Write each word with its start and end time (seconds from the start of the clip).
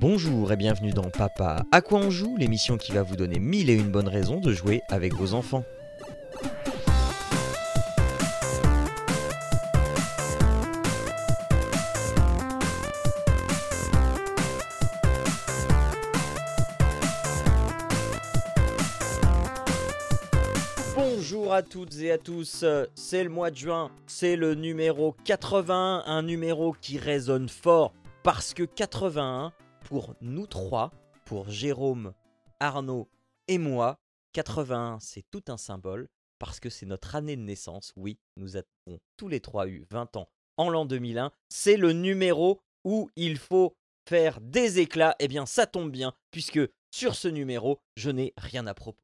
Bonjour 0.00 0.50
et 0.50 0.56
bienvenue 0.56 0.92
dans 0.92 1.10
Papa 1.10 1.66
à 1.70 1.82
quoi 1.82 1.98
on 1.98 2.08
joue, 2.08 2.34
l'émission 2.38 2.78
qui 2.78 2.90
va 2.90 3.02
vous 3.02 3.16
donner 3.16 3.38
mille 3.38 3.68
et 3.68 3.74
une 3.74 3.90
bonnes 3.90 4.08
raisons 4.08 4.40
de 4.40 4.50
jouer 4.50 4.80
avec 4.88 5.12
vos 5.12 5.34
enfants. 5.34 5.62
Bonjour 20.96 21.52
à 21.52 21.62
toutes 21.62 22.00
et 22.00 22.10
à 22.10 22.16
tous, 22.16 22.64
c'est 22.94 23.22
le 23.22 23.28
mois 23.28 23.50
de 23.50 23.56
juin, 23.56 23.90
c'est 24.06 24.36
le 24.36 24.54
numéro 24.54 25.14
81, 25.24 26.04
un 26.06 26.22
numéro 26.22 26.74
qui 26.80 26.96
résonne 26.96 27.50
fort 27.50 27.92
parce 28.22 28.54
que 28.54 28.62
81, 28.62 29.52
pour 29.90 30.14
nous 30.20 30.46
trois, 30.46 30.92
pour 31.24 31.50
Jérôme, 31.50 32.14
Arnaud 32.60 33.08
et 33.48 33.58
moi, 33.58 33.98
81 34.34 34.98
c'est 35.00 35.24
tout 35.32 35.42
un 35.48 35.56
symbole 35.56 36.08
parce 36.38 36.60
que 36.60 36.70
c'est 36.70 36.86
notre 36.86 37.16
année 37.16 37.34
de 37.36 37.42
naissance, 37.42 37.92
oui, 37.96 38.16
nous 38.36 38.56
avons 38.56 39.00
tous 39.16 39.26
les 39.26 39.40
trois 39.40 39.66
eu 39.66 39.84
20 39.90 40.14
ans 40.16 40.28
en 40.56 40.70
l'an 40.70 40.84
2001, 40.86 41.32
c'est 41.48 41.76
le 41.76 41.92
numéro 41.92 42.60
où 42.84 43.10
il 43.16 43.36
faut 43.36 43.74
faire 44.08 44.40
des 44.40 44.78
éclats, 44.78 45.16
et 45.18 45.24
eh 45.24 45.28
bien 45.28 45.44
ça 45.44 45.66
tombe 45.66 45.90
bien 45.90 46.14
puisque 46.30 46.60
sur 46.92 47.16
ce 47.16 47.26
numéro, 47.26 47.80
je 47.96 48.10
n'ai 48.10 48.32
rien 48.36 48.68
à 48.68 48.74
propos. 48.74 49.02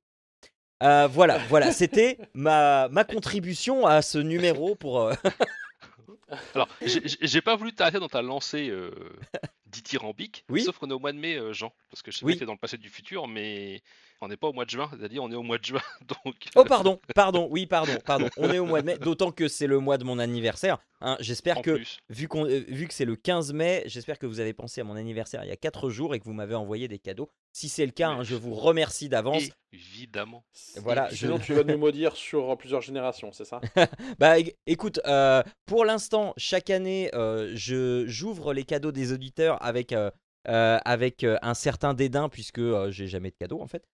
Euh, 0.85 1.09
voilà, 1.09 1.39
voilà, 1.49 1.73
c'était 1.73 2.17
ma, 2.33 2.89
ma 2.91 3.03
contribution 3.03 3.87
à 3.87 4.03
ce 4.03 4.19
numéro 4.19 4.77
pour. 4.77 5.01
euh, 5.01 5.15
Alors, 6.55 6.69
j'ai- 6.81 7.03
j'ai 7.21 7.41
pas 7.41 7.57
voulu 7.57 7.73
t'arrêter 7.75 7.99
dans 7.99 8.09
ta 8.09 8.23
lancée 8.23 8.69
euh, 8.71 8.91
dithyrambique, 9.77 10.45
Oui. 10.49 10.63
sauf 10.63 10.79
qu'on 10.79 10.89
est 10.91 10.95
au 10.95 10.99
mois 10.99 11.13
de 11.13 11.19
mai, 11.19 11.37
euh, 11.37 11.53
Jean, 11.53 11.73
parce 11.91 12.03
que 12.03 12.11
je 12.11 12.19
sais 12.19 12.25
Oui. 12.25 12.35
que 12.35 12.41
t'es 12.41 12.47
dans 12.47 12.53
le 12.53 12.59
passé 12.59 12.77
du 12.79 12.89
futur, 12.89 13.29
mais 13.29 13.83
on 14.21 14.29
n'est 14.29 14.37
pas 14.37 14.49
au 14.49 14.53
mois 14.53 14.65
de 14.65 14.71
juin, 14.71 14.91
c'est-à-dire 14.99 15.23
on 15.23 15.31
est 15.31 15.35
au 15.37 15.43
mois 15.43 15.59
de 15.59 15.65
juin, 15.65 15.81
donc... 16.25 16.35
Oh 16.55 16.65
pardon, 16.65 17.01
pardon, 17.15 17.49
oui 17.51 17.67
pardon, 17.67 17.97
pardon. 18.05 18.29
On 18.39 18.51
est 18.51 18.59
au 18.59 18.67
mois 18.67 18.81
de 18.81 18.87
mai, 18.87 18.99
d'autant 18.99 19.31
que 19.33 19.49
c'est 19.49 19.67
le 19.67 19.79
mois 19.79 19.99
de 19.99 20.05
mon 20.05 20.19
anniversaire. 20.19 20.79
hein. 21.01 21.17
J'espère 21.21 21.61
que 21.63 21.73
plus. 21.73 21.99
vu, 22.09 22.27
qu'on, 22.29 22.47
euh, 22.47 22.65
vu 22.69 22.89
que 22.89 22.95
c'est 22.95 23.05
le 23.05 23.17
15 23.17 23.53
mai, 23.53 23.83
j'espère 23.87 24.19
que 24.19 24.27
vous 24.27 24.41
avez 24.41 24.53
pensé 24.55 24.81
à 24.81 24.85
mon 24.85 24.97
anniversaire 24.97 25.45
il 25.45 25.49
y 25.49 25.53
a 25.53 25.57
4 25.57 25.91
jours 25.91 26.15
et 26.15 26.19
que 26.21 26.25
vous 26.25 26.33
m'avez 26.33 26.55
envoyé 26.55 26.89
des 26.89 26.99
cadeaux. 26.99 27.31
Si 27.53 27.69
c'est 27.71 27.87
le 27.87 27.93
cas, 27.93 28.11
hein, 28.11 28.23
je 28.23 28.35
vous 28.35 28.55
remercie 28.55 29.09
d'avance. 29.09 29.45
Évidemment. 29.73 30.45
Voilà, 30.77 31.09
Sinon, 31.11 31.39
tu 31.39 31.55
vas 31.55 31.65
nous 31.65 31.79
maudire 31.79 32.15
sur 32.17 32.57
plusieurs 32.59 32.83
générations, 32.83 33.33
c'est 33.33 33.45
ça? 33.45 33.61
Bah 34.19 34.35
écoute, 34.67 35.01
euh, 35.07 35.43
pour 35.67 35.85
l'instant, 35.85 36.33
chaque 36.37 36.71
année, 36.71 37.11
euh, 37.15 37.53
je 37.55 38.05
j'ouvre 38.07 38.53
les 38.53 38.65
cadeaux 38.65 38.93
des 38.93 39.13
auditeurs 39.13 39.63
avec 39.67 39.93
euh, 39.93 40.11
euh, 40.49 40.79
avec 40.85 41.25
euh, 41.25 41.37
un 41.43 41.55
certain 41.55 41.93
dédain 41.93 42.29
puisque 42.29 42.61
j'ai 42.91 43.09
jamais 43.09 43.31
de 43.31 43.37
cadeaux 43.37 43.61
en 43.61 43.67
fait. 43.67 43.85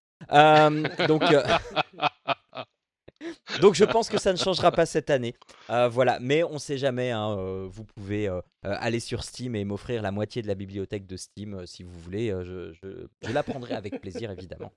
Donc 1.08 1.22
donc 3.60 3.74
je 3.74 3.84
pense 3.84 4.08
que 4.08 4.18
ça 4.18 4.32
ne 4.32 4.36
changera 4.36 4.70
pas 4.72 4.86
cette 4.86 5.10
année. 5.10 5.34
Voilà, 5.68 6.18
mais 6.20 6.44
on 6.44 6.58
sait 6.58 6.78
jamais. 6.78 7.10
hein, 7.10 7.66
vous 7.68 7.84
pouvez 7.84 8.28
aller 8.62 9.00
sur 9.00 9.24
Steam 9.24 9.56
et 9.56 9.64
m'offrir 9.64 10.02
la 10.02 10.12
moitié 10.12 10.42
de 10.42 10.46
la 10.46 10.54
bibliothèque 10.54 11.06
de 11.06 11.16
Steam 11.16 11.66
si 11.66 11.82
vous 11.82 11.98
voulez. 11.98 12.30
je, 12.30 12.72
je, 12.72 13.06
je 13.22 13.32
la 13.32 13.42
prendrai 13.42 13.74
avec 13.74 14.00
plaisir 14.00 14.30
évidemment. 14.30 14.72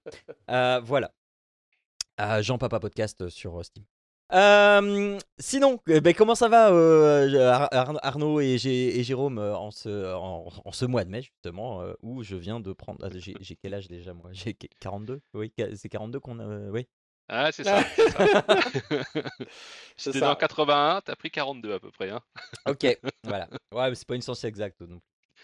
Voilà. 0.48 1.12
Jean 2.42 2.58
Papa 2.58 2.80
Podcast 2.80 3.28
sur 3.30 3.64
Steam. 3.66 3.84
Euh, 4.34 5.20
sinon, 5.38 5.80
euh, 5.90 6.02
ben, 6.02 6.14
comment 6.14 6.34
ça 6.36 6.48
va 6.50 6.72
euh, 6.72 7.48
Ar- 7.52 7.70
Ar- 7.72 8.00
Arnaud 8.06 8.40
et, 8.42 8.58
Jérôme 8.58 9.38
euh, 9.38 9.56
en 9.56 9.70
ce, 9.72 10.14
en, 10.16 10.48
en 10.66 10.72
ce 10.72 10.86
mois 10.86 11.04
de 11.04 11.10
mai 11.12 11.22
justement 11.22 11.82
euh, 11.82 11.94
où 12.02 12.24
je 12.24 12.36
viens 12.36 12.60
de 12.60 12.74
prendre... 12.74 13.06
ah, 13.06 13.10
J'ai 13.14 13.56
quel 13.56 13.74
âge 13.76 13.88
déjà 13.88 14.14
moi? 14.14 14.30
J'ai 14.34 14.54
qu- 14.56 14.68
42 14.80 15.22
Oui, 15.36 15.54
c'est 15.76 15.90
42 15.90 16.20
qu'on 16.20 16.40
a... 16.40 16.44
euh, 16.44 16.70
oui. 16.72 16.88
Ah, 17.28 17.52
c'est 17.52 17.64
ça. 17.64 17.84
ça. 19.98 20.12
né 20.14 20.22
en 20.24 20.36
81, 20.36 21.02
t'as 21.02 21.16
pris 21.16 21.32
42 21.32 21.74
à 21.74 21.80
peu 21.80 21.92
près. 21.92 22.10
Hein. 22.12 22.22
Ok, 22.68 22.86
voilà. 23.24 23.48
Ouais, 23.72 23.90
mais 23.90 23.96
c'est 23.96 24.08
pas 24.08 24.16
une 24.16 24.22
science 24.22 24.44
exacte. 24.44 24.84
Donc. 24.84 25.02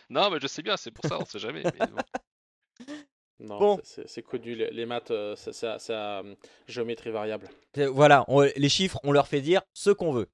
Non, 0.09 0.29
mais 0.29 0.39
je 0.39 0.47
sais 0.47 0.61
bien, 0.61 0.77
c'est 0.77 0.91
pour 0.91 1.05
ça, 1.05 1.17
on 1.19 1.25
sait 1.25 1.39
jamais. 1.39 1.63
mais 1.63 1.87
bon. 1.87 1.97
Non, 3.41 3.57
Bon. 3.59 3.79
c'est- 3.83 4.21
connu, 4.21 4.55
les, 4.55 4.69
les 4.71 4.85
maths, 4.85 5.11
euh, 5.11 5.35
c'est 5.35 5.65
à- 5.65 5.77
euh, 6.21 6.35
géométrie 6.67 7.09
variable. 7.09 7.49
Voilà, 7.91 8.23
on- 8.27 8.41
les 8.55 8.69
chiffres, 8.69 8.99
on 9.03 9.11
leur 9.11 9.27
fait 9.27 9.41
dire 9.41 9.61
ce 9.73 9.89
qu'on 9.89 10.11
veut. 10.11 10.27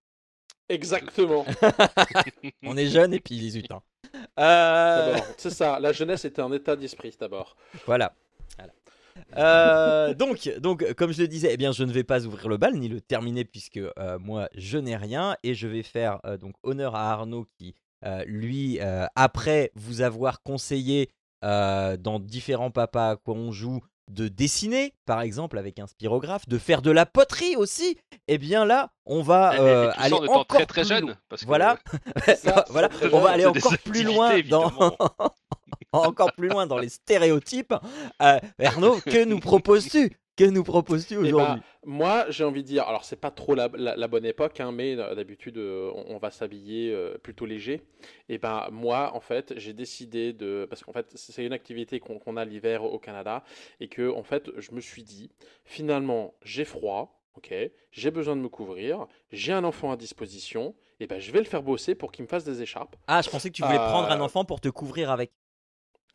Exactement. 0.69 1.45
On 2.63 2.75
est 2.75 2.87
jeunes 2.87 3.13
et 3.13 3.21
puis 3.21 3.49
zut. 3.49 3.71
hein. 3.71 3.81
Euh, 4.37 5.17
C'est 5.37 5.49
ça, 5.49 5.79
la 5.79 5.93
jeunesse 5.93 6.25
est 6.25 6.39
un 6.39 6.51
état 6.51 6.75
d'esprit 6.75 7.15
d'abord. 7.17 7.55
Voilà. 7.85 8.13
Voilà. 8.57 8.73
Euh, 9.37 10.13
donc, 10.13 10.49
donc, 10.59 10.93
comme 10.95 11.13
je 11.13 11.21
le 11.21 11.27
disais, 11.29 11.49
eh 11.53 11.57
bien, 11.57 11.71
je 11.71 11.83
ne 11.85 11.91
vais 11.93 12.03
pas 12.03 12.25
ouvrir 12.25 12.49
le 12.49 12.57
bal 12.57 12.73
ni 12.75 12.89
le 12.89 12.99
terminer 12.99 13.45
puisque 13.45 13.77
euh, 13.77 14.19
moi, 14.19 14.49
je 14.55 14.77
n'ai 14.77 14.97
rien 14.97 15.37
et 15.43 15.53
je 15.53 15.67
vais 15.67 15.83
faire 15.83 16.19
donc 16.41 16.55
honneur 16.63 16.95
à 16.95 17.11
Arnaud 17.13 17.47
qui, 17.57 17.73
lui, 18.25 18.79
après 19.15 19.71
vous 19.75 20.01
avoir 20.01 20.43
conseillé 20.43 21.09
euh, 21.43 21.97
dans 21.97 22.19
différents 22.19 22.71
papas 22.71 23.11
à 23.11 23.15
quoi 23.15 23.33
on 23.35 23.51
joue 23.51 23.81
de 24.09 24.29
dessiner, 24.29 24.93
par 25.05 25.19
exemple 25.21 25.57
avec 25.57 25.79
un 25.79 25.87
spirographe, 25.87 26.47
de 26.47 26.57
faire 26.57 26.81
de 26.81 26.91
la 26.91 27.05
poterie 27.05 27.57
aussi. 27.57 27.97
Eh 28.29 28.37
bien 28.37 28.63
là, 28.63 28.89
on 29.05 29.21
va 29.21 29.55
et- 29.55 29.59
euh, 29.59 29.91
aller 29.97 30.13
encore 30.13 30.45
très 30.47 30.65
très 30.65 30.81
plus 30.83 30.87
jeune. 30.89 31.05
loin. 31.07 31.17
Parce 31.27 31.41
que, 31.41 31.47
Voilà. 31.47 31.77
Ça, 32.37 32.63
voilà, 32.69 32.89
on 33.11 33.19
va 33.19 33.31
aller 33.31 33.45
encore 33.45 33.77
plus 33.79 34.03
loin 34.03 34.39
dans 34.49 34.71
encore 35.91 36.31
plus 36.33 36.47
loin 36.47 36.67
dans 36.67 36.77
les 36.77 36.89
stéréotypes. 36.89 37.73
Euh, 38.21 38.39
Arnaud, 38.63 38.99
que 39.01 39.25
nous 39.25 39.39
proposes-tu? 39.39 40.17
Que 40.37 40.45
nous 40.45 40.63
proposes-tu 40.63 41.15
Eh 41.15 41.17
ben, 41.23 41.29
aujourd'hui 41.33 41.61
moi, 41.83 42.25
j'ai 42.29 42.43
envie 42.43 42.61
de 42.63 42.67
dire, 42.67 42.83
alors 42.83 43.03
c'est 43.05 43.19
pas 43.19 43.31
trop 43.31 43.55
la, 43.55 43.69
la- 43.73 43.95
la 43.95 44.07
bonne 44.07 44.25
époque, 44.25 44.59
hein, 44.59 44.71
mais 44.71 44.95
euh, 44.99 45.15
d'habitude 45.15 45.57
euh, 45.57 45.89
on, 45.95 46.15
on 46.15 46.17
va 46.19 46.29
s'habiller 46.31 46.93
euh, 46.93 47.17
plutôt 47.17 47.45
léger. 47.45 47.81
Et 48.29 48.37
ben 48.37 48.67
moi, 48.71 49.11
en 49.15 49.19
fait, 49.19 49.53
j'ai 49.57 49.73
décidé 49.73 50.31
de, 50.33 50.67
parce 50.69 50.83
qu'en 50.83 50.93
fait 50.93 51.07
c'est 51.15 51.43
une 51.45 51.53
activité 51.53 51.99
qu'on 51.99 52.37
a 52.37 52.45
l'hiver 52.45 52.83
au 52.83 52.99
Canada, 52.99 53.43
et 53.79 53.87
que 53.87 54.11
en 54.11 54.23
fait 54.23 54.51
je 54.57 54.71
me 54.73 54.79
suis 54.81 55.03
dit, 55.03 55.31
finalement 55.65 56.33
j'ai 56.43 56.65
froid, 56.65 57.23
ok, 57.35 57.53
j'ai 57.91 58.11
besoin 58.11 58.35
de 58.35 58.41
me 58.41 58.49
couvrir, 58.49 59.07
j'ai 59.31 59.53
un 59.53 59.63
enfant 59.63 59.91
à 59.91 59.97
disposition, 59.97 60.75
et 60.99 61.07
ben 61.07 61.19
je 61.19 61.31
vais 61.31 61.39
le 61.39 61.45
faire 61.45 61.63
bosser 61.63 61.95
pour 61.95 62.11
qu'il 62.11 62.23
me 62.25 62.29
fasse 62.29 62.43
des 62.43 62.61
écharpes. 62.61 62.95
Ah, 63.07 63.21
je 63.23 63.29
pensais 63.29 63.49
que 63.49 63.55
tu 63.55 63.63
voulais 63.63 63.79
euh, 63.79 63.87
prendre 63.89 64.11
un 64.11 64.19
enfant 64.19 64.43
pour 64.45 64.59
te 64.61 64.69
couvrir 64.69 65.09
avec. 65.09 65.31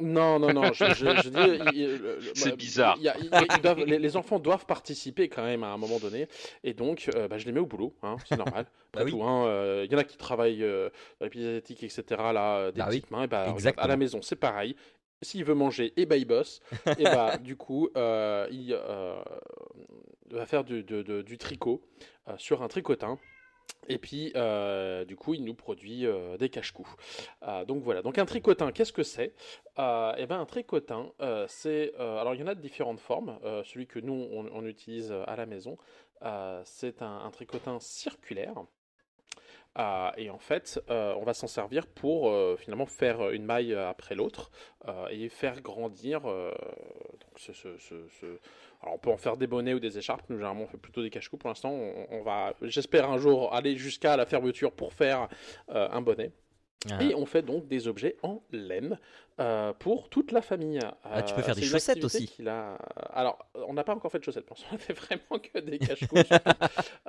Non, 0.01 0.39
non, 0.39 0.53
non, 0.53 0.73
je, 0.73 0.87
je- 0.87 0.95
je 1.23 1.29
dis, 1.29 2.33
C'est 2.35 2.51
bah, 2.51 2.57
bizarre. 2.57 2.99
y 2.99 3.09
a- 3.09 3.59
doivent- 3.63 3.85
les, 3.85 3.99
les 3.99 4.17
enfants 4.17 4.39
doivent 4.39 4.67
participer 4.67 5.29
quand 5.29 5.45
même 5.45 5.63
à 5.63 5.69
un 5.69 5.77
moment 5.77 5.99
donné, 5.99 6.29
et 6.65 6.75
donc 6.75 7.09
euh, 7.15 7.29
bah, 7.29 7.39
je 7.39 7.47
les 7.47 7.53
mets 7.53 7.61
au 7.61 7.67
boulot, 7.67 7.95
hein, 8.03 8.17
c'est 8.27 8.37
normal. 8.37 8.67
Bah 8.93 9.01
Après 9.01 9.05
oui. 9.05 9.11
tout, 9.13 9.23
hein, 9.23 9.47
euh, 9.47 9.87
il 9.87 9.93
y 9.93 9.95
en 9.95 9.99
a 9.99 10.05
qui 10.05 10.19
travaillent 10.19 10.63
euh, 10.65 10.91
dans 11.21 11.29
les 11.33 11.57
etc. 11.59 12.03
Là, 12.11 12.71
des 12.73 12.79
Bah 12.81 12.87
oui, 12.91 12.99
petites 12.99 13.11
mains, 13.11 13.23
et 13.23 13.27
bah, 13.27 13.51
regarde, 13.53 13.77
à 13.79 13.87
la 13.87 13.97
maison, 13.97 14.21
c'est 14.23 14.37
pareil. 14.37 14.77
S'il 15.23 15.45
veut 15.45 15.55
manger, 15.55 15.93
et 15.97 16.05
bah 16.05 16.17
il 16.17 16.27
bosse. 16.27 16.61
et 16.99 17.05
bah 17.05 17.39
du 17.43 17.57
coup, 17.57 17.89
euh, 17.97 18.47
il 18.51 18.73
euh, 18.79 19.23
va 20.31 20.47
faire 20.47 20.65
du, 20.65 20.83
de- 20.83 21.03
de- 21.03 21.23
du 21.23 21.39
tricot 21.39 21.81
euh, 22.29 22.33
sur 22.39 22.63
un 22.63 22.69
tricotin. 22.69 23.19
Et 23.89 23.99
puis, 23.99 24.33
euh, 24.37 25.05
du 25.05 25.17
coup, 25.17 25.35
il 25.35 25.45
nous 25.45 25.55
produit 25.55 26.07
euh, 26.07 26.37
des 26.37 26.49
cache-coups. 26.49 26.91
Euh, 27.43 27.65
donc 27.65 27.83
voilà. 27.83 28.03
Donc 28.03 28.19
un 28.19 28.27
tricotin, 28.27 28.71
qu'est-ce 28.71 28.93
que 28.93 29.03
c'est? 29.03 29.35
Eh 29.77 30.27
ben 30.27 30.39
un 30.39 30.47
tricotin, 30.47 31.11
c'est 31.49 31.95
alors 31.97 32.35
il 32.35 32.41
y 32.41 32.45
en 32.45 32.47
a 32.47 32.55
de 32.55 32.61
différentes 32.61 33.01
formes. 33.01 33.39
Celui 33.65 33.87
que 33.87 33.99
nous 33.99 34.29
on, 34.31 34.67
utilise 34.67 35.13
à 35.13 35.35
la 35.35 35.47
maison, 35.47 35.79
c'est 36.65 37.03
un, 37.03 37.31
tricotin 37.33 37.81
circulaire. 37.81 38.55
Et 40.19 40.29
en 40.29 40.39
fait, 40.39 40.79
on 40.89 41.25
va 41.25 41.33
s'en 41.33 41.47
servir 41.47 41.87
pour 41.87 42.31
finalement 42.59 42.87
faire 42.87 43.31
une 43.31 43.45
maille 43.45 43.75
après 43.75 44.15
l'autre 44.15 44.51
et 45.11 45.31
faire 45.31 45.63
grandir. 45.63 46.21
ce- 47.37 48.39
Alors 48.83 48.97
on 48.97 48.99
peut 48.99 49.11
en 49.11 49.17
faire 49.17 49.37
des 49.37 49.47
bonnets 49.47 49.75
ou 49.75 49.81
des 49.81 49.97
écharpes. 49.97 50.23
Nous 50.29 50.37
généralement 50.37 50.65
on 50.65 50.67
fait 50.67 50.79
plutôt 50.79 51.03
des 51.03 51.11
cache-coups 51.11 51.41
pour 51.41 51.49
l'instant. 51.49 51.73
On, 52.11 52.23
va, 52.23 52.55
j'espère 52.63 53.11
un 53.11 53.19
jour 53.19 53.55
aller 53.55 53.77
jusqu'à 53.77 54.17
la 54.17 54.27
fermeture 54.27 54.73
pour 54.73 54.93
faire 54.93 55.29
euh, 55.71 55.89
un 55.91 56.01
bonnet. 56.01 56.33
Ah. 56.91 57.03
Et 57.03 57.15
on 57.15 57.27
fait 57.27 57.43
donc 57.43 57.69
des 57.69 57.87
objets 57.89 58.17
en 58.23 58.43
laine 58.51 58.99
euh, 59.41 59.73
pour 59.73 60.09
toute 60.09 60.31
la 60.33 60.43
famille. 60.43 60.81
Ah, 61.05 61.23
tu 61.23 61.33
peux 61.35 61.41
Euh, 61.41 61.45
faire 61.45 61.55
des 61.55 61.63
chaussettes 61.63 62.05
aussi. 62.05 62.31
a- 62.47 62.75
Alors, 63.13 63.39
on 63.55 63.73
n'a 63.73 63.85
pas 63.85 63.95
encore 63.95 64.11
fait 64.13 64.19
de 64.19 64.25
chaussettes, 64.25 64.47
on 64.71 64.75
a 64.75 64.79
fait 64.79 64.93
vraiment 64.93 65.39
que 65.43 65.59
des. 65.59 65.79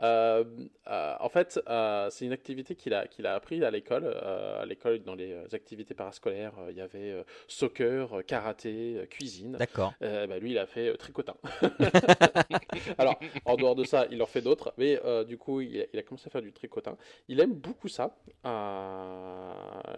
Euh, 0.02 0.44
euh, 0.88 1.14
en 1.22 1.30
fait, 1.30 1.60
euh, 1.70 2.10
c'est 2.10 2.25
une 2.25 2.34
activité 2.34 2.75
qu'il 2.75 2.94
a, 2.94 3.08
qu'il 3.08 3.25
a 3.25 3.36
appris 3.36 3.64
à 3.64 3.72
l'école. 3.72 4.04
Euh, 4.06 4.62
à 4.62 4.66
l'école, 4.66 5.00
dans 5.04 5.16
les 5.16 5.34
activités 5.54 5.94
parascolaires, 5.94 6.52
il 6.70 6.75
y 6.75 6.81
avait 6.81 7.24
soccer, 7.48 8.22
karaté, 8.28 9.08
cuisine. 9.10 9.54
D'accord. 9.58 9.94
bah, 10.02 10.40
lui, 10.40 10.52
il 10.52 10.58
a 10.58 10.66
fait 10.66 10.96
tricotin. 10.98 11.36
Alors, 12.98 13.18
en 13.46 13.56
dehors 13.56 13.75
de 13.75 13.86
ça, 13.86 14.08
il 14.12 14.22
en 14.22 14.25
fait 14.25 14.42
d'autres, 14.42 14.74
mais 14.78 15.00
du 15.25 15.38
coup, 15.38 15.62
il 15.62 15.88
a, 15.94 16.02
commencé 16.02 16.28
à 16.28 16.31
faire 16.31 16.42
du 16.42 16.52
tricotin. 16.52 16.98
Il 17.30 17.40
aime 17.40 17.54
beaucoup 17.54 17.88
ça, 17.88 18.16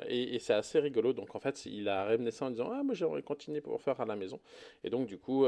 et, 0.07 0.35
et 0.35 0.39
c'est 0.39 0.53
assez 0.53 0.79
rigolo. 0.79 1.13
Donc, 1.13 1.35
en 1.35 1.39
fait, 1.39 1.65
il 1.65 1.89
a 1.89 2.17
ça 2.31 2.45
en 2.45 2.51
disant 2.51 2.69
Ah, 2.71 2.83
moi, 2.83 2.93
j'aimerais 2.93 3.23
continuer 3.23 3.61
pour 3.61 3.81
faire 3.81 3.99
à 4.01 4.05
la 4.05 4.15
maison. 4.15 4.39
Et 4.83 4.89
donc, 4.89 5.07
du 5.07 5.17
coup, 5.17 5.45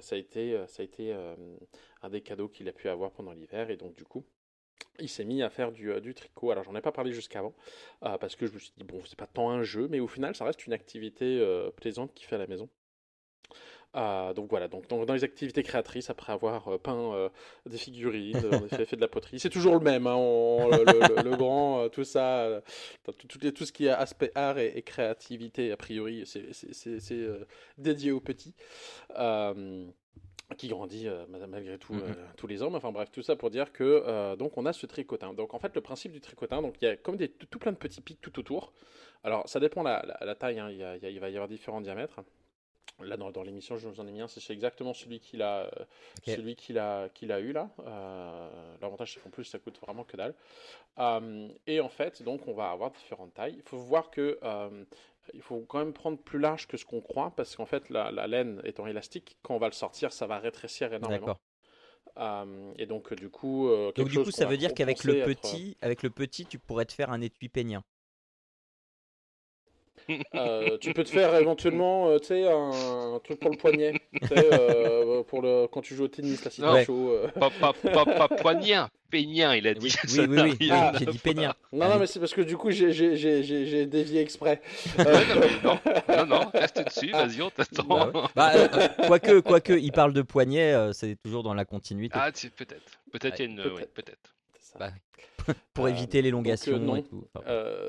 ça 0.00 0.14
a 0.14 0.18
été, 0.18 0.58
ça 0.66 0.82
a 0.82 0.84
été 0.84 1.14
un 2.02 2.08
des 2.10 2.20
cadeaux 2.20 2.48
qu'il 2.48 2.68
a 2.68 2.72
pu 2.72 2.88
avoir 2.88 3.10
pendant 3.12 3.32
l'hiver. 3.32 3.70
Et 3.70 3.76
donc, 3.76 3.94
du 3.94 4.04
coup, 4.04 4.24
il 5.00 5.08
s'est 5.08 5.24
mis 5.24 5.42
à 5.42 5.50
faire 5.50 5.72
du, 5.72 5.90
euh, 5.90 6.12
tricot. 6.12 6.50
Alors, 6.50 6.64
j'en 6.64 6.74
ai 6.74 6.80
pas 6.80 6.92
parlé 6.92 7.12
jusqu'avant, 7.12 7.54
euh, 8.04 8.18
parce 8.18 8.36
que 8.36 8.46
je 8.46 8.52
me 8.52 8.58
suis 8.58 8.72
dit, 8.76 8.84
bon, 8.84 9.02
c'est 9.04 9.18
pas 9.18 9.26
tant 9.26 9.50
un 9.50 9.62
jeu, 9.62 9.88
mais 9.88 10.00
au 10.00 10.08
final, 10.08 10.34
ça 10.34 10.44
reste 10.44 10.66
une 10.66 10.72
activité 10.72 11.38
euh, 11.40 11.70
plaisante 11.70 12.12
qu'il 12.14 12.26
fait 12.26 12.36
à 12.36 12.38
la 12.38 12.46
maison. 12.46 12.68
Donc 13.94 14.50
voilà, 14.50 14.68
donc 14.68 14.86
dans, 14.88 15.12
les 15.12 15.24
activités 15.24 15.62
créatrices, 15.62 16.10
après 16.10 16.32
avoir 16.32 16.78
peint 16.80 17.30
des 17.66 17.78
figurines, 17.78 18.40
fait, 18.68 18.96
de 18.96 19.00
la 19.00 19.08
poterie, 19.08 19.40
c'est 19.40 19.50
toujours 19.50 19.74
le 19.74 19.80
même, 19.80 20.06
hein, 20.06 20.16
le, 20.16 21.36
grand, 21.36 21.88
tout 21.88 22.04
ça, 22.04 22.62
tout, 23.04 23.38
tout, 23.50 23.64
ce 23.64 23.72
qui 23.72 23.86
est 23.86 23.90
aspect 23.90 24.30
art 24.34 24.58
et, 24.58 24.82
créativité, 24.82 25.72
a 25.72 25.76
priori, 25.76 26.24
c'est 26.26 27.30
dédié 27.76 28.12
aux 28.12 28.20
petits 28.20 28.54
qui 30.56 30.68
grandit 30.68 31.08
euh, 31.08 31.24
malgré 31.28 31.78
tout 31.78 31.94
mmh 31.94 32.02
euh, 32.02 32.14
tous 32.36 32.46
les 32.46 32.62
ans. 32.62 32.72
Enfin 32.74 32.90
bref, 32.90 33.10
tout 33.12 33.22
ça 33.22 33.36
pour 33.36 33.50
dire 33.50 33.72
que 33.72 34.02
euh, 34.06 34.36
donc 34.36 34.56
on 34.56 34.66
a 34.66 34.72
ce 34.72 34.86
tricotin. 34.86 35.34
Donc 35.34 35.54
en 35.54 35.58
fait, 35.58 35.74
le 35.74 35.80
principe 35.80 36.12
du 36.12 36.20
tricotin, 36.20 36.62
donc 36.62 36.76
il 36.80 36.84
y 36.86 36.88
a 36.88 36.96
comme 36.96 37.16
des 37.16 37.28
tout, 37.28 37.58
plein 37.58 37.72
de 37.72 37.76
petits 37.76 38.00
pics 38.00 38.20
tout 38.20 38.38
autour. 38.38 38.72
Alors 39.24 39.48
ça 39.48 39.60
dépend 39.60 39.82
la, 39.82 40.04
la, 40.20 40.34
taille. 40.34 40.58
Hein. 40.58 40.70
Il, 40.70 41.08
il, 41.08 41.20
va 41.20 41.28
y 41.28 41.34
avoir 41.34 41.48
différents 41.48 41.80
diamètres. 41.80 42.20
Là, 43.00 43.16
dans, 43.16 43.30
dans 43.30 43.42
l'émission, 43.42 43.76
je 43.76 43.88
vous 43.88 44.00
en 44.00 44.06
ai 44.06 44.12
mis 44.12 44.20
un, 44.20 44.28
c'est 44.28 44.52
exactement 44.52 44.92
celui 44.92 45.20
qu'il 45.20 45.42
a, 45.42 45.70
celui 46.26 46.56
qu'il 46.56 46.78
a, 46.78 47.08
qu'il 47.10 47.32
a 47.32 47.40
eu 47.40 47.52
là. 47.52 47.70
L'avantage, 48.80 49.14
c'est 49.14 49.20
qu'en 49.20 49.30
plus, 49.30 49.44
ça 49.44 49.58
coûte 49.58 49.78
vraiment 49.80 50.04
que 50.04 50.16
dalle. 50.16 50.34
et 51.66 51.80
en 51.80 51.88
fait, 51.88 52.22
donc, 52.22 52.48
on 52.48 52.54
va 52.54 52.70
avoir 52.70 52.90
différentes 52.90 53.34
tailles. 53.34 53.54
Il 53.56 53.62
faut 53.62 53.78
voir 53.78 54.10
que 54.10 54.38
il 55.34 55.42
faut 55.42 55.60
quand 55.60 55.78
même 55.78 55.92
prendre 55.92 56.18
plus 56.18 56.38
large 56.38 56.66
que 56.66 56.76
ce 56.76 56.84
qu'on 56.84 57.00
croit, 57.00 57.32
parce 57.36 57.56
qu'en 57.56 57.66
fait, 57.66 57.90
la, 57.90 58.26
laine 58.26 58.60
étant 58.64 58.86
élastique, 58.86 59.38
quand 59.42 59.54
on 59.54 59.58
va 59.58 59.66
le 59.66 59.72
sortir, 59.72 60.12
ça 60.12 60.26
va 60.26 60.38
rétrécir 60.38 60.92
énormément. 60.92 61.36
Euh, 62.16 62.72
et 62.76 62.86
donc, 62.86 63.14
du 63.14 63.30
coup, 63.30 63.68
euh, 63.68 63.92
donc 63.92 64.08
du 64.08 64.18
coup, 64.18 64.30
ça 64.30 64.46
veut 64.46 64.56
dire 64.56 64.74
qu'avec 64.74 65.04
le 65.04 65.24
petit, 65.24 65.76
avec 65.80 66.02
le 66.02 66.10
petit, 66.10 66.46
tu 66.46 66.58
pourrais 66.58 66.84
te 66.84 66.92
faire 66.92 67.10
un 67.10 67.20
étui 67.20 67.48
peignant. 67.48 67.82
Euh, 70.34 70.78
tu 70.78 70.94
peux 70.94 71.04
te 71.04 71.10
faire 71.10 71.34
éventuellement 71.34 72.08
euh, 72.08 72.18
tu 72.18 72.28
sais, 72.28 72.48
un, 72.48 73.20
truc 73.22 73.40
pour 73.40 73.50
le 73.50 73.56
poignet. 73.56 73.94
Euh, 74.32 75.22
pour 75.24 75.42
le, 75.42 75.66
quand 75.66 75.82
tu 75.82 75.94
joues 75.94 76.04
au 76.04 76.08
tennis, 76.08 76.42
si 76.48 76.62
t'es 76.62 76.84
chaud. 76.84 77.14
Pas, 77.38 77.50
pas, 77.50 77.72
pas, 77.72 78.04
pas, 78.04 78.28
poignet, 78.28 78.76
peignin, 79.10 79.54
il 79.54 79.66
a 79.66 79.74
dit. 79.74 79.94
Oui, 80.08 80.26
oui, 80.28 80.56
oui, 80.60 80.68
ah. 80.72 80.92
j'ai 80.98 81.06
dit 81.06 81.18
peignin. 81.18 81.54
Non, 81.72 81.88
non, 81.88 81.98
mais 81.98 82.06
c'est 82.06 82.20
parce 82.20 82.32
que 82.32 82.40
du 82.40 82.56
coup, 82.56 82.70
j'ai 82.70 83.86
dévié 83.86 84.20
exprès. 84.20 84.62
non, 85.64 85.78
non, 86.08 86.26
non, 86.26 86.50
reste 86.54 86.84
dessus, 86.84 87.10
vas-y, 87.10 87.42
on 87.42 87.50
t'attend. 87.50 88.10
Bah, 88.10 88.30
bah, 88.34 88.88
quoique, 89.06 89.40
quoique, 89.40 89.72
il 89.72 89.92
parle 89.92 90.12
de 90.12 90.22
poignet, 90.22 90.74
c'est 90.92 91.16
toujours 91.22 91.42
dans 91.42 91.54
la 91.54 91.64
continuité. 91.64 92.16
Ah, 92.18 92.30
peut-être. 92.32 93.00
Peut-être 93.12 93.38
il 93.40 93.42
y 93.42 93.48
a 93.48 93.50
une. 93.50 93.62
Peut-être. 93.94 94.34
Bah, 94.78 94.90
pour 95.74 95.88
éviter 95.88 96.22
l'élongation 96.22 96.96
et 96.96 97.02
tout. 97.02 97.26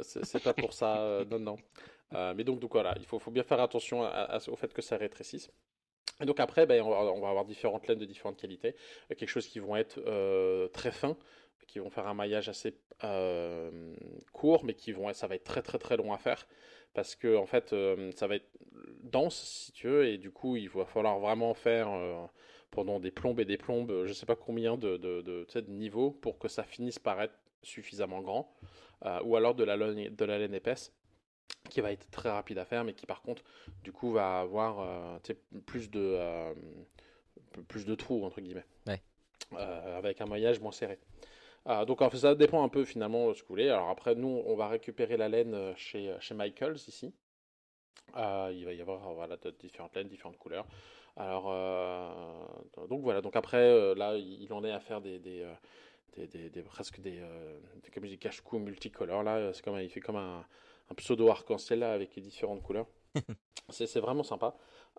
c'est 0.03 0.43
pas 0.43 0.53
pour 0.53 0.73
ça, 0.73 1.23
non, 1.31 1.39
non. 1.39 1.57
Euh, 2.13 2.33
mais 2.35 2.43
donc, 2.43 2.59
donc 2.59 2.73
voilà, 2.73 2.95
il 2.97 3.05
faut, 3.05 3.19
faut 3.19 3.31
bien 3.31 3.43
faire 3.43 3.59
attention 3.59 4.01
au 4.47 4.55
fait 4.55 4.73
que 4.73 4.81
ça 4.81 4.97
rétrécisse. 4.97 5.51
Et 6.21 6.25
donc 6.25 6.39
après, 6.39 6.65
ben, 6.65 6.81
on, 6.81 6.89
va, 6.89 6.97
on, 7.13 7.21
va, 7.21 7.29
avoir 7.29 7.45
différentes 7.45 7.87
laines 7.87 7.99
de 7.99 8.05
différentes 8.05 8.37
qualités. 8.37 8.75
Euh, 9.11 9.15
quelque 9.15 9.29
chose 9.29 9.47
qui 9.47 9.59
vont 9.59 9.75
être 9.75 9.99
euh, 10.05 10.67
très 10.69 10.91
fins, 10.91 11.17
qui 11.67 11.79
vont 11.79 11.89
faire 11.89 12.07
un 12.07 12.13
maillage 12.13 12.49
assez 12.49 12.75
court, 14.33 14.65
mais 14.65 14.73
qui 14.73 14.91
vont, 14.91 15.13
ça 15.13 15.27
va 15.27 15.35
être 15.35 15.43
très 15.43 15.61
très 15.61 15.77
très 15.77 15.97
long 15.97 16.11
à 16.13 16.17
faire. 16.17 16.47
Parce 16.93 17.15
que 17.15 17.37
en 17.37 17.45
fait, 17.45 17.75
ça 18.15 18.27
va 18.27 18.35
être 18.35 18.49
dense 19.03 19.39
si 19.39 19.71
tu 19.71 19.87
veux, 19.87 20.07
et 20.07 20.17
du 20.17 20.31
coup, 20.31 20.55
il 20.55 20.67
va 20.67 20.85
falloir 20.85 21.19
vraiment 21.19 21.53
faire 21.53 21.87
pendant 22.71 22.99
des 22.99 23.11
plombes 23.11 23.39
et 23.39 23.45
des 23.45 23.57
plombes, 23.57 24.03
je 24.03 24.09
ne 24.09 24.13
sais 24.13 24.25
pas 24.25 24.35
combien 24.35 24.77
de, 24.77 24.97
de, 24.97 25.21
de, 25.21 25.45
de 25.53 25.71
niveaux 25.71 26.09
pour 26.09 26.39
que 26.39 26.47
ça 26.47 26.63
finisse 26.63 26.97
par 26.97 27.21
être 27.21 27.35
suffisamment 27.61 28.21
grand, 28.21 28.51
ou 29.23 29.35
alors 29.35 29.53
de 29.53 29.63
la, 29.63 29.77
laine, 29.77 30.13
de 30.13 30.25
la 30.25 30.39
laine 30.39 30.55
épaisse 30.55 30.91
qui 31.69 31.81
va 31.81 31.91
être 31.91 32.09
très 32.11 32.29
rapide 32.29 32.57
à 32.57 32.65
faire, 32.65 32.83
mais 32.83 32.93
qui 32.93 33.05
par 33.05 33.21
contre, 33.21 33.43
du 33.83 33.91
coup, 33.91 34.11
va 34.11 34.39
avoir 34.39 34.79
euh, 34.79 35.17
plus 35.65 35.89
de 35.89 35.99
euh, 35.99 36.53
plus 37.67 37.85
de 37.85 37.95
trous 37.95 38.25
entre 38.25 38.41
guillemets, 38.41 38.65
euh, 39.53 39.97
avec 39.97 40.21
un 40.21 40.25
maillage 40.25 40.59
moins 40.59 40.71
serré. 40.71 40.99
donc 41.87 42.01
en 42.01 42.09
fait, 42.09 42.17
ça 42.17 42.35
dépend 42.35 42.63
un 42.63 42.69
peu 42.69 42.85
finalement 42.85 43.29
de 43.29 43.33
ce 43.33 43.41
que 43.41 43.47
vous 43.47 43.53
voulez. 43.53 43.69
Alors 43.69 43.89
après, 43.89 44.15
nous, 44.15 44.43
on 44.45 44.55
va 44.55 44.67
récupérer 44.67 45.17
la 45.17 45.29
laine 45.29 45.73
chez, 45.75 46.15
chez 46.19 46.35
Michaels 46.35 46.77
ici. 46.87 47.13
il 48.15 48.65
va 48.65 48.73
y 48.73 48.81
avoir 48.81 49.13
voilà, 49.13 49.37
différentes 49.59 49.95
laines, 49.95 50.09
différentes 50.09 50.37
couleurs. 50.37 50.65
Alors, 51.15 51.45
donc 52.87 53.01
voilà. 53.01 53.21
Donc 53.21 53.35
après, 53.35 53.95
là, 53.95 54.15
il 54.15 54.51
en 54.53 54.63
est 54.63 54.71
à 54.71 54.79
faire 54.79 55.01
des, 55.01 55.19
des, 55.19 55.45
des, 56.17 56.49
des 56.49 56.61
presque 56.61 56.99
des, 57.01 57.19
comme 57.93 58.05
je 58.05 58.09
dis, 58.09 58.19
cache-cou 58.19 58.59
multicolores. 58.59 59.23
Là, 59.23 59.51
c'est 59.53 59.63
comme 59.63 59.79
il 59.79 59.89
fait 59.89 60.01
comme 60.01 60.17
un 60.17 60.45
un 60.91 60.95
pseudo 60.95 61.29
arc-en-ciel 61.29 61.79
là 61.79 61.93
avec 61.93 62.15
les 62.15 62.21
différentes 62.21 62.61
couleurs. 62.61 62.87
c'est 63.69 63.99
vraiment 63.99 64.23
sympa. 64.23 64.55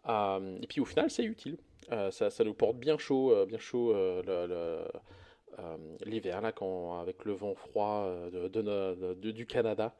Euh, 0.08 0.58
et 0.62 0.66
puis 0.66 0.80
au 0.80 0.84
final, 0.84 1.10
c'est 1.10 1.24
utile. 1.24 1.58
Euh, 1.92 2.10
ça, 2.10 2.30
ça, 2.30 2.44
nous 2.44 2.54
porte 2.54 2.76
bien 2.76 2.98
chaud, 2.98 3.32
euh, 3.32 3.46
bien 3.46 3.58
chaud 3.58 3.94
l'hiver 6.06 6.40
là, 6.40 6.52
quand 6.52 7.00
avec 7.00 7.24
le 7.24 7.32
vent 7.32 7.54
froid 7.54 8.08
de, 8.32 8.48
de, 8.48 9.30
du 9.30 9.46
Canada. 9.46 9.94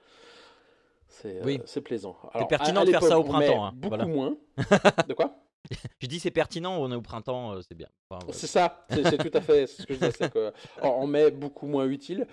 C'est 1.08 1.42
oui. 1.44 1.60
c'est 1.66 1.80
plaisant. 1.80 2.16
C'est 2.38 2.46
pertinent 2.46 2.84
de 2.84 2.90
faire 2.90 3.02
ça 3.02 3.18
au 3.18 3.24
printemps. 3.24 3.66
Hein, 3.66 3.72
beaucoup 3.74 4.06
moins. 4.06 4.36
De 5.08 5.14
quoi? 5.14 5.34
je 6.00 6.06
dis 6.06 6.20
c'est 6.20 6.30
pertinent, 6.30 6.76
on 6.80 6.90
est 6.90 6.94
au 6.94 7.02
printemps, 7.02 7.52
euh, 7.52 7.60
c'est 7.62 7.74
bien. 7.74 7.88
C'est 8.30 8.48
ça, 8.48 8.84
c'est 8.90 9.18
tout 9.18 9.30
à 9.36 9.40
fait 9.40 9.68
ce 9.68 9.86
que 9.86 9.94
je 9.94 9.98
disais, 10.00 10.10
c'est 10.10 10.32
qu'en 10.32 11.06
mai, 11.06 11.30
beaucoup 11.30 11.68
moins 11.68 11.86
utile. 11.86 12.26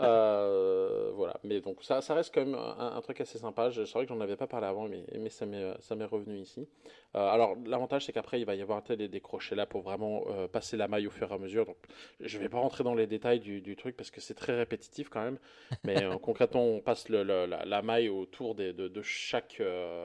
Euh, 0.00 1.10
voilà, 1.14 1.40
mais 1.42 1.62
donc 1.62 1.82
ça, 1.82 2.02
ça 2.02 2.14
reste 2.14 2.34
quand 2.34 2.44
même 2.44 2.54
un, 2.54 3.00
truc 3.00 3.20
assez 3.22 3.38
sympa. 3.38 3.70
C'est 3.72 3.90
vrai 3.92 4.04
que 4.04 4.12
j'en 4.12 4.20
avais 4.20 4.36
pas 4.36 4.46
parlé 4.46 4.66
avant, 4.66 4.88
mais, 4.88 5.04
mais 5.18 5.30
ça 5.30 5.46
m'est 5.46 6.04
revenu 6.04 6.38
ici. 6.38 6.68
Euh, 7.14 7.28
alors 7.28 7.56
l'avantage 7.66 8.06
c'est 8.06 8.12
qu'après 8.12 8.40
il 8.40 8.46
va 8.46 8.54
y 8.54 8.62
avoir 8.62 8.82
des, 8.82 9.08
des 9.08 9.20
crochets 9.20 9.54
là 9.54 9.66
pour 9.66 9.82
vraiment 9.82 10.24
passer 10.50 10.78
la 10.78 10.88
maille 10.88 11.06
au 11.06 11.10
fur 11.10 11.30
et 11.30 11.34
à 11.34 11.38
mesure. 11.38 11.64
Donc 11.64 11.78
je 12.20 12.38
vais 12.38 12.48
pas 12.48 12.58
rentrer 12.58 12.84
dans 12.84 12.94
les 12.94 13.06
détails 13.06 13.40
du, 13.40 13.60
du 13.62 13.76
truc 13.76 13.96
parce 13.96 14.10
que 14.10 14.20
c'est 14.20 14.34
très 14.34 14.54
répétitif 14.56 15.08
quand 15.08 15.22
même. 15.22 15.38
Mais 15.84 15.96
concrètement 16.22 16.64
on 16.64 16.80
passe 16.80 17.08
le, 17.08 17.22
la, 17.22 17.82
maille 17.82 18.10
autour 18.10 18.54
des, 18.54 18.74
de, 18.74 18.88
de, 18.88 19.02
chaque, 19.02 19.62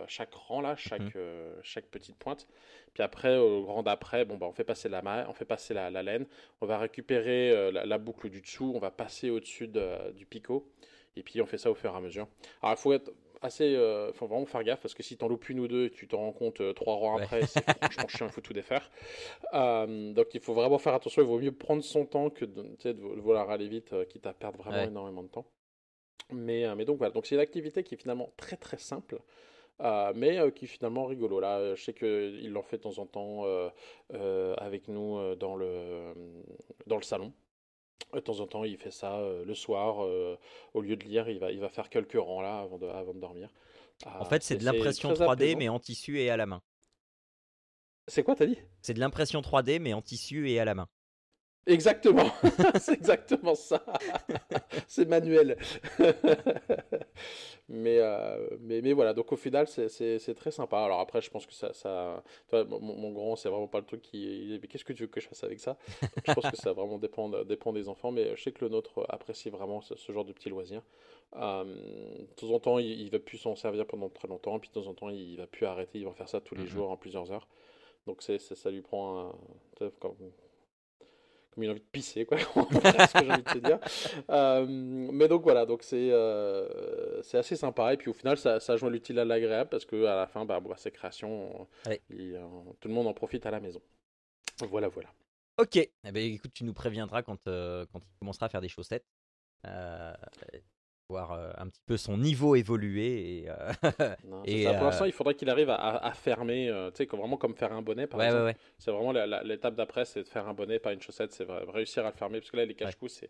chaque 0.08 0.34
rang 0.34 0.62
là, 0.62 0.76
chaque, 0.78 1.16
mmh. 1.16 1.62
chaque 1.64 1.86
petite 1.88 2.16
pointe. 2.18 2.48
Puis 2.94 3.04
après, 3.04 3.38
au 3.38 3.64
grand 3.64 3.84
d'après, 3.84 4.26
bon, 4.26 4.38
bah, 4.38 4.48
on 4.48 4.52
fait 4.52 4.64
passer 4.64 4.90
la 4.90 5.02
on 5.30 5.34
fait 5.34 5.46
passer 5.46 5.74
la, 5.74 5.90
laine, 6.04 6.26
on 6.62 6.66
va 6.66 6.78
récupérer 6.78 7.52
euh, 7.52 7.72
la, 7.72 7.98
boucle 7.98 8.30
du 8.30 8.42
dessous, 8.42 8.72
on 8.76 8.80
va 8.80 8.92
passer 8.92 9.30
au-dessus 9.30 9.68
du 9.68 10.26
picot, 10.26 10.68
et 11.16 11.24
puis 11.24 11.42
on 11.42 11.46
fait 11.46 11.58
ça 11.58 11.70
au 11.72 11.76
fur 11.76 11.94
et 11.94 11.98
à 11.98 12.02
mesure. 12.02 12.28
Alors 12.62 12.76
il 12.76 12.82
faut 12.82 12.94
être 12.94 13.12
assez, 13.42 13.76
euh, 13.76 14.12
faut 14.14 14.26
vraiment 14.26 14.48
faire 14.48 14.64
gaffe 14.64 14.82
parce 14.82 14.96
que 14.96 15.04
si 15.04 15.16
t'en 15.16 15.28
loupes 15.28 15.48
une 15.50 15.60
ou 15.60 15.68
deux, 15.68 15.92
tu 15.92 16.08
t'en 16.08 16.18
rends 16.18 16.32
compte 16.32 16.60
euh, 16.60 16.74
trois 16.74 16.96
rangs 16.96 17.18
après, 17.18 17.46
c'est 17.46 17.64
franchement 17.82 18.08
chiant, 18.08 18.26
il 18.26 18.32
faut 18.32 18.42
tout 18.42 18.54
défaire. 18.54 18.90
donc 19.54 20.34
il 20.34 20.42
faut 20.42 20.54
vraiment 20.54 20.80
faire 20.80 20.94
attention, 20.94 21.22
il 21.22 21.28
vaut 21.28 21.40
mieux 21.40 21.52
prendre 21.52 21.84
son 21.84 22.06
temps 22.06 22.30
que 22.30 22.46
de, 22.46 22.64
de 22.84 23.20
vouloir 23.20 23.50
aller 23.52 23.68
vite, 23.68 23.94
quitte 24.10 24.26
à 24.26 24.34
perdre 24.34 24.58
vraiment 24.58 24.84
énormément 24.84 25.24
de 25.24 25.30
temps. 25.30 25.46
Mais, 26.32 26.66
mais 26.76 26.84
donc 26.84 26.98
voilà, 26.98 27.14
donc 27.14 27.26
c'est 27.26 27.36
une 27.36 27.42
activité 27.42 27.84
qui 27.84 27.96
est 27.96 27.98
finalement 27.98 28.34
très 28.38 28.58
très 28.58 28.78
simple. 28.78 29.20
Euh, 29.82 30.12
mais 30.16 30.40
euh, 30.40 30.50
qui 30.50 30.66
est 30.66 30.68
finalement 30.68 31.06
rigolo. 31.06 31.40
Là, 31.40 31.76
je 31.76 31.84
sais 31.84 31.94
qu'il 31.94 32.52
l'en 32.52 32.64
fait 32.64 32.78
de 32.78 32.84
temps 32.84 32.98
en 32.98 33.06
temps 33.06 33.44
euh, 33.46 34.56
avec 34.58 34.88
nous 34.88 35.36
dans 35.36 35.56
le, 35.56 36.14
dans 36.88 36.98
le 36.98 37.04
salon. 37.04 37.34
De 38.14 38.20
temps 38.20 38.40
en 38.40 38.48
temps, 38.48 38.64
il 38.64 38.78
fait 38.78 38.92
ça 38.92 39.22
le 39.46 39.54
soir. 39.54 40.00
au 40.74 40.82
lieu 40.82 40.96
de 40.96 41.04
lire, 41.04 41.30
il 41.30 41.40
va, 41.40 41.52
il 41.52 41.60
va 41.60 41.70
faire 41.70 41.90
quelques 41.90 42.20
rangs 42.20 42.42
là 42.42 42.60
avant 42.60 42.78
de, 42.78 42.88
avant 42.88 43.14
de 43.14 43.20
dormir. 43.20 43.50
en 44.06 44.26
fait, 44.26 44.44
c'est 44.44 44.58
de 44.58 44.64
l'impression 44.64 45.14
3D, 45.14 45.56
mais 45.58 45.70
en 45.70 45.80
tissu 45.80 46.20
et 46.20 46.30
à 46.30 46.38
la 46.38 46.46
main. 46.46 46.62
C'est 48.08 48.24
quoi, 48.24 48.36
t'as 48.36 48.46
dit? 48.46 48.58
C'est 48.82 48.94
de 48.94 49.02
l'impression 49.02 49.42
3D, 49.42 49.80
mais 49.80 49.94
en 49.94 50.02
tissu 50.02 50.50
et 50.50 50.60
à 50.60 50.66
la 50.66 50.76
main. 50.76 50.88
Exactement, 51.68 52.32
c'est 52.80 52.94
exactement 52.94 53.54
ça. 53.54 53.84
c'est 54.88 55.06
manuel. 55.06 55.58
mais, 57.68 57.98
euh, 58.00 58.48
mais, 58.62 58.82
mais 58.82 58.94
voilà, 58.94 59.14
donc 59.14 59.34
au 59.34 59.36
final, 59.36 59.68
c'est 59.68 60.34
très 60.36 60.52
sympa. 60.52 60.80
Alors 60.80 61.02
après, 61.02 61.22
je 61.22 61.30
pense 61.30 61.46
que 61.46 61.54
ça. 61.54 61.74
ça... 61.74 62.24
Toi, 62.48 62.64
mon, 62.64 62.80
mon, 62.80 63.12
grand, 63.12 63.36
c'est 63.36 63.50
vraiment 63.50 63.68
pas 63.68 63.80
le 63.80 63.86
truc 63.86 64.02
qui. 64.02 64.58
Mais 64.62 64.68
qu'est-ce 64.70 64.86
que 64.86 64.94
tu 64.94 65.04
veux 65.04 65.10
que 65.10 65.20
je 65.20 65.28
fasse 65.28 65.44
avec 65.44 65.60
ça? 65.60 65.78
Je 66.26 66.34
pense 66.34 66.50
que 66.50 66.56
ça 66.56 66.72
vraiment 66.72 67.00
dépend, 67.00 67.28
dépend 67.44 67.74
des 67.74 67.90
enfants, 67.90 68.12
mais 68.12 68.34
je 68.38 68.44
sais 68.44 68.54
que 68.54 68.64
le 68.64 68.72
nôtre 68.72 69.06
apprécie 69.10 69.50
vraiment 69.50 69.82
ce, 69.82 70.12
genre 70.12 70.24
de 70.24 70.32
petits 70.32 70.50
loisirs. 70.50 70.84
Euh, 71.36 71.66
de 71.66 72.34
temps 72.36 72.52
en 72.52 72.60
temps, 72.60 72.80
il, 72.80 73.04
ne 73.04 73.10
va 73.10 73.20
plus 73.20 73.38
s'en 73.38 73.58
servir 73.58 73.86
pendant 73.86 74.08
très 74.08 74.30
longtemps, 74.30 74.58
puis 74.58 74.70
de 74.70 74.74
temps 74.74 74.88
en 74.88 74.94
temps, 74.94 75.10
il 75.10 75.36
va 75.36 75.48
plus 75.48 75.66
arrêter, 75.66 76.00
il 76.00 76.06
va 76.06 76.14
faire 76.14 76.30
ça 76.30 76.40
tous 76.40 76.56
les 76.56 76.64
mhm. 76.64 76.70
jours 76.70 76.92
en 76.92 76.96
plusieurs 76.96 77.30
heures. 77.34 77.50
Donc 78.06 78.22
c'est 78.22 78.40
ça 78.40 78.72
lui 78.72 78.82
prend 78.82 79.36
un, 79.82 79.90
comme 80.00 80.16
une 81.66 81.72
envie 81.72 81.80
de 81.80 81.86
pisser, 81.86 82.26
quoi, 82.26 82.38
ce 82.40 83.14
que 83.14 83.26
j'ai 83.26 83.32
envie 83.32 83.44
de 83.44 83.52
te 83.52 83.58
dire. 83.60 83.80
Euh, 84.30 84.66
mais 84.68 85.28
donc 85.28 85.44
voilà, 85.44 85.66
donc 85.66 85.84
c'est 85.84 86.12
euh, 86.12 87.22
c'est 87.24 87.38
assez 87.38 87.56
sympa. 87.56 87.94
Et 87.94 87.98
puis 87.98 88.10
au 88.10 88.14
final, 88.14 88.38
ça, 88.38 88.60
ça 88.60 88.76
joint 88.76 88.90
l'utile 88.90 89.20
à 89.20 89.26
l'agréable 89.26 89.70
parce 89.70 89.86
que 89.86 90.06
à 90.06 90.16
la 90.16 90.28
fin, 90.28 90.46
bah, 90.46 90.60
bah, 90.60 90.76
ces 90.78 90.92
créations, 90.92 91.68
euh, 91.88 92.42
tout 92.80 92.88
le 92.88 92.94
monde 92.94 93.08
en 93.08 93.14
profite 93.14 93.46
à 93.46 93.52
la 93.52 93.60
maison. 93.60 93.82
Voilà, 94.70 94.88
voilà. 94.90 95.10
Ok, 95.58 95.78
eh 95.78 95.92
ben, 96.12 96.18
écoute, 96.18 96.52
tu 96.54 96.64
nous 96.64 96.74
préviendras 96.74 97.22
quand, 97.22 97.44
quand 97.46 98.00
il 98.00 98.20
commencera 98.20 98.48
à 98.48 98.50
faire 98.50 98.62
des 98.62 98.70
chaussettes 98.70 99.06
voir 101.10 101.32
euh, 101.32 101.52
un 101.58 101.68
petit 101.68 101.82
peu 101.86 101.98
son 101.98 102.18
niveau 102.18 102.56
évoluer. 102.56 103.40
Et, 103.40 103.50
euh, 103.50 103.72
et 104.46 104.64
ça. 104.64 104.74
Pour 104.74 104.86
l'instant, 104.86 105.06
il 105.06 105.12
faudrait 105.12 105.36
qu'il 105.36 105.50
arrive 105.50 105.70
à, 105.70 106.12
fermer, 106.14 106.70
euh, 106.70 106.92
tu 106.92 107.06
sais, 107.06 107.18
vraiment 107.18 107.38
comme 107.38 107.56
faire 107.56 107.74
un 107.74 107.82
bonnet, 107.82 108.08
par 108.08 108.22
exemple. 108.22 108.56
c'est 108.78 108.92
vraiment 108.92 109.12
l'étape 109.12 109.76
d'après, 109.76 110.06
c'est 110.06 110.24
de 110.24 110.28
faire 110.28 110.48
un 110.48 110.54
bonnet, 110.54 110.80
pas 110.80 110.94
une 110.94 111.02
chaussette, 111.02 111.32
c'est 111.32 111.48
réussir 111.50 112.06
à 112.06 112.10
le 112.10 112.16
fermer. 112.16 112.40
Parce 112.40 112.52
que 112.52 112.58
là, 112.58 112.66
les 112.66 112.76
cache-coups, 112.76 113.12
c'est 113.12 113.30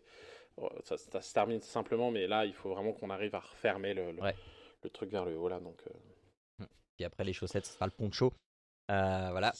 oh, 0.56 0.68
ça, 0.82 0.96
se 0.96 1.34
termine 1.34 1.60
simplement, 1.60 2.10
mais 2.10 2.26
là, 2.26 2.44
il 2.44 2.54
faut 2.54 2.70
vraiment 2.70 2.92
qu'on 2.92 3.10
arrive 3.10 3.34
à 3.34 3.40
refermer 3.40 3.94
le, 3.94 4.12
le, 4.12 4.90
truc 4.90 5.10
vers 5.10 5.24
le 5.24 5.36
haut. 5.36 5.48
Là, 5.48 5.60
donc, 5.60 5.82
Et 6.98 7.04
après, 7.04 7.24
les 7.24 7.32
chaussettes, 7.32 7.66
ce 7.66 7.74
sera 7.74 7.86
le 7.86 7.92
poncho. 7.92 8.32
Euh, 8.90 9.28
voilà. 9.32 9.52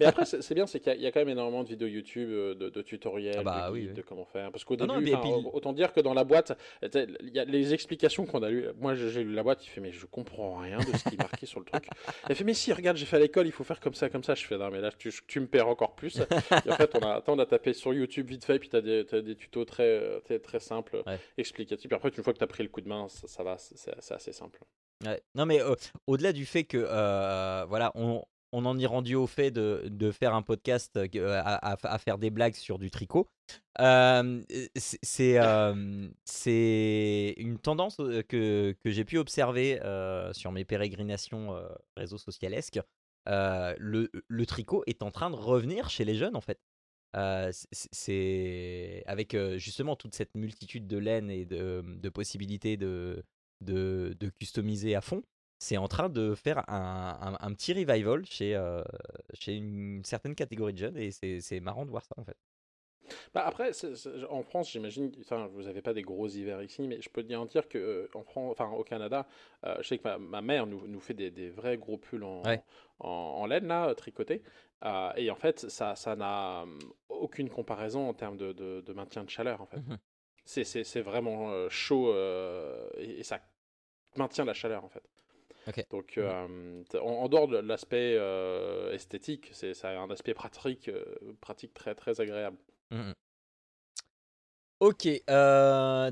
Mais 0.00 0.06
après, 0.06 0.26
c'est 0.26 0.54
bien, 0.54 0.66
c'est 0.66 0.80
qu'il 0.80 1.00
y, 1.00 1.06
a 1.06 1.12
quand 1.12 1.20
même 1.20 1.30
énormément 1.30 1.62
de 1.62 1.68
vidéos 1.68 1.88
YouTube, 1.88 2.28
euh, 2.30 2.54
de, 2.54 2.82
tutoriels, 2.82 3.36
ah 3.38 3.42
bah 3.42 3.70
de, 3.72 4.02
comment 4.02 4.26
faire. 4.26 4.52
Parce 4.52 4.64
qu'au 4.64 4.76
début, 4.76 5.14
autant 5.52 5.72
dire 5.72 5.92
que 5.92 6.00
dans 6.00 6.12
la 6.12 6.24
boîte, 6.24 6.52
il 6.82 7.30
y 7.32 7.38
a 7.38 7.44
les 7.44 7.72
explications 7.72 8.26
qu'on 8.26 8.42
a 8.42 8.50
lues. 8.50 8.66
Moi, 8.78 8.94
j'ai 8.94 9.24
lu 9.24 9.32
la 9.32 9.42
boîte, 9.42 9.64
il 9.64 9.70
fait, 9.70 9.80
mais 9.80 9.92
je 9.92 10.04
comprends 10.04 10.58
rien 10.58 10.78
de 10.78 10.96
ce 10.96 11.08
qui 11.08 11.14
est 11.14 11.18
marqué 11.18 11.46
sur 11.46 11.60
le 11.60 11.66
truc. 11.66 11.86
Il 12.28 12.34
fait, 12.34 12.44
mais 12.44 12.54
si, 12.54 12.72
regarde, 12.72 12.98
j'ai 12.98 13.06
fait 13.06 13.16
à 13.16 13.20
l'école, 13.20 13.46
il 13.46 13.52
faut 13.52 13.64
faire 13.64 13.80
comme 13.80 13.94
ça, 13.94 14.10
comme 14.10 14.24
ça. 14.24 14.34
Je 14.34 14.44
fais, 14.44 14.58
non, 14.58 14.70
mais 14.70 14.80
là, 14.80 14.90
tu, 14.96 15.10
tu 15.26 15.40
me 15.40 15.46
perds 15.46 15.68
encore 15.68 15.94
plus. 15.94 16.20
Et 16.66 16.70
en 16.70 16.76
fait, 16.76 16.94
on 16.96 17.06
a, 17.06 17.22
on 17.28 17.38
a 17.38 17.46
tapé 17.46 17.72
sur 17.72 17.94
YouTube 17.94 18.28
vite 18.28 18.44
fait, 18.44 18.58
puis 18.58 18.68
tu 18.68 18.76
as, 18.76 18.80
as, 18.80 19.22
des 19.22 19.36
tutos 19.36 19.64
très, 19.64 20.20
très, 20.20 20.38
très 20.38 20.60
simples, 20.60 21.02
explicatifs. 21.38 21.88
Puis 21.88 21.96
après, 21.96 22.10
une 22.10 22.22
fois 22.22 22.34
que 22.34 22.38
tu 22.38 22.44
as 22.44 22.48
pris 22.48 22.62
le 22.62 22.68
coup 22.68 22.82
de 22.82 22.88
main, 22.88 23.06
ça, 23.08 23.42
va, 23.42 23.56
c'est 23.58 24.12
assez 24.12 24.32
simple. 24.32 24.60
Non, 25.34 25.46
mais 25.46 25.62
euh, 25.62 25.74
au-delà 26.06 26.34
du 26.34 26.44
fait 26.44 26.64
que, 26.64 26.76
voilà, 27.66 27.92
on, 27.94 28.22
on 28.52 28.64
en 28.66 28.78
est 28.78 28.86
rendu 28.86 29.14
au 29.14 29.26
fait 29.26 29.50
de, 29.50 30.10
faire 30.12 30.34
un 30.34 30.42
podcast 30.42 30.96
euh, 30.96 31.42
à, 31.44 31.98
faire 31.98 32.18
des 32.18 32.30
blagues 32.30 32.54
sur 32.54 32.78
du 32.78 32.90
tricot. 32.90 33.28
c'est 33.78 35.34
une 37.36 37.58
tendance 37.58 37.96
que, 38.28 38.74
j'ai 38.84 39.04
pu 39.04 39.18
observer 39.18 39.80
sur 40.32 40.52
mes 40.52 40.64
pérégrinations 40.64 41.56
réseaux 41.96 42.18
socialesques. 42.18 42.80
Le, 43.26 44.44
tricot 44.46 44.82
est 44.86 45.02
en 45.02 45.10
train 45.10 45.30
de 45.30 45.36
revenir 45.36 45.90
chez 45.90 46.04
les 46.04 46.14
jeunes 46.14 46.36
en 46.36 46.40
fait. 46.40 46.60
c'est 47.72 49.02
avec 49.06 49.36
justement 49.56 49.96
toute 49.96 50.14
cette 50.14 50.34
multitude 50.34 50.86
de 50.86 50.98
laines 50.98 51.30
et 51.30 51.44
de, 51.44 52.08
possibilités 52.08 52.76
de, 52.76 53.24
de, 53.60 54.30
customiser 54.38 54.94
à 54.94 55.00
fond 55.00 55.22
c'est 55.60 55.76
en 55.76 55.88
train 55.88 56.08
de 56.08 56.34
faire 56.34 56.64
un, 56.68 57.36
un, 57.38 57.52
petit 57.52 57.74
revival 57.74 58.24
chez, 58.24 58.56
euh, 58.56 58.82
chez 59.34 59.54
une 59.54 60.02
certaine 60.04 60.34
catégorie 60.34 60.72
de 60.72 60.78
jeunes 60.78 60.96
et 60.96 61.10
c'est 61.10 61.60
marrant 61.60 61.84
de 61.84 61.90
voir 61.90 62.02
ça 62.04 62.14
en 62.16 62.24
fait. 62.24 62.36
Bah 63.34 63.42
après, 63.44 63.72
en 64.30 64.42
France, 64.42 64.70
j'imagine, 64.70 65.10
enfin, 65.20 65.48
vous 65.48 65.64
n'avez 65.64 65.82
pas 65.82 65.92
des 65.92 66.02
gros 66.02 66.28
hivers 66.28 66.62
ici, 66.62 66.86
mais 66.86 67.00
je 67.02 67.10
peux 67.10 67.24
te 67.24 67.44
dire 67.48 67.68
que 67.68 67.76
euh, 67.76 68.08
en 68.14 68.22
France, 68.22 68.52
enfin, 68.52 68.70
au 68.70 68.84
Canada, 68.84 69.26
euh, 69.66 69.76
je 69.82 69.88
sais 69.88 69.98
que 69.98 70.16
ma, 70.16 70.40
mère 70.40 70.66
nous, 70.66 70.86
nous 70.86 71.00
fait 71.00 71.12
des, 71.12 71.30
des, 71.30 71.50
vrais 71.50 71.76
gros 71.76 71.98
pulls 71.98 72.22
en, 72.22 72.42
en, 73.00 73.46
laine 73.46 73.66
là, 73.66 73.92
tricotés, 73.96 74.42
et 75.16 75.30
en 75.30 75.34
fait, 75.34 75.68
ça, 75.68 75.96
ça 75.96 76.14
n'a 76.14 76.62
hum, 76.62 76.78
aucune 77.08 77.50
comparaison 77.50 78.08
en 78.08 78.14
termes 78.14 78.36
de, 78.36 78.52
de, 78.52 78.92
maintien 78.92 79.24
de 79.24 79.30
chaleur 79.30 79.60
en 79.60 79.66
fait. 79.66 79.78
Mmh 79.78 79.98
c'est 80.46 81.02
vraiment 81.02 81.68
chaud 81.68 82.12
et, 82.96 83.20
et, 83.20 83.22
ça 83.22 83.38
maintient 84.16 84.44
la 84.44 84.54
chaleur 84.54 84.84
en 84.84 84.88
fait. 84.88 85.02
Donc, 85.90 86.18
euh, 86.18 86.82
en, 87.00 87.28
dehors 87.28 87.48
de 87.48 87.58
l'aspect 87.58 88.16
euh, 88.18 88.92
esthétique, 88.92 89.50
c'est 89.52 89.74
ça 89.74 89.90
a 89.90 89.98
un 89.98 90.10
aspect 90.10 90.34
pratique, 90.34 90.88
euh, 90.88 91.04
pratique 91.40 91.74
très 91.74 91.94
très 91.94 92.20
agréable. 92.20 92.56
Mmh 92.90 93.12
ok, 94.80 95.06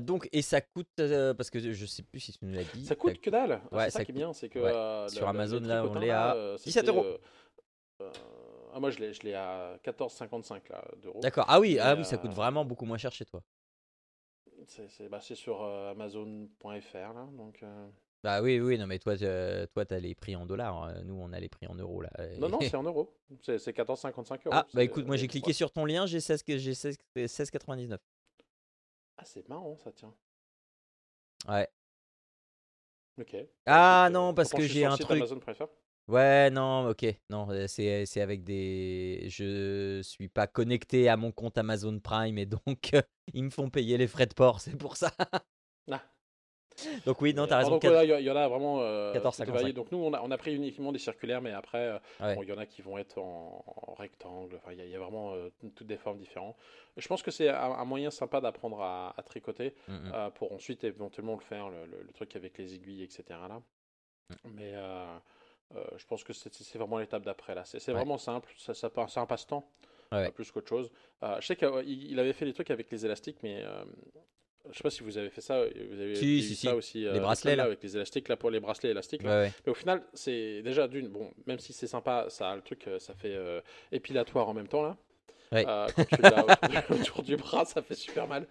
donc 0.05 0.29
et 0.31 0.43
ça 0.43 0.61
coûte 0.61 0.87
parce 0.95 1.49
que 1.49 1.59
je 1.59 1.85
sais 1.87 2.03
plus 2.03 2.19
si 2.19 2.33
tu 2.33 2.45
nous 2.45 2.53
l'as 2.53 2.63
dit. 2.63 2.85
Ça 2.85 2.95
coûte 2.95 3.19
que 3.19 3.31
dalle. 3.31 3.61
Ouais, 3.71 3.85
c'est 3.85 3.97
ça, 3.97 4.05
qui 4.05 4.11
est 4.11 4.13
bien, 4.13 4.31
c'est 4.31 4.49
que 4.49 4.59
sur 5.09 5.27
Amazon 5.27 5.61
là 5.61 5.83
on 5.83 5.95
l'est 5.95 6.11
à 6.11 6.55
17 6.63 6.87
euros. 6.87 7.05
Ah, 8.71 8.79
moi 8.79 8.91
je 8.91 8.99
l'ai, 8.99 9.13
je 9.13 9.23
l'ai 9.23 9.33
à 9.33 9.79
14,55 9.83 10.61
d'euros. 11.01 11.19
D'accord. 11.21 11.45
Ah 11.47 11.59
oui, 11.59 11.79
ah 11.79 11.95
oui, 11.95 12.05
ça 12.05 12.17
coûte 12.17 12.33
vraiment 12.33 12.63
beaucoup 12.63 12.85
moins 12.85 12.99
cher 12.99 13.11
chez 13.11 13.25
toi. 13.25 13.41
C'est, 14.67 15.09
bah, 15.09 15.19
sur 15.19 15.63
Amazon.fr 15.63 17.13
là, 17.13 17.27
donc. 17.35 17.63
Bah 18.23 18.41
oui, 18.41 18.59
oui, 18.59 18.77
non, 18.77 18.85
mais 18.85 18.99
toi, 18.99 19.15
toi, 19.17 19.85
t'as 19.85 19.99
les 19.99 20.13
prix 20.13 20.35
en 20.35 20.45
dollars. 20.45 20.83
Hein. 20.83 21.03
Nous, 21.05 21.15
on 21.15 21.31
a 21.31 21.39
les 21.39 21.47
prix 21.49 21.67
en 21.67 21.75
euros 21.75 22.01
là. 22.01 22.09
Non, 22.37 22.49
non, 22.49 22.59
c'est 22.61 22.75
en 22.75 22.83
euros. 22.83 23.15
C'est 23.43 23.75
14,55 23.75 24.11
euros. 24.45 24.49
Ah, 24.51 24.65
bah 24.73 24.83
écoute, 24.83 25.05
moi 25.05 25.15
j'ai 25.15 25.27
cliqué 25.27 25.53
sur 25.53 25.71
ton 25.71 25.85
lien, 25.85 26.05
j'ai 26.05 26.19
16,99. 26.19 27.97
Ah, 29.17 29.25
c'est 29.25 29.47
marrant 29.49 29.75
ça, 29.77 29.91
tiens. 29.91 30.13
Ouais. 31.47 31.67
Ok. 33.19 33.35
Ah 33.65 34.09
non, 34.11 34.33
parce 34.33 34.51
que 34.51 34.61
j'ai 34.61 34.85
un 34.85 34.97
truc. 34.97 35.23
Ouais, 36.07 36.49
non, 36.49 36.89
ok. 36.89 37.05
Non, 37.29 37.47
c'est 37.67 38.21
avec 38.21 38.43
des. 38.43 39.27
Je 39.29 40.01
suis 40.01 40.27
pas 40.27 40.47
connecté 40.47 41.07
à 41.07 41.17
mon 41.17 41.31
compte 41.31 41.57
Amazon 41.57 41.99
Prime 41.99 42.37
et 42.37 42.45
donc 42.45 42.91
ils 43.33 43.43
me 43.43 43.49
font 43.49 43.69
payer 43.69 43.97
les 43.97 44.07
frais 44.07 44.25
de 44.25 44.33
port, 44.33 44.59
c'est 44.59 44.75
pour 44.75 44.97
ça. 44.97 45.11
Ah, 45.91 46.03
donc 47.05 47.21
oui, 47.21 47.33
non, 47.33 47.47
t'as 47.47 47.57
raison. 47.57 47.71
Donc 47.71 47.83
il 47.83 47.89
y, 47.89 48.31
en 48.31 48.35
a 48.35 48.47
vraiment 48.47 48.81
euh, 48.81 49.13
14, 49.13 49.39
Donc 49.73 49.91
nous, 49.91 49.97
on 49.97 50.13
a, 50.13 50.21
on 50.21 50.31
a, 50.31 50.37
pris 50.37 50.55
uniquement 50.55 50.91
des 50.91 50.99
circulaires, 50.99 51.41
mais 51.41 51.51
après, 51.51 51.99
euh, 52.21 52.35
il 52.41 52.47
y 52.47 52.53
en 52.53 52.57
a 52.57 52.65
qui 52.65 52.81
vont 52.81 52.97
être 52.97 53.17
en, 53.17 53.95
rectangle. 53.97 54.55
Enfin, 54.55 54.73
il 54.73 54.89
y, 54.89 54.95
a 54.95 54.99
vraiment 54.99 55.33
euh, 55.33 55.49
toutes 55.75 55.87
des 55.87 55.97
formes 55.97 56.17
différentes. 56.17 56.55
Je 56.97 57.07
pense 57.07 57.21
que 57.21 57.31
c'est 57.31 57.49
un, 57.49 57.85
moyen 57.85 58.11
sympa 58.11 58.41
d'apprendre 58.41 58.81
à, 58.81 59.15
tricoter 59.25 59.75
mm, 59.87 59.93
mm. 59.93 60.11
Euh, 60.13 60.29
pour 60.31 60.51
ensuite 60.51 60.83
éventuellement 60.83 61.35
le 61.35 61.41
faire, 61.41 61.69
le, 61.69 62.11
truc 62.13 62.35
avec 62.35 62.57
les 62.57 62.75
aiguilles, 62.75 63.03
etc. 63.03 63.23
Là. 63.29 63.61
Mm. 64.29 64.49
Mais 64.55 64.73
je 65.97 66.05
pense 66.05 66.23
que 66.23 66.33
c'est 66.33 66.77
vraiment 66.77 66.97
l'étape 66.97 67.23
d'après. 67.23 67.55
là. 67.55 67.63
C'est 67.65 67.91
vraiment 67.91 68.17
simple. 68.17 68.51
Ça, 68.57 68.73
ça 68.73 68.89
c'est 69.07 69.19
un 69.19 69.25
passe-temps. 69.25 69.69
plus 70.33 70.51
qu'autre 70.51 70.69
chose. 70.69 70.91
je 71.21 71.45
sais 71.45 71.55
qu'il 71.55 72.19
avait 72.19 72.33
fait 72.33 72.45
des 72.45 72.53
trucs 72.53 72.71
avec 72.71 72.89
les 72.91 73.05
élastiques, 73.05 73.37
mais 73.43 73.63
je 74.71 74.77
sais 74.77 74.83
pas 74.83 74.89
si 74.89 75.03
vous 75.03 75.17
avez 75.17 75.29
fait 75.29 75.41
ça, 75.41 75.63
vous 75.63 75.99
avez 75.99 76.15
si, 76.15 76.41
si, 76.43 76.55
ça 76.55 76.75
aussi. 76.75 76.99
les 76.99 77.07
euh, 77.07 77.19
bracelets 77.19 77.55
là. 77.55 77.63
avec 77.63 77.81
les 77.81 77.95
élastiques 77.95 78.27
là 78.27 78.37
pour 78.37 78.51
les 78.51 78.59
bracelets 78.59 78.89
élastiques. 78.89 79.23
Mais 79.23 79.51
au 79.67 79.73
final, 79.73 80.03
c'est 80.13 80.61
déjà 80.61 80.87
d'une 80.87 81.07
bon, 81.07 81.31
même 81.45 81.59
si 81.59 81.73
c'est 81.73 81.87
sympa, 81.87 82.27
ça 82.29 82.55
le 82.55 82.61
truc, 82.61 82.87
euh, 82.87 82.99
ça 82.99 83.13
fait 83.13 83.35
euh, 83.35 83.61
épilatoire 83.91 84.47
en 84.47 84.53
même 84.53 84.67
temps 84.67 84.83
là. 84.83 84.97
quand 85.51 86.05
tu 86.05 86.21
l'as 86.21 86.91
autour, 86.91 87.23
du 87.23 87.35
bras, 87.35 87.65
ça 87.65 87.81
fait 87.81 87.95
super 87.95 88.27
mal. 88.27 88.47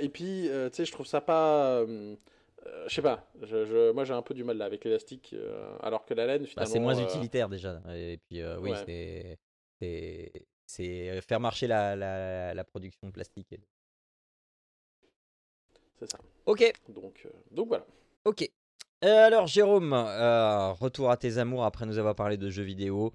et 0.00 0.08
puis, 0.08 0.48
tu 0.48 0.76
sais, 0.76 0.84
je 0.84 0.92
trouve 0.92 1.06
ça 1.06 1.20
pas. 1.20 1.84
je 1.84 2.94
sais 2.94 3.02
pas, 3.02 3.28
je, 3.42 3.92
moi 3.92 4.04
j'ai 4.04 4.14
un 4.14 4.22
peu 4.22 4.34
du 4.34 4.44
mal 4.44 4.56
là 4.56 4.64
avec 4.64 4.84
l'élastique, 4.84 5.34
alors 5.82 6.04
que 6.04 6.14
la 6.14 6.26
laine 6.26 6.42
bah, 6.42 6.48
finalement. 6.48 6.72
c'est 6.72 6.80
moins 6.80 6.98
utilitaire 6.98 7.48
déjà. 7.48 7.80
Et 7.94 8.18
puis, 8.28 8.42
oui, 8.60 8.72
c'est 10.66 11.20
faire 11.20 11.40
marcher 11.40 11.66
la, 11.66 11.94
la, 11.96 12.54
la 12.54 12.64
production 12.64 13.08
de 13.08 13.12
plastique. 13.12 13.54
C'est 15.98 16.10
ça. 16.10 16.18
Ok. 16.46 16.72
Donc, 16.88 17.22
euh, 17.24 17.30
donc 17.50 17.68
voilà. 17.68 17.86
Ok. 18.24 18.48
Euh, 19.04 19.26
alors 19.26 19.46
Jérôme, 19.46 19.92
euh, 19.92 20.72
retour 20.72 21.10
à 21.10 21.16
tes 21.16 21.38
amours 21.38 21.64
après 21.64 21.86
nous 21.86 21.98
avoir 21.98 22.14
parlé 22.14 22.36
de 22.36 22.50
jeux 22.50 22.62
vidéo, 22.62 23.12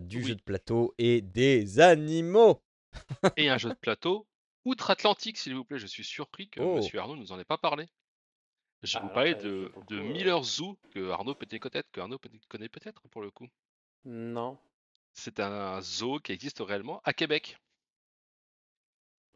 du 0.00 0.22
jeu 0.22 0.34
de 0.34 0.42
plateau 0.42 0.94
et 0.98 1.22
des 1.22 1.80
animaux. 1.80 2.60
et 3.36 3.48
un 3.48 3.56
jeu 3.56 3.70
de 3.70 3.74
plateau 3.74 4.26
outre-Atlantique, 4.66 5.38
s'il 5.38 5.54
vous 5.54 5.64
plaît. 5.64 5.78
Je 5.78 5.86
suis 5.86 6.04
surpris 6.04 6.48
que 6.48 6.60
oh. 6.60 6.76
Monsieur 6.76 6.98
Arnaud 6.98 7.16
nous 7.16 7.32
en 7.32 7.38
ait 7.38 7.44
pas 7.44 7.56
parlé. 7.56 7.86
Je 8.82 8.98
vais 8.98 9.04
vous 9.04 9.12
parler 9.12 9.34
de, 9.34 9.72
de 9.88 10.00
Miller 10.00 10.42
Zoo 10.42 10.78
que 10.92 11.10
Arnaud 11.10 11.34
peut 11.34 11.46
peut-être, 11.46 11.90
que 11.90 12.00
Arnaud 12.00 12.18
connaît 12.48 12.68
peut-être 12.68 13.02
pour 13.08 13.22
le 13.22 13.30
coup. 13.30 13.48
Non. 14.04 14.58
C'est 15.12 15.40
un 15.40 15.80
zoo 15.80 16.18
qui 16.18 16.32
existe 16.32 16.60
réellement 16.60 17.00
à 17.04 17.12
Québec. 17.12 17.58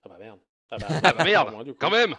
Ah 0.02 0.08
bah 0.08 0.18
merde. 0.18 0.40
Ah 0.70 0.76
bah, 0.78 0.86
ah 1.02 1.12
bah 1.12 1.24
merde, 1.24 1.74
quand 1.78 1.90
même 1.90 2.16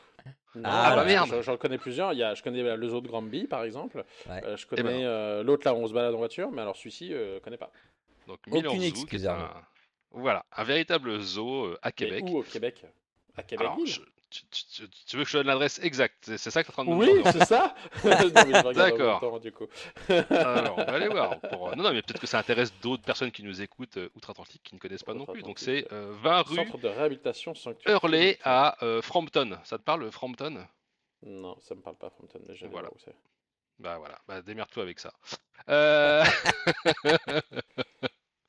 ah, 0.64 0.96
bah 0.96 1.06
merde 1.06 1.42
J'en 1.42 1.58
connais 1.58 1.78
plusieurs. 1.78 2.14
Il 2.14 2.20
y 2.20 2.24
a, 2.24 2.34
je 2.34 2.44
connais 2.44 2.76
le 2.76 2.90
zoo 2.90 3.02
de 3.02 3.08
Granby, 3.08 3.48
par 3.48 3.64
exemple. 3.64 4.04
Euh, 4.30 4.58
je 4.58 4.66
connais 4.66 4.82
eh 4.82 4.84
ben 4.84 5.04
euh, 5.04 5.44
l'autre 5.44 5.66
là 5.66 5.74
où 5.74 5.78
on 5.78 5.88
se 5.88 5.94
balade 5.94 6.14
en 6.14 6.18
voiture, 6.18 6.52
mais 6.52 6.62
alors 6.62 6.76
celui-ci, 6.76 7.14
euh, 7.14 7.36
je 7.36 7.40
connais 7.40 7.58
pas. 7.58 7.72
Donc, 8.28 8.40
Aucune 8.52 8.84
excuse. 8.84 9.30
Voilà, 10.12 10.46
un 10.56 10.64
véritable 10.64 11.20
zoo 11.20 11.76
à 11.82 11.92
Québec. 11.92 12.24
où 12.28 12.38
au 12.38 12.44
Québec? 12.44 12.86
À 13.36 13.44
Québec 13.44 13.68
tu, 15.08 15.18
veux 15.18 15.24
que 15.24 15.30
je 15.30 15.38
donne 15.38 15.48
l'adresse 15.48 15.80
exacte? 15.84 16.36
C'est 16.38 16.52
ça 16.52 16.64
que 16.64 16.72
tu 16.72 16.72
es 16.72 16.80
en 16.80 16.84
train 16.84 16.92
de 16.92 16.98
me 16.98 17.06
Oui, 17.06 17.22
c'est 17.32 17.46
ça 17.46 17.76
D'accord. 18.74 19.42
Alors, 20.30 20.78
on 20.78 20.84
va 20.84 20.94
aller 20.94 21.08
voir. 21.08 21.38
Non, 21.76 21.84
non, 21.84 21.94
mais 21.94 22.02
peut-être 22.02 22.20
que 22.20 22.28
ça 22.28 22.40
intéresse 22.40 22.74
d'autres 22.82 23.04
personnes 23.04 23.32
qui 23.32 23.44
nous 23.44 23.62
écoutent 23.62 23.98
euh, 23.98 24.10
outre-Atlantique 24.16 24.62
qui 24.64 24.76
ne 24.76 24.80
connaissent 24.80 25.04
pas 25.04 25.14
non 25.14 25.26
plus. 25.26 25.44
Donc, 25.44 25.60
c'est 25.60 25.88
20 25.92 25.94
euh, 25.94 26.42
rue 26.42 26.56
Centre 26.56 26.78
de 26.78 26.88
réhabilitation 26.88 27.56
sanctuaire. 27.56 27.96
Hurley 27.96 28.38
à 28.44 28.84
euh, 28.84 29.02
Frampton. 29.02 29.58
Ça 29.64 29.78
te 29.78 29.84
parle, 29.84 30.10
Frampton? 30.12 30.66
Non, 31.24 31.58
ça 31.60 31.76
me 31.76 31.82
parle 31.82 31.98
pas, 31.98 32.10
Frampton, 32.10 32.40
mais 32.48 32.56
je 32.56 32.68
voilà. 32.68 32.90
où 32.90 32.98
c'est. 33.04 33.16
Bah 33.78 33.98
voilà, 33.98 34.18
bah, 34.28 34.42
démerde-toi 34.42 34.84
avec 34.84 35.00
ça. 35.00 35.12
Euh... 35.68 36.24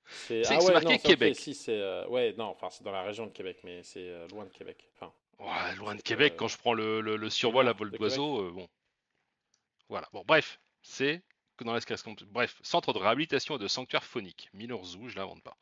c'est 0.07 0.43
ah 0.51 0.63
ouais, 0.63 0.73
marqué 0.73 0.99
Québec. 0.99 1.35
Si, 1.35 1.53
c'est 1.53 2.05
ouais, 2.07 2.33
non, 2.39 2.45
enfin 2.45 2.69
c'est 2.71 2.85
dans 2.85 2.93
la 2.93 3.03
région 3.03 3.27
de 3.27 3.33
Québec, 3.33 3.59
mais 3.65 3.83
c'est 3.83 4.29
loin 4.29 4.45
de 4.45 4.51
Québec. 4.51 4.89
Enfin, 4.95 5.13
loin 5.77 5.95
de 5.95 6.03
Québec, 6.03 6.35
quand 6.37 6.49
je 6.49 6.59
prends 6.59 6.75
le, 6.75 7.01
le, 7.01 7.31
survol 7.31 7.69
à 7.69 7.73
vol 7.73 7.91
d'oiseau, 7.91 8.41
euh, 8.41 8.51
bon. 8.53 8.69
Voilà, 9.89 10.09
bon, 10.13 10.25
bref, 10.27 10.61
c'est 10.83 11.23
que 11.57 11.65
dans. 11.65 11.79
Bref, 12.31 12.59
centre 12.63 12.93
de 12.93 12.99
réhabilitation 12.99 13.57
et 13.57 13.59
de 13.59 13.69
sanctuaire 13.69 14.05
phonique. 14.05 14.49
Miller 14.53 14.83
Zoo, 14.85 15.09
je 15.09 15.17
l'invente 15.17 15.43
pas. 15.43 15.57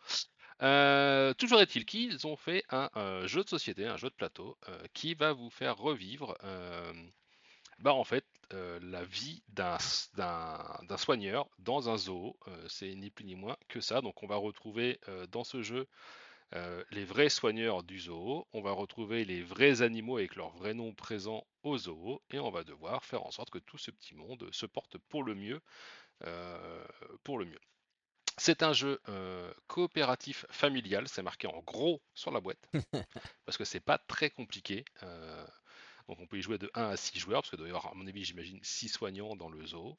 Euh, 0.63 1.35
toujours 1.35 1.61
est-il 1.61 1.85
qu'ils 1.85 2.27
ont 2.27 2.37
fait 2.37 2.65
un 2.71 2.89
euh, 2.97 3.27
jeu 3.27 3.45
de 3.45 3.49
société, 3.49 3.87
un 3.87 3.97
jeu 3.97 4.09
de 4.09 4.15
plateau, 4.15 4.57
qui 4.93 5.15
va 5.15 5.33
vous 5.33 5.51
faire 5.51 5.77
revivre, 5.77 6.37
bah 7.81 7.93
en 7.93 8.05
fait, 8.05 8.25
la 8.51 9.05
vie 9.05 9.43
d'un 9.49 9.79
soigneur 10.97 11.49
dans 11.59 11.89
un 11.91 11.97
zoo. 11.97 12.37
c'est 12.69 12.95
ni 12.95 13.11
plus 13.11 13.25
ni 13.25 13.35
moins 13.35 13.57
que 13.69 13.81
ça. 13.81 14.01
Donc, 14.01 14.23
on 14.23 14.27
va 14.27 14.37
retrouver 14.37 14.99
dans 15.31 15.45
ce 15.45 15.63
jeu 15.63 15.89
euh, 16.55 16.85
les 16.91 17.05
vrais 17.05 17.29
soigneurs 17.29 17.83
du 17.83 17.99
zoo, 17.99 18.47
on 18.53 18.61
va 18.61 18.73
retrouver 18.73 19.25
les 19.25 19.43
vrais 19.43 19.83
animaux 19.83 20.19
avec 20.19 20.37
leur 20.37 20.51
vrai 20.51 20.75
nom 20.75 20.95
présent 20.95 21.47
au 21.63 21.79
zoo, 21.79 22.23
et 22.31 22.39
on 22.39 22.51
va 22.51 22.65
devoir 22.65 23.05
faire 23.05 23.25
en 23.25 23.31
sorte 23.31 23.51
que 23.51 23.59
tout 23.59 23.79
ce 23.79 23.91
petit 23.91 24.15
monde 24.15 24.49
se 24.53 24.67
porte 24.67 24.99
pour 25.09 25.25
le 25.25 25.35
mieux. 25.35 25.61
Euh, 26.25 26.87
pour 27.25 27.39
le 27.39 27.45
mieux. 27.45 27.59
C'est 28.37 28.63
un 28.63 28.73
jeu 28.73 29.01
euh, 29.09 29.53
coopératif 29.67 30.47
familial, 30.49 31.09
c'est 31.09 31.23
marqué 31.23 31.47
en 31.47 31.61
gros 31.61 32.03
sur 32.15 32.31
la 32.31 32.41
boîte, 32.41 32.71
parce 33.47 33.59
que 33.59 33.65
c'est 33.65 33.81
pas 33.81 33.99
très 33.99 34.31
compliqué. 34.31 34.85
Donc 36.09 36.21
on 36.21 36.27
peut 36.27 36.39
y 36.39 36.43
jouer 36.43 36.59
de 36.59 36.71
1 36.75 36.91
à 36.91 36.97
6 36.97 37.19
joueurs, 37.19 37.43
parce 37.43 37.51
que 37.51 37.57
d'ailleurs, 37.57 37.87
à 37.87 37.95
mon 37.95 38.07
avis, 38.07 38.25
j'imagine 38.25 38.59
6 38.63 38.89
soignants 38.89 39.37
dans 39.37 39.49
le 39.49 39.65
zoo. 39.67 39.97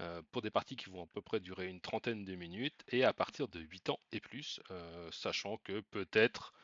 Euh, 0.00 0.22
pour 0.30 0.42
des 0.42 0.50
parties 0.50 0.76
qui 0.76 0.88
vont 0.88 1.04
à 1.04 1.06
peu 1.06 1.20
près 1.20 1.40
durer 1.40 1.66
une 1.66 1.80
trentaine 1.80 2.24
de 2.24 2.34
minutes 2.34 2.84
et 2.88 3.04
à 3.04 3.12
partir 3.12 3.48
de 3.48 3.60
8 3.60 3.90
ans 3.90 4.00
et 4.12 4.20
plus, 4.20 4.60
euh, 4.70 5.10
sachant 5.12 5.58
que 5.58 5.80
peut-être 5.90 6.54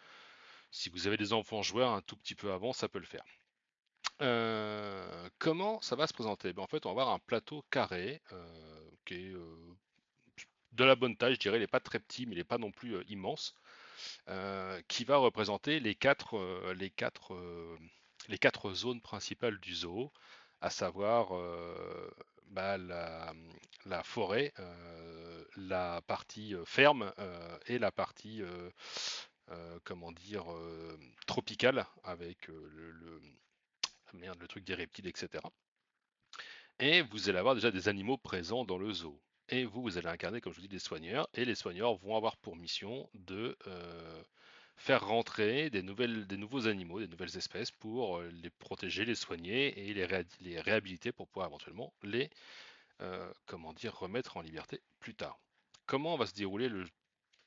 si 0.71 0.89
vous 0.89 1.07
avez 1.07 1.17
des 1.17 1.33
enfants 1.33 1.63
joueurs 1.63 1.93
un 1.93 2.01
tout 2.01 2.17
petit 2.17 2.35
peu 2.35 2.53
avant, 2.53 2.73
ça 2.73 2.89
peut 2.89 2.99
le 2.99 3.07
faire. 3.07 3.25
Euh, 4.23 5.29
comment 5.39 5.81
ça 5.83 5.97
va 5.97 6.07
se 6.07 6.15
présenter? 6.15 6.53
Ben, 6.53 6.63
En 6.63 6.67
fait, 6.67 6.87
on 6.87 6.95
va 6.95 7.03
avoir 7.03 7.15
un 7.15 7.19
plateau 7.19 7.65
carré 7.71 8.23
qui 9.05 9.15
est 9.15 9.35
de 10.73 10.85
la 10.85 10.97
bonne 10.97 11.17
taille, 11.17 11.35
je 11.35 11.41
dirais. 11.41 11.59
Il 11.59 11.61
n'est 11.61 11.67
pas 11.67 11.81
très 11.81 11.99
petit, 11.99 12.27
mais 12.27 12.33
il 12.35 12.39
n'est 12.39 12.45
pas 12.45 12.59
non 12.59 12.71
plus 12.71 12.97
immense. 13.09 13.55
qui 14.89 15.05
va 15.05 15.17
représenter 15.19 15.81
les 15.81 15.95
quatre, 15.95 16.73
les, 16.73 16.91
quatre, 16.91 17.35
les 18.29 18.39
quatre 18.39 18.73
zones 18.73 19.01
principales 19.01 19.59
du 19.61 19.75
zoo, 19.75 20.13
à 20.61 20.71
savoir 20.71 21.33
bah, 22.51 22.79
la, 22.79 24.03
forêt, 24.03 24.53
euh, 24.59 25.45
la 25.57 26.01
partie 26.03 26.55
euh, 26.55 26.65
ferme 26.65 27.13
euh, 27.19 27.59
et 27.67 27.79
la 27.79 27.91
partie 27.91 28.43
comment 29.85 30.11
dire 30.11 30.47
tropicale 31.27 31.87
avec 32.03 32.49
le 32.49 33.21
truc 34.49 34.65
des 34.65 34.75
reptiles, 34.75 35.07
etc. 35.07 35.45
Et 36.81 37.03
vous 37.03 37.29
allez 37.29 37.39
avoir 37.39 37.55
déjà 37.55 37.71
des 37.71 37.89
animaux 37.89 38.19
présents 38.19 38.65
dans 38.65 38.79
le 38.79 38.93
zoo. 38.93 39.21
Et 39.49 39.65
vous, 39.65 39.83
vous 39.83 39.99
allez 39.99 40.09
incarner, 40.09 40.41
comme 40.41 40.53
je 40.53 40.57
vous 40.57 40.67
dis, 40.67 40.69
des 40.69 40.81
soigneurs. 40.81 41.29
Et 41.35 41.45
les 41.45 41.55
soigneurs 41.55 41.95
vont 41.95 42.17
avoir 42.17 42.37
pour 42.39 42.57
mission 42.57 43.09
de 43.15 43.57
faire 44.77 45.07
rentrer 45.07 45.71
des, 45.71 45.83
nouvelles, 45.83 46.27
des 46.27 46.37
nouveaux 46.37 46.69
animaux, 46.69 47.01
des 47.01 47.09
nouvelles 47.09 47.37
espèces 47.37 47.71
pour 47.71 48.19
euh, 48.19 48.31
les 48.43 48.51
protéger, 48.51 49.05
les 49.05 49.15
soigner 49.15 49.89
et 49.89 49.95
les, 49.95 50.61
réhabiliter 50.61 51.13
pour 51.13 51.29
pouvoir 51.29 51.49
éventuellement 51.49 51.93
les 52.03 52.31
euh, 53.01 53.31
comment 53.47 53.73
dire, 53.73 53.97
remettre 53.97 54.37
en 54.37 54.43
liberté 54.43 54.81
plus 55.01 55.15
tard. 55.15 55.39
Comment 55.87 56.17
va 56.17 56.27
se 56.27 56.35
dérouler 56.35 56.69
le, 56.69 56.87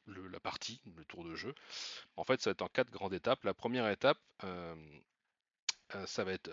la 0.08 0.39
partie, 0.39 0.82
le 0.96 1.06
tour 1.06 1.24
de 1.24 1.36
jeu? 1.36 1.54
En 2.18 2.24
fait, 2.24 2.42
ça 2.42 2.50
va 2.50 2.52
être 2.52 2.62
en 2.62 2.68
quatre 2.68 2.92
grandes 2.92 3.13
étapes. 3.13 3.44
La 3.44 3.54
première 3.54 3.89
étape, 3.89 4.20
euh, 4.44 4.76
ça 6.06 6.24
va 6.24 6.34
être 6.34 6.52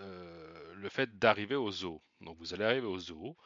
le 0.74 0.88
fait 0.88 1.18
d'arriver 1.18 1.56
au 1.56 1.70
zoo. 1.70 2.02
Donc 2.22 2.38
vous 2.38 2.54
allez 2.54 2.64
arriver 2.64 2.86
au 2.86 2.98
zoo, 2.98 3.36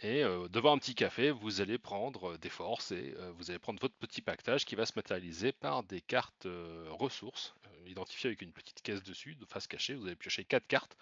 et 0.00 0.22
devant 0.50 0.72
un 0.72 0.78
petit 0.78 0.94
café, 0.94 1.30
vous 1.30 1.60
allez 1.60 1.78
prendre 1.78 2.36
des 2.38 2.50
forces 2.50 2.92
et 2.92 3.14
vous 3.36 3.50
allez 3.50 3.58
prendre 3.58 3.80
votre 3.80 3.94
petit 3.94 4.20
pactage 4.20 4.64
qui 4.64 4.74
va 4.74 4.84
se 4.84 4.92
matérialiser 4.96 5.52
par 5.52 5.82
des 5.82 6.00
cartes 6.00 6.46
ressources, 6.90 7.54
identifiées 7.86 8.28
avec 8.28 8.42
une 8.42 8.52
petite 8.52 8.82
caisse 8.82 9.02
dessus, 9.02 9.36
de 9.36 9.44
face 9.46 9.66
cachée. 9.66 9.94
Vous 9.94 10.06
allez 10.06 10.16
piocher 10.16 10.44
quatre 10.44 10.66
cartes 10.66 10.96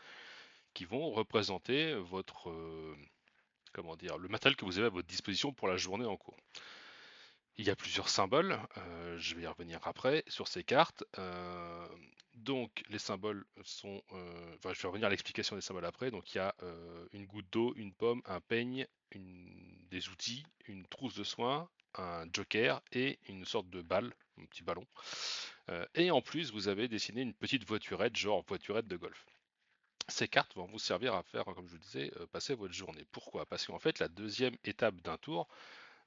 qui 0.74 0.84
vont 0.84 1.10
représenter 1.10 1.94
votre, 1.94 2.52
comment 3.72 3.96
dire, 3.96 4.16
le 4.16 4.28
matériel 4.28 4.56
que 4.56 4.64
vous 4.64 4.78
avez 4.78 4.86
à 4.86 4.90
votre 4.90 5.08
disposition 5.08 5.52
pour 5.52 5.68
la 5.68 5.76
journée 5.76 6.06
en 6.06 6.16
cours. 6.16 6.36
Il 7.56 7.66
y 7.66 7.70
a 7.70 7.76
plusieurs 7.76 8.08
symboles, 8.08 8.58
je 9.16 9.34
vais 9.34 9.42
y 9.42 9.46
revenir 9.46 9.78
après, 9.84 10.24
sur 10.26 10.48
ces 10.48 10.64
cartes. 10.64 11.04
donc 12.34 12.82
les 12.88 12.98
symboles 12.98 13.44
sont... 13.62 14.02
enfin, 14.10 14.72
je 14.72 14.82
vais 14.82 14.88
revenir 14.88 15.06
à 15.06 15.10
l'explication 15.10 15.54
des 15.54 15.62
symboles 15.62 15.84
après. 15.84 16.10
Donc 16.10 16.34
il 16.34 16.38
y 16.38 16.40
a 16.40 16.54
une 17.12 17.26
goutte 17.26 17.46
d'eau, 17.52 17.72
une 17.76 17.92
pomme, 17.92 18.22
un 18.24 18.40
peigne, 18.40 18.86
des 19.14 20.08
outils, 20.08 20.44
une 20.66 20.84
trousse 20.86 21.14
de 21.14 21.22
soins, 21.22 21.68
un 21.94 22.26
joker 22.32 22.82
et 22.90 23.20
une 23.28 23.44
sorte 23.44 23.70
de 23.70 23.82
balle, 23.82 24.12
un 24.40 24.46
petit 24.46 24.64
ballon. 24.64 24.86
et 25.94 26.10
en 26.10 26.22
plus, 26.22 26.50
vous 26.50 26.66
avez 26.66 26.88
dessiné 26.88 27.22
une 27.22 27.34
petite 27.34 27.64
voiturette, 27.66 28.16
genre 28.16 28.42
voiturette 28.48 28.88
de 28.88 28.96
golf. 28.96 29.26
Ces 30.08 30.28
cartes 30.28 30.54
vont 30.56 30.66
vous 30.66 30.80
servir 30.80 31.14
à 31.14 31.22
faire, 31.22 31.44
comme 31.44 31.68
je 31.68 31.72
vous 31.72 31.78
disais, 31.78 32.12
passer 32.32 32.54
votre 32.54 32.74
journée. 32.74 33.06
Pourquoi? 33.12 33.46
Parce 33.46 33.66
qu'en 33.66 33.78
fait, 33.78 34.00
la 34.00 34.08
deuxième 34.08 34.56
étape 34.64 34.96
d'un 35.02 35.16
tour, 35.16 35.48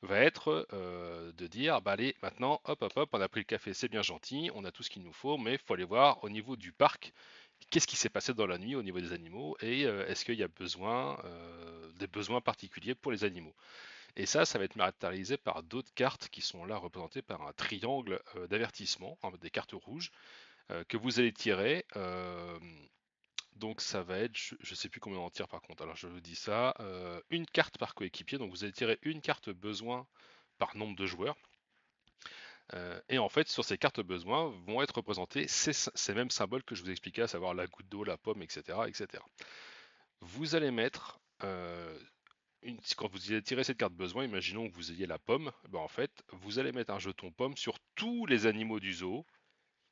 va 0.01 0.19
être 0.19 0.67
euh, 0.73 1.31
de 1.33 1.47
dire 1.47 1.81
bah 1.81 1.93
allez 1.93 2.15
maintenant 2.21 2.62
hop 2.65 2.81
hop 2.81 2.93
hop 2.95 3.10
on 3.13 3.21
a 3.21 3.27
pris 3.27 3.41
le 3.41 3.45
café 3.45 3.73
c'est 3.73 3.88
bien 3.88 4.01
gentil 4.01 4.51
on 4.53 4.63
a 4.63 4.71
tout 4.71 4.83
ce 4.83 4.89
qu'il 4.89 5.03
nous 5.03 5.13
faut 5.13 5.38
mais 5.38 5.53
il 5.53 5.60
faut 5.60 5.73
aller 5.73 5.83
voir 5.83 6.23
au 6.23 6.29
niveau 6.29 6.55
du 6.55 6.71
parc 6.71 7.13
qu'est-ce 7.71 7.88
qui 7.88 7.95
s'est 7.95 8.10
passé 8.10 8.33
dans 8.33 8.45
la 8.45 8.57
nuit 8.57 8.75
au 8.75 8.83
niveau 8.83 8.99
des 8.99 9.13
animaux 9.13 9.57
et 9.62 9.86
euh, 9.86 10.07
est-ce 10.07 10.23
qu'il 10.23 10.36
y 10.36 10.43
a 10.43 10.47
besoin 10.47 11.19
euh, 11.25 11.91
des 11.93 12.07
besoins 12.07 12.41
particuliers 12.41 12.93
pour 12.95 13.12
les 13.12 13.23
animaux. 13.23 13.55
Et 14.15 14.25
ça 14.25 14.45
ça 14.45 14.60
va 14.60 14.65
être 14.65 14.75
matérialisé 14.75 15.38
par 15.38 15.63
d'autres 15.63 15.93
cartes 15.95 16.29
qui 16.29 16.41
sont 16.41 16.65
là 16.65 16.77
représentées 16.77 17.21
par 17.21 17.41
un 17.47 17.53
triangle 17.53 18.21
d'avertissement 18.49 19.17
des 19.41 19.49
cartes 19.49 19.73
rouges 19.73 20.12
que 20.88 20.97
vous 20.97 21.19
allez 21.19 21.31
tirer 21.31 21.86
donc 23.57 23.81
ça 23.81 24.03
va 24.03 24.19
être, 24.19 24.37
je 24.37 24.55
ne 24.71 24.75
sais 24.75 24.89
plus 24.89 24.99
combien 24.99 25.19
on 25.19 25.29
tire 25.29 25.47
par 25.47 25.61
contre, 25.61 25.83
alors 25.83 25.95
je 25.95 26.07
vous 26.07 26.21
dis 26.21 26.35
ça, 26.35 26.73
euh, 26.79 27.21
une 27.29 27.45
carte 27.45 27.77
par 27.77 27.95
coéquipier, 27.95 28.37
donc 28.37 28.51
vous 28.51 28.63
allez 28.63 28.73
tirer 28.73 28.99
une 29.01 29.21
carte 29.21 29.49
besoin 29.49 30.07
par 30.57 30.75
nombre 30.75 30.95
de 30.95 31.05
joueurs. 31.05 31.35
Euh, 32.73 32.99
et 33.09 33.17
en 33.17 33.29
fait, 33.29 33.47
sur 33.47 33.63
ces 33.63 33.77
cartes 33.77 34.01
besoin 34.01 34.49
vont 34.65 34.81
être 34.81 34.95
représentés 34.95 35.47
ces, 35.47 36.13
mêmes 36.13 36.29
symboles 36.29 36.63
que 36.63 36.75
je 36.75 36.83
vous 36.83 36.91
expliquais, 36.91 37.21
à 37.21 37.27
savoir 37.27 37.53
la 37.53 37.67
goutte 37.67 37.87
d'eau, 37.87 38.03
la 38.03 38.17
pomme, 38.17 38.41
etc., 38.41 38.79
etc. 38.87 39.23
Vous 40.21 40.55
allez 40.55 40.71
mettre, 40.71 41.19
euh, 41.43 41.97
quand 42.97 43.07
vous 43.07 43.31
allez 43.31 43.41
tirer 43.41 43.63
cette 43.63 43.77
carte 43.77 43.93
besoin, 43.93 44.25
imaginons 44.25 44.69
que 44.69 44.75
vous 44.75 44.91
ayez 44.91 45.05
la 45.05 45.19
pomme, 45.19 45.51
ben 45.69 45.79
en 45.79 45.87
fait, 45.87 46.11
vous 46.33 46.59
allez 46.59 46.71
mettre 46.71 46.91
un 46.91 46.99
jeton 46.99 47.31
pomme 47.31 47.55
sur 47.55 47.79
tous 47.95 48.25
les 48.25 48.47
animaux 48.47 48.79
du 48.79 48.93
zoo, 48.93 49.25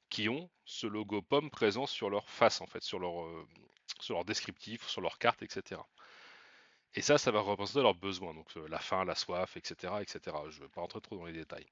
qui 0.09 0.29
ont 0.29 0.49
ce 0.65 0.87
logo 0.87 1.21
pomme 1.21 1.49
présent 1.49 1.85
sur 1.85 2.09
leur 2.09 2.29
face, 2.29 2.61
en 2.61 2.67
fait, 2.67 2.83
sur 2.83 2.99
leur, 2.99 3.23
euh, 3.23 3.47
sur 3.99 4.15
leur 4.15 4.25
descriptif, 4.25 4.87
sur 4.87 5.01
leur 5.01 5.17
carte, 5.17 5.43
etc. 5.43 5.81
Et 6.93 7.01
ça, 7.01 7.17
ça 7.17 7.31
va 7.31 7.41
représenter 7.41 7.81
leurs 7.81 7.95
besoins, 7.95 8.33
donc 8.33 8.47
euh, 8.57 8.67
la 8.67 8.79
faim, 8.79 9.03
la 9.05 9.15
soif, 9.15 9.57
etc. 9.57 9.93
etc. 10.01 10.37
Je 10.49 10.59
ne 10.59 10.63
vais 10.65 10.69
pas 10.69 10.81
rentrer 10.81 11.01
trop 11.01 11.17
dans 11.17 11.25
les 11.25 11.33
détails. 11.33 11.67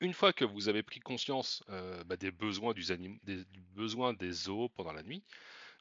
Une 0.00 0.14
fois 0.14 0.32
que 0.32 0.44
vous 0.44 0.68
avez 0.68 0.82
pris 0.82 1.00
conscience 1.00 1.62
euh, 1.68 2.02
bah, 2.04 2.16
des, 2.16 2.30
besoins 2.30 2.72
des, 2.74 3.44
besoins 3.72 4.12
des 4.14 4.32
zoos 4.32 4.68
pendant 4.70 4.92
la 4.92 5.02
nuit, 5.02 5.22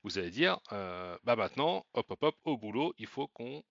vous 0.04 0.18
allez 0.18 0.32
dire, 0.32 0.60
bah 0.72 1.36
maintenant, 1.36 1.86
hop 1.94 2.10
hop 2.10 2.24
hop, 2.24 2.36
au 2.46 2.58
boulot, 2.58 2.96
il 2.98 3.06
faut 3.06 3.28
qu'on 3.28 3.64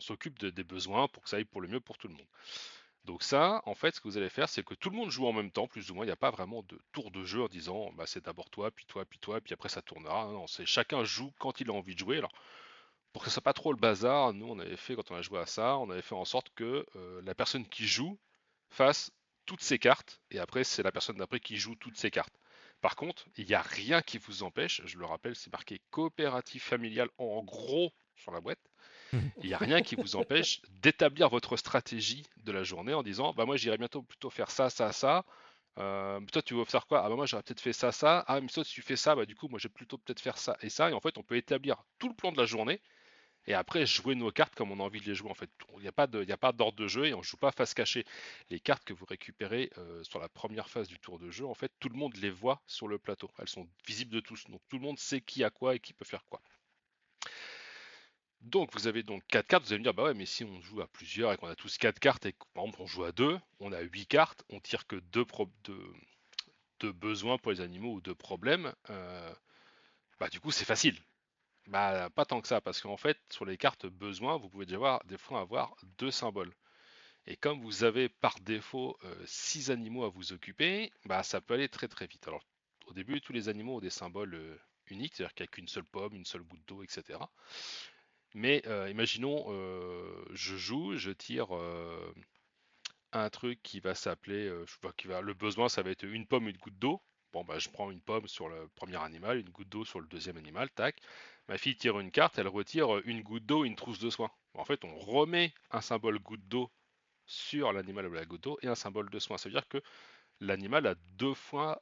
s'occupe 0.00 0.38
des 0.38 0.64
besoins 0.64 1.06
pour 1.08 1.22
que 1.22 1.28
ça 1.28 1.36
aille 1.36 1.44
pour 1.44 1.60
le 1.60 1.68
mieux 1.68 1.80
pour 1.80 1.98
tout 1.98 2.08
le 2.08 2.14
monde. 2.14 2.26
Donc 3.08 3.22
ça, 3.22 3.62
en 3.64 3.74
fait, 3.74 3.94
ce 3.94 4.02
que 4.02 4.08
vous 4.08 4.18
allez 4.18 4.28
faire, 4.28 4.50
c'est 4.50 4.62
que 4.62 4.74
tout 4.74 4.90
le 4.90 4.96
monde 4.96 5.10
joue 5.10 5.26
en 5.26 5.32
même 5.32 5.50
temps, 5.50 5.66
plus 5.66 5.90
ou 5.90 5.94
moins. 5.94 6.04
Il 6.04 6.08
n'y 6.08 6.12
a 6.12 6.16
pas 6.16 6.30
vraiment 6.30 6.62
de 6.64 6.78
tour 6.92 7.10
de 7.10 7.24
jeu 7.24 7.42
en 7.42 7.48
disant, 7.48 7.90
bah, 7.94 8.04
c'est 8.06 8.22
d'abord 8.22 8.50
toi, 8.50 8.70
puis 8.70 8.84
toi, 8.84 9.06
puis 9.06 9.18
toi, 9.18 9.40
puis 9.40 9.54
après 9.54 9.70
ça 9.70 9.80
tournera. 9.80 10.26
Non, 10.26 10.46
c'est 10.46 10.66
chacun 10.66 11.04
joue 11.04 11.32
quand 11.38 11.58
il 11.62 11.70
a 11.70 11.72
envie 11.72 11.94
de 11.94 12.00
jouer. 12.00 12.18
Alors, 12.18 12.32
pour 13.14 13.22
que 13.22 13.30
ce 13.30 13.34
soit 13.34 13.42
pas 13.42 13.54
trop 13.54 13.72
le 13.72 13.78
bazar, 13.78 14.34
nous, 14.34 14.46
on 14.46 14.58
avait 14.58 14.76
fait, 14.76 14.94
quand 14.94 15.10
on 15.10 15.16
a 15.16 15.22
joué 15.22 15.38
à 15.38 15.46
ça, 15.46 15.78
on 15.78 15.88
avait 15.88 16.02
fait 16.02 16.14
en 16.14 16.26
sorte 16.26 16.50
que 16.54 16.84
euh, 16.96 17.22
la 17.24 17.34
personne 17.34 17.66
qui 17.66 17.86
joue 17.86 18.18
fasse 18.68 19.10
toutes 19.46 19.62
ses 19.62 19.78
cartes, 19.78 20.20
et 20.30 20.38
après, 20.38 20.62
c'est 20.62 20.82
la 20.82 20.92
personne 20.92 21.16
d'après 21.16 21.40
qui 21.40 21.56
joue 21.56 21.76
toutes 21.76 21.96
ses 21.96 22.10
cartes. 22.10 22.34
Par 22.82 22.94
contre, 22.94 23.24
il 23.38 23.46
n'y 23.46 23.54
a 23.54 23.62
rien 23.62 24.02
qui 24.02 24.18
vous 24.18 24.42
empêche, 24.42 24.82
je 24.84 24.98
le 24.98 25.06
rappelle, 25.06 25.34
c'est 25.34 25.50
marqué 25.50 25.80
coopératif 25.90 26.62
familial 26.62 27.08
en 27.16 27.42
gros 27.42 27.90
sur 28.16 28.32
la 28.32 28.42
boîte. 28.42 28.60
Il 29.42 29.48
n'y 29.48 29.54
a 29.54 29.58
rien 29.58 29.82
qui 29.82 29.96
vous 29.96 30.16
empêche 30.16 30.60
d'établir 30.82 31.28
votre 31.28 31.56
stratégie 31.56 32.24
de 32.44 32.52
la 32.52 32.62
journée 32.62 32.94
en 32.94 33.02
disant 33.02 33.32
bah 33.34 33.44
moi 33.44 33.56
j'irai 33.56 33.78
bientôt 33.78 34.02
plutôt 34.02 34.30
faire 34.30 34.50
ça, 34.50 34.70
ça, 34.70 34.92
ça. 34.92 35.24
Euh, 35.78 36.20
toi 36.32 36.42
tu 36.42 36.54
veux 36.54 36.64
faire 36.64 36.86
quoi? 36.86 37.04
Ah 37.04 37.08
bah 37.08 37.16
moi 37.16 37.26
j'aurais 37.26 37.42
peut-être 37.42 37.60
fait 37.60 37.72
ça, 37.72 37.92
ça. 37.92 38.24
Ah 38.26 38.40
mais 38.40 38.48
toi 38.48 38.64
si 38.64 38.72
tu 38.72 38.82
fais 38.82 38.96
ça, 38.96 39.14
bah 39.14 39.26
du 39.26 39.34
coup 39.34 39.48
moi 39.48 39.58
j'ai 39.58 39.68
plutôt 39.68 39.98
peut-être 39.98 40.20
faire 40.20 40.38
ça 40.38 40.56
et 40.60 40.70
ça. 40.70 40.90
Et 40.90 40.92
en 40.92 41.00
fait 41.00 41.18
on 41.18 41.22
peut 41.22 41.36
établir 41.36 41.82
tout 41.98 42.08
le 42.08 42.14
plan 42.14 42.32
de 42.32 42.38
la 42.38 42.46
journée 42.46 42.80
et 43.48 43.54
après 43.54 43.86
jouer 43.86 44.14
nos 44.14 44.30
cartes 44.30 44.54
comme 44.54 44.70
on 44.70 44.80
a 44.80 44.82
envie 44.82 45.00
de 45.00 45.06
les 45.06 45.14
jouer 45.14 45.30
en 45.30 45.34
fait. 45.34 45.50
Il 45.76 45.80
n'y 45.80 45.88
a 45.88 45.92
pas 45.92 46.06
d'ordre 46.06 46.76
de, 46.76 46.86
jeu 46.86 47.06
et 47.06 47.14
on 47.14 47.18
ne 47.18 47.22
joue 47.22 47.38
pas 47.38 47.50
face 47.50 47.72
cachée. 47.72 48.04
Les 48.50 48.60
cartes 48.60 48.84
que 48.84 48.92
vous 48.92 49.06
récupérez 49.06 49.70
euh, 49.78 50.04
sur 50.04 50.18
la 50.18 50.28
première 50.28 50.68
phase 50.68 50.86
du 50.86 50.98
tour 50.98 51.18
de 51.18 51.30
jeu, 51.30 51.46
en 51.46 51.54
fait 51.54 51.72
tout 51.80 51.88
le 51.88 51.96
monde 51.96 52.14
les 52.16 52.30
voit 52.30 52.60
sur 52.66 52.88
le 52.88 52.98
plateau. 52.98 53.30
Elles 53.38 53.48
sont 53.48 53.66
visibles 53.86 54.12
de 54.12 54.20
tous. 54.20 54.44
Donc 54.48 54.60
tout 54.68 54.76
le 54.76 54.82
monde 54.82 54.98
sait 54.98 55.22
qui 55.22 55.44
a 55.44 55.50
quoi 55.50 55.74
et 55.74 55.80
qui 55.80 55.94
peut 55.94 56.04
faire 56.04 56.24
quoi. 56.28 56.42
Donc 58.48 58.72
vous 58.72 58.86
avez 58.86 59.02
donc 59.02 59.22
4 59.28 59.46
cartes, 59.46 59.64
vous 59.64 59.72
allez 59.74 59.80
me 59.80 59.84
dire 59.84 59.92
bah 59.92 60.04
ouais 60.04 60.14
mais 60.14 60.24
si 60.24 60.42
on 60.42 60.58
joue 60.62 60.80
à 60.80 60.86
plusieurs 60.86 61.32
et 61.32 61.36
qu'on 61.36 61.48
a 61.48 61.54
tous 61.54 61.76
4 61.76 61.98
cartes 61.98 62.24
et 62.24 62.32
que 62.32 62.38
par 62.54 62.64
exemple 62.64 62.80
on 62.80 62.86
joue 62.86 63.04
à 63.04 63.12
2, 63.12 63.38
on 63.60 63.72
a 63.72 63.80
8 63.80 64.06
cartes, 64.06 64.42
on 64.48 64.58
tire 64.58 64.86
que 64.86 64.96
2 64.96 65.26
de, 66.80 66.90
besoins 66.92 67.36
pour 67.36 67.52
les 67.52 67.60
animaux 67.60 67.92
ou 67.92 68.00
2 68.00 68.14
problèmes, 68.14 68.72
euh, 68.88 69.34
bah 70.18 70.30
du 70.30 70.40
coup 70.40 70.50
c'est 70.50 70.64
facile. 70.64 70.96
Bah 71.66 72.08
pas 72.10 72.24
tant 72.24 72.40
que 72.40 72.48
ça, 72.48 72.62
parce 72.62 72.80
qu'en 72.80 72.96
fait 72.96 73.18
sur 73.30 73.44
les 73.44 73.58
cartes 73.58 73.84
besoins, 73.86 74.38
vous 74.38 74.48
pouvez 74.48 74.64
déjà 74.64 74.76
avoir 74.76 75.04
des 75.04 75.18
fois 75.18 75.40
avoir 75.40 75.76
2 75.98 76.10
symboles. 76.10 76.54
Et 77.26 77.36
comme 77.36 77.60
vous 77.60 77.84
avez 77.84 78.08
par 78.08 78.40
défaut 78.40 78.96
6 79.26 79.68
euh, 79.68 79.74
animaux 79.74 80.04
à 80.04 80.08
vous 80.08 80.32
occuper, 80.32 80.90
bah 81.04 81.22
ça 81.22 81.42
peut 81.42 81.54
aller 81.54 81.68
très 81.68 81.88
très 81.88 82.06
vite. 82.06 82.26
Alors 82.26 82.42
au 82.86 82.94
début 82.94 83.20
tous 83.20 83.34
les 83.34 83.50
animaux 83.50 83.76
ont 83.76 83.80
des 83.80 83.90
symboles 83.90 84.34
euh, 84.34 84.58
uniques, 84.86 85.16
c'est-à-dire 85.16 85.34
qu'il 85.34 85.44
n'y 85.44 85.48
a 85.48 85.52
qu'une 85.52 85.68
seule 85.68 85.84
pomme, 85.84 86.14
une 86.14 86.24
seule 86.24 86.44
goutte 86.44 86.66
d'eau, 86.66 86.82
etc. 86.82 87.18
Mais 88.34 88.62
euh, 88.66 88.90
imaginons, 88.90 89.46
euh, 89.48 90.24
je 90.32 90.56
joue, 90.56 90.96
je 90.96 91.10
tire 91.10 91.54
euh, 91.56 92.12
un 93.12 93.30
truc 93.30 93.62
qui 93.62 93.80
va 93.80 93.94
s'appeler, 93.94 94.50
va, 95.06 95.20
le 95.20 95.34
besoin, 95.34 95.68
ça 95.68 95.82
va 95.82 95.90
être 95.90 96.04
une 96.04 96.26
pomme, 96.26 96.48
une 96.48 96.56
goutte 96.58 96.78
d'eau. 96.78 97.00
Bon, 97.32 97.44
bah, 97.44 97.58
je 97.58 97.68
prends 97.68 97.90
une 97.90 98.00
pomme 98.00 98.26
sur 98.26 98.48
le 98.48 98.68
premier 98.74 98.96
animal, 98.96 99.38
une 99.38 99.50
goutte 99.50 99.68
d'eau 99.68 99.84
sur 99.84 100.00
le 100.00 100.06
deuxième 100.06 100.36
animal, 100.36 100.70
tac. 100.70 100.96
Ma 101.48 101.58
fille 101.58 101.76
tire 101.76 101.98
une 101.98 102.10
carte, 102.10 102.38
elle 102.38 102.48
retire 102.48 102.98
une 103.06 103.22
goutte 103.22 103.46
d'eau, 103.46 103.64
une 103.64 103.76
trousse 103.76 103.98
de 103.98 104.10
soin. 104.10 104.30
En 104.54 104.64
fait, 104.64 104.84
on 104.84 104.96
remet 104.98 105.54
un 105.70 105.80
symbole 105.80 106.18
goutte 106.18 106.46
d'eau 106.48 106.70
sur 107.26 107.72
l'animal 107.72 108.06
ou 108.08 108.12
la 108.12 108.24
goutte 108.24 108.42
d'eau 108.42 108.58
et 108.62 108.66
un 108.66 108.74
symbole 108.74 109.10
de 109.10 109.18
soin. 109.18 109.38
Ça 109.38 109.48
veut 109.48 109.54
dire 109.54 109.68
que 109.68 109.82
l'animal 110.40 110.86
a 110.86 110.94
deux 111.16 111.34
fois, 111.34 111.80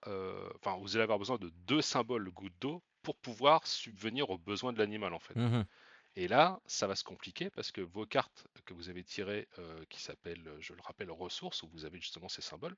enfin, 0.57 0.77
vous 0.81 0.97
allez 0.97 1.03
avoir 1.03 1.19
besoin 1.19 1.39
de 1.39 1.51
deux 1.67 1.83
symboles 1.83 2.31
goutte 2.31 2.55
d'eau 2.61 2.83
pour 3.03 3.17
pouvoir 3.17 3.67
subvenir 3.67 4.31
aux 4.31 4.39
besoins 4.39 4.73
de 4.73 4.79
l'animal, 4.79 5.15
en 5.15 5.21
fait. 5.21 5.37
Mmh 5.37 5.65
et 6.17 6.29
là, 6.29 6.61
ça 6.67 6.87
va 6.87 6.97
se 6.97 7.05
compliquer 7.05 7.51
parce 7.51 7.71
que 7.71 7.83
vos 7.83 8.07
cartes 8.07 8.47
que 8.65 8.73
vous 8.73 8.89
avez 8.89 9.05
tirées, 9.05 9.49
euh, 9.59 9.85
qui 9.91 10.01
s'appellent, 10.03 10.51
je 10.61 10.73
le 10.73 10.81
rappelle, 10.81 11.11
ressources, 11.11 11.63
où 11.63 11.69
vous 11.69 11.85
avez 11.85 12.01
justement 12.01 12.29
ces 12.29 12.41
symboles, 12.41 12.75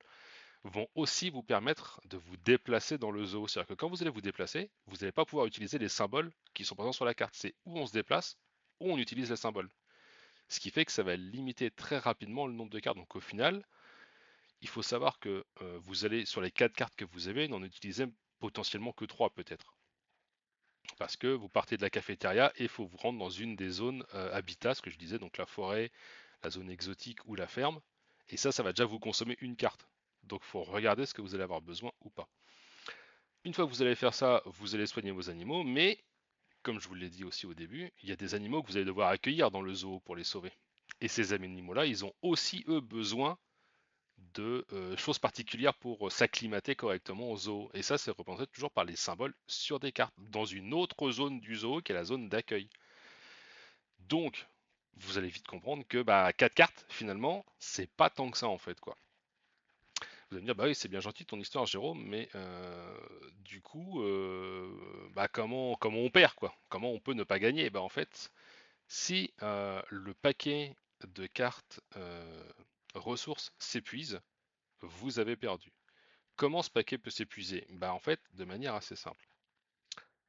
vont 0.65 0.89
aussi 0.93 1.29
vous 1.29 1.41
permettre 1.41 2.01
de 2.05 2.17
vous 2.17 2.35
déplacer 2.37 2.97
dans 2.97 3.11
le 3.11 3.23
zoo. 3.23 3.47
C'est-à-dire 3.47 3.69
que 3.69 3.73
quand 3.75 3.87
vous 3.87 4.01
allez 4.01 4.11
vous 4.11 4.19
déplacer, 4.19 4.69
vous 4.87 4.97
n'allez 4.97 5.13
pas 5.13 5.23
pouvoir 5.23 5.45
utiliser 5.45 5.77
les 5.77 5.87
symboles 5.87 6.33
qui 6.53 6.65
sont 6.65 6.75
présents 6.75 6.91
sur 6.91 7.05
la 7.05 7.13
carte. 7.13 7.33
C'est 7.33 7.55
où 7.65 7.79
on 7.79 7.85
se 7.87 7.93
déplace, 7.93 8.37
où 8.81 8.91
on 8.91 8.97
utilise 8.97 9.29
les 9.29 9.37
symboles. 9.37 9.69
Ce 10.49 10.59
qui 10.59 10.69
fait 10.69 10.83
que 10.83 10.91
ça 10.91 11.03
va 11.03 11.15
limiter 11.15 11.71
très 11.71 11.97
rapidement 11.97 12.45
le 12.45 12.53
nombre 12.53 12.71
de 12.71 12.79
cartes. 12.79 12.97
Donc 12.97 13.15
au 13.15 13.21
final, 13.21 13.65
il 14.61 14.67
faut 14.67 14.81
savoir 14.81 15.17
que 15.19 15.45
euh, 15.61 15.79
vous 15.83 16.03
allez, 16.03 16.25
sur 16.25 16.41
les 16.41 16.51
4 16.51 16.73
cartes 16.73 16.95
que 16.97 17.05
vous 17.05 17.29
avez, 17.29 17.47
n'en 17.47 17.63
utiliser 17.63 18.05
potentiellement 18.39 18.91
que 18.91 19.05
3 19.05 19.29
peut-être 19.29 19.78
parce 20.99 21.15
que 21.15 21.27
vous 21.27 21.47
partez 21.49 21.77
de 21.77 21.81
la 21.81 21.89
cafétéria 21.89 22.51
et 22.57 22.63
il 22.63 22.69
faut 22.69 22.85
vous 22.85 22.97
rendre 22.97 23.17
dans 23.17 23.29
une 23.29 23.55
des 23.55 23.69
zones 23.69 24.03
euh, 24.13 24.31
habitat, 24.33 24.75
ce 24.75 24.81
que 24.81 24.91
je 24.91 24.97
disais, 24.97 25.17
donc 25.17 25.37
la 25.37 25.45
forêt, 25.45 25.91
la 26.43 26.49
zone 26.49 26.69
exotique 26.69 27.25
ou 27.25 27.35
la 27.35 27.47
ferme. 27.47 27.79
Et 28.27 28.37
ça, 28.37 28.51
ça 28.51 28.63
va 28.63 28.73
déjà 28.73 28.85
vous 28.85 28.99
consommer 28.99 29.37
une 29.39 29.55
carte. 29.55 29.87
Donc 30.23 30.41
il 30.43 30.49
faut 30.49 30.61
regarder 30.61 31.05
ce 31.05 31.13
que 31.13 31.21
vous 31.21 31.33
allez 31.33 31.43
avoir 31.43 31.61
besoin 31.61 31.91
ou 32.01 32.09
pas. 32.09 32.27
Une 33.45 33.53
fois 33.53 33.65
que 33.65 33.71
vous 33.71 33.81
allez 33.81 33.95
faire 33.95 34.13
ça, 34.13 34.43
vous 34.45 34.75
allez 34.75 34.85
soigner 34.85 35.11
vos 35.11 35.29
animaux, 35.29 35.63
mais 35.63 36.03
comme 36.63 36.81
je 36.81 36.89
vous 36.89 36.95
l'ai 36.95 37.09
dit 37.09 37.23
aussi 37.23 37.45
au 37.45 37.53
début, 37.53 37.91
il 38.03 38.09
y 38.09 38.11
a 38.11 38.17
des 38.17 38.35
animaux 38.35 38.61
que 38.61 38.67
vous 38.67 38.75
allez 38.75 38.85
devoir 38.85 39.07
accueillir 39.09 39.49
dans 39.51 39.61
le 39.61 39.73
zoo 39.73 40.01
pour 40.01 40.17
les 40.17 40.25
sauver. 40.25 40.51
Et 40.99 41.07
ces 41.07 41.31
animaux-là, 41.31 41.85
ils 41.85 42.03
ont 42.03 42.13
aussi, 42.21 42.65
eux, 42.67 42.81
besoin 42.81 43.37
de 44.33 44.65
euh, 44.73 44.95
choses 44.97 45.19
particulières 45.19 45.73
pour 45.75 46.07
euh, 46.07 46.09
s'acclimater 46.09 46.75
correctement 46.75 47.31
au 47.31 47.37
zoo. 47.37 47.69
Et 47.73 47.81
ça, 47.81 47.97
c'est 47.97 48.11
représenté 48.11 48.47
toujours 48.47 48.71
par 48.71 48.85
les 48.85 48.95
symboles 48.95 49.33
sur 49.47 49.79
des 49.79 49.91
cartes, 49.91 50.13
dans 50.17 50.45
une 50.45 50.73
autre 50.73 51.11
zone 51.11 51.39
du 51.39 51.55
zoo 51.57 51.81
qui 51.81 51.91
est 51.91 51.95
la 51.95 52.03
zone 52.05 52.29
d'accueil. 52.29 52.69
Donc, 53.99 54.47
vous 54.97 55.17
allez 55.17 55.29
vite 55.29 55.47
comprendre 55.47 55.83
que 55.87 56.01
bah, 56.01 56.33
4 56.33 56.53
cartes, 56.53 56.85
finalement, 56.89 57.45
c'est 57.59 57.89
pas 57.91 58.09
tant 58.09 58.29
que 58.31 58.37
ça 58.37 58.47
en 58.47 58.57
fait. 58.57 58.79
quoi. 58.79 58.97
Vous 60.29 60.35
allez 60.35 60.41
me 60.41 60.45
dire, 60.47 60.55
bah 60.55 60.65
oui, 60.65 60.75
c'est 60.75 60.87
bien 60.89 60.99
gentil 60.99 61.25
ton 61.25 61.39
histoire, 61.39 61.65
Jérôme, 61.65 62.03
mais 62.05 62.29
euh, 62.35 62.97
du 63.39 63.61
coup, 63.61 64.03
bah, 65.15 65.27
comment, 65.27 65.75
comment 65.75 65.99
on 65.99 66.09
perd 66.09 66.33
Comment 66.69 66.91
on 66.91 66.99
peut 66.99 67.13
ne 67.13 67.23
pas 67.23 67.39
gagner? 67.39 67.69
Bah, 67.69 67.81
En 67.81 67.89
fait, 67.89 68.31
si 68.87 69.33
le 69.41 70.13
paquet 70.13 70.75
de 71.07 71.25
cartes 71.27 71.81
ressources 72.99 73.51
s'épuisent, 73.57 74.21
vous 74.81 75.19
avez 75.19 75.35
perdu. 75.35 75.71
Comment 76.35 76.61
ce 76.61 76.69
paquet 76.69 76.97
peut 76.97 77.09
s'épuiser? 77.09 77.65
Bah 77.71 77.93
En 77.93 77.99
fait, 77.99 78.21
de 78.33 78.45
manière 78.45 78.75
assez 78.75 78.95
simple. 78.95 79.27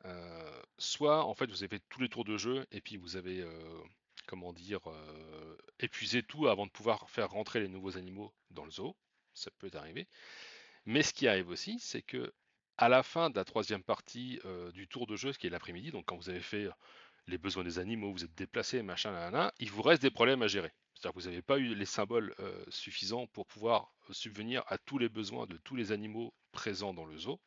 Euh, 0.07 0.63
soit 0.79 1.25
en 1.25 1.35
fait 1.35 1.47
vous 1.51 1.63
avez 1.63 1.77
fait 1.77 1.83
tous 1.91 2.01
les 2.01 2.09
tours 2.09 2.25
de 2.25 2.39
jeu 2.39 2.67
et 2.73 2.81
puis 2.81 2.97
vous 2.97 3.17
avez 3.17 3.41
euh, 3.43 3.83
comment 4.27 4.55
dire 4.55 4.81
euh, 4.89 5.59
épuisé 5.79 6.23
tout 6.23 6.49
avant 6.49 6.65
de 6.65 6.71
pouvoir 6.71 7.11
faire 7.11 7.29
rentrer 7.31 7.61
les 7.61 7.69
nouveaux 7.69 7.99
animaux 7.99 8.33
dans 8.51 8.65
le 8.65 8.71
zoo. 8.71 8.97
Ça 9.35 9.51
peut 9.59 9.71
arriver. 9.75 10.09
Mais 10.87 11.03
ce 11.03 11.13
qui 11.13 11.29
arrive 11.29 11.51
aussi, 11.51 11.79
c'est 11.81 12.03
que 12.03 12.33
à 12.79 12.89
la 12.89 13.03
fin 13.03 13.29
de 13.31 13.37
la 13.37 13.45
troisième 13.45 13.83
partie 13.83 14.41
du 14.73 14.89
tour 14.89 15.07
de 15.07 15.15
jeu, 15.15 15.33
ce 15.33 15.39
qui 15.39 15.47
est 15.47 15.51
l'après-midi, 15.51 15.91
donc 15.91 16.07
quand 16.07 16.17
vous 16.17 16.31
avez 16.31 16.41
fait 16.41 16.69
les 17.27 17.39
besoins 17.39 17.63
des 17.63 17.79
animaux, 17.79 18.11
vous 18.11 18.25
êtes 18.25 18.35
déplacé, 18.35 18.83
machin, 18.83 19.51
il 19.59 19.71
vous 19.71 19.83
reste 19.83 20.03
des 20.03 20.11
problèmes 20.11 20.43
à 20.43 20.49
gérer. 20.49 20.73
C'est-à-dire 20.95 21.15
que 21.15 21.21
vous 21.21 21.29
n'avez 21.29 21.43
pas 21.43 21.59
eu 21.59 21.75
les 21.75 21.87
symboles 21.87 22.35
euh, 22.41 22.65
suffisants 22.69 23.27
pour 23.29 23.47
pouvoir 23.47 23.93
euh, 24.09 24.13
subvenir 24.13 24.63
à 24.67 24.79
tous 24.79 24.99
les 24.99 25.09
besoins 25.09 25.47
de 25.47 25.57
tous 25.59 25.77
les 25.77 25.93
animaux 25.93 26.35
présents 26.53 26.93
dans 26.93 27.07
le 27.07 27.17
zoo. 27.17 27.41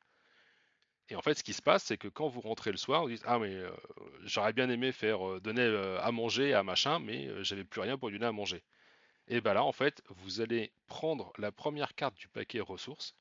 Et 1.10 1.16
en 1.16 1.22
fait, 1.22 1.36
ce 1.36 1.44
qui 1.44 1.54
se 1.54 1.62
passe, 1.62 1.84
c'est 1.84 1.98
que 1.98 2.08
quand 2.08 2.28
vous 2.28 2.42
rentrez 2.42 2.72
le 2.72 2.78
soir, 2.78 3.04
vous 3.04 3.10
dites 3.10 3.24
Ah, 3.26 3.38
mais 3.38 3.54
euh, 3.54 3.70
j'aurais 4.24 4.54
bien 4.54 4.70
aimé 4.70 4.92
faire 4.92 5.42
donner 5.42 5.66
à 6.02 6.12
manger 6.12 6.54
à 6.54 6.64
machin, 6.64 7.00
mais 7.00 7.44
j'avais 7.44 7.66
plus 7.66 7.82
rien 7.82 7.98
pour 7.98 8.10
lui 8.10 8.18
donner 8.18 8.30
à 8.30 8.32
manger. 8.32 8.64
Et 9.28 9.42
bien 9.42 9.54
là, 9.54 9.64
en 9.64 9.72
fait, 9.72 10.02
vous 10.10 10.42
allez 10.42 10.72
prendre 10.88 11.32
la 11.38 11.52
première 11.52 11.96
carte 11.96 12.16
du 12.16 12.28
paquet 12.28 12.60
ressources 12.60 13.16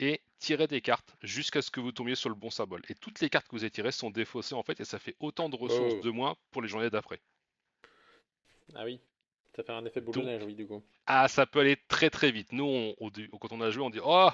et 0.00 0.20
tirer 0.38 0.66
des 0.66 0.80
cartes 0.80 1.16
jusqu'à 1.22 1.62
ce 1.62 1.70
que 1.70 1.80
vous 1.80 1.92
tombiez 1.92 2.14
sur 2.14 2.28
le 2.28 2.34
bon 2.34 2.50
symbole. 2.50 2.82
Et 2.88 2.94
toutes 2.94 3.20
les 3.20 3.30
cartes 3.30 3.46
que 3.46 3.56
vous 3.56 3.62
avez 3.62 3.70
tirées 3.70 3.92
sont 3.92 4.10
défaussées 4.10 4.54
en 4.54 4.62
fait, 4.62 4.80
et 4.80 4.84
ça 4.84 4.98
fait 4.98 5.16
autant 5.20 5.48
de 5.48 5.56
ressources 5.56 5.94
oh. 5.98 6.02
de 6.02 6.10
moins 6.10 6.36
pour 6.50 6.62
les 6.62 6.68
journées 6.68 6.90
d'après. 6.90 7.20
Ah 8.74 8.84
oui. 8.84 9.00
Ça 9.54 9.62
fait 9.62 9.72
un 9.72 9.84
effet 9.84 10.00
boule 10.00 10.14
de 10.14 10.22
neige, 10.22 10.42
oui, 10.44 10.54
du 10.54 10.66
coup. 10.66 10.82
Ah, 11.06 11.28
ça 11.28 11.46
peut 11.46 11.60
aller 11.60 11.76
très 11.88 12.10
très 12.10 12.32
vite. 12.32 12.52
Nous, 12.52 12.94
quand 13.40 13.52
on 13.52 13.60
a 13.60 13.70
joué, 13.70 13.84
on 13.84 13.90
dit 13.90 14.00
Oh, 14.02 14.30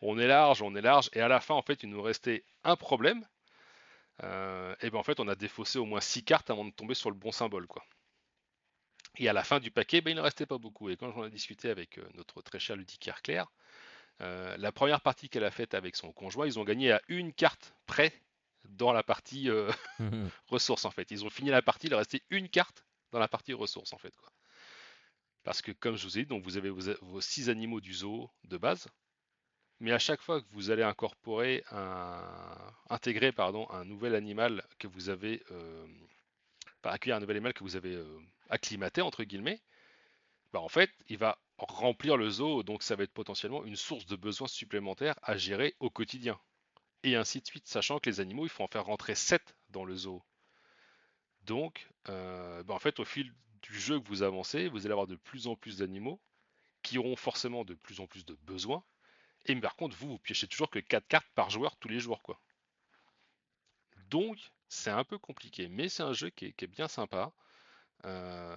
on 0.00 0.18
est 0.18 0.26
large, 0.26 0.62
on 0.62 0.74
est 0.74 0.80
large. 0.80 1.10
Et 1.12 1.20
à 1.20 1.28
la 1.28 1.40
fin, 1.40 1.54
en 1.54 1.62
fait, 1.62 1.82
il 1.82 1.90
nous 1.90 2.02
restait 2.02 2.44
un 2.64 2.76
problème. 2.76 3.26
Euh, 4.24 4.74
et 4.80 4.90
bien 4.90 4.98
en 4.98 5.02
fait, 5.02 5.20
on 5.20 5.28
a 5.28 5.34
défaussé 5.34 5.78
au 5.78 5.84
moins 5.84 6.00
6 6.00 6.24
cartes 6.24 6.50
avant 6.50 6.64
de 6.64 6.70
tomber 6.70 6.94
sur 6.94 7.10
le 7.10 7.16
bon 7.16 7.30
symbole. 7.30 7.66
quoi. 7.66 7.84
Et 9.16 9.28
à 9.28 9.32
la 9.32 9.44
fin 9.44 9.60
du 9.60 9.70
paquet, 9.70 10.00
ben, 10.00 10.12
il 10.12 10.16
ne 10.16 10.20
restait 10.20 10.46
pas 10.46 10.58
beaucoup. 10.58 10.88
Et 10.88 10.96
quand 10.96 11.12
j'en 11.12 11.24
ai 11.24 11.30
discuté 11.30 11.68
avec 11.70 11.98
euh, 11.98 12.08
notre 12.14 12.40
très 12.42 12.58
cher 12.58 12.76
ludicaire 12.76 13.22
Claire, 13.22 13.52
euh, 14.20 14.56
la 14.56 14.72
première 14.72 15.00
partie 15.00 15.28
qu'elle 15.28 15.44
a 15.44 15.50
faite 15.50 15.74
avec 15.74 15.94
son 15.94 16.12
conjoint, 16.12 16.46
ils 16.46 16.58
ont 16.58 16.64
gagné 16.64 16.92
à 16.92 17.00
une 17.08 17.32
carte 17.32 17.74
près 17.86 18.12
dans 18.64 18.92
la 18.92 19.02
partie 19.02 19.48
ressources 20.48 20.84
en 20.84 20.90
fait. 20.90 21.10
Ils 21.10 21.24
ont 21.24 21.30
fini 21.30 21.50
la 21.50 21.62
partie, 21.62 21.86
il 21.86 21.94
restait 21.94 22.22
une 22.30 22.48
carte 22.48 22.84
dans 23.12 23.18
la 23.18 23.28
partie 23.28 23.52
ressources 23.52 23.92
en 23.92 23.98
fait. 23.98 24.14
Quoi. 24.16 24.30
Parce 25.48 25.62
que 25.62 25.72
comme 25.72 25.96
je 25.96 26.04
vous 26.06 26.18
ai 26.18 26.24
dit, 26.24 26.28
donc 26.28 26.44
vous 26.44 26.58
avez 26.58 26.68
vos, 26.68 27.22
six 27.22 27.48
animaux 27.48 27.80
du 27.80 27.94
zoo 27.94 28.30
de 28.44 28.58
base, 28.58 28.86
mais 29.80 29.92
à 29.92 29.98
chaque 29.98 30.20
fois 30.20 30.42
que 30.42 30.46
vous 30.50 30.70
allez 30.70 30.82
incorporer 30.82 31.64
un, 31.70 32.74
intégrer 32.90 33.32
pardon, 33.32 33.66
un 33.70 33.86
nouvel 33.86 34.14
animal 34.14 34.62
que 34.78 34.86
vous 34.86 35.08
avez, 35.08 35.42
euh, 35.50 35.86
accueillir 36.84 37.16
un 37.16 37.20
nouvel 37.20 37.38
animal 37.38 37.54
que 37.54 37.64
vous 37.64 37.76
avez 37.76 37.94
euh, 37.94 38.18
acclimaté 38.50 39.00
entre 39.00 39.24
guillemets, 39.24 39.62
bah 40.52 40.60
en 40.60 40.68
fait, 40.68 40.90
il 41.08 41.16
va 41.16 41.38
remplir 41.56 42.18
le 42.18 42.28
zoo, 42.28 42.62
donc 42.62 42.82
ça 42.82 42.94
va 42.94 43.04
être 43.04 43.14
potentiellement 43.14 43.64
une 43.64 43.76
source 43.76 44.04
de 44.04 44.16
besoins 44.16 44.48
supplémentaires 44.48 45.18
à 45.22 45.38
gérer 45.38 45.76
au 45.80 45.88
quotidien. 45.88 46.38
Et 47.04 47.16
ainsi 47.16 47.40
de 47.40 47.46
suite, 47.46 47.66
sachant 47.66 48.00
que 48.00 48.10
les 48.10 48.20
animaux, 48.20 48.44
il 48.44 48.50
faut 48.50 48.64
en 48.64 48.68
faire 48.68 48.84
rentrer 48.84 49.14
7 49.14 49.56
dans 49.70 49.86
le 49.86 49.96
zoo. 49.96 50.22
Donc, 51.40 51.88
euh, 52.10 52.62
bah, 52.64 52.74
en 52.74 52.78
fait, 52.78 53.00
au 53.00 53.06
fil 53.06 53.32
du 53.62 53.78
jeu 53.78 54.00
que 54.00 54.08
vous 54.08 54.22
avancez, 54.22 54.68
vous 54.68 54.86
allez 54.86 54.92
avoir 54.92 55.06
de 55.06 55.16
plus 55.16 55.46
en 55.46 55.56
plus 55.56 55.78
d'animaux 55.78 56.20
qui 56.82 56.98
auront 56.98 57.16
forcément 57.16 57.64
de 57.64 57.74
plus 57.74 58.00
en 58.00 58.06
plus 58.06 58.24
de 58.24 58.34
besoins. 58.42 58.84
Et 59.46 59.56
par 59.56 59.76
contre, 59.76 59.96
vous, 59.96 60.08
vous 60.08 60.18
piochez 60.18 60.46
toujours 60.46 60.70
que 60.70 60.78
4 60.78 61.06
cartes 61.06 61.28
par 61.34 61.50
joueur 61.50 61.76
tous 61.76 61.88
les 61.88 62.00
jours, 62.00 62.22
quoi. 62.22 62.40
Donc, 64.10 64.38
c'est 64.68 64.90
un 64.90 65.04
peu 65.04 65.18
compliqué, 65.18 65.68
mais 65.68 65.88
c'est 65.88 66.02
un 66.02 66.12
jeu 66.12 66.30
qui 66.30 66.46
est 66.46 66.66
bien 66.66 66.88
sympa. 66.88 67.32
Euh, 68.04 68.56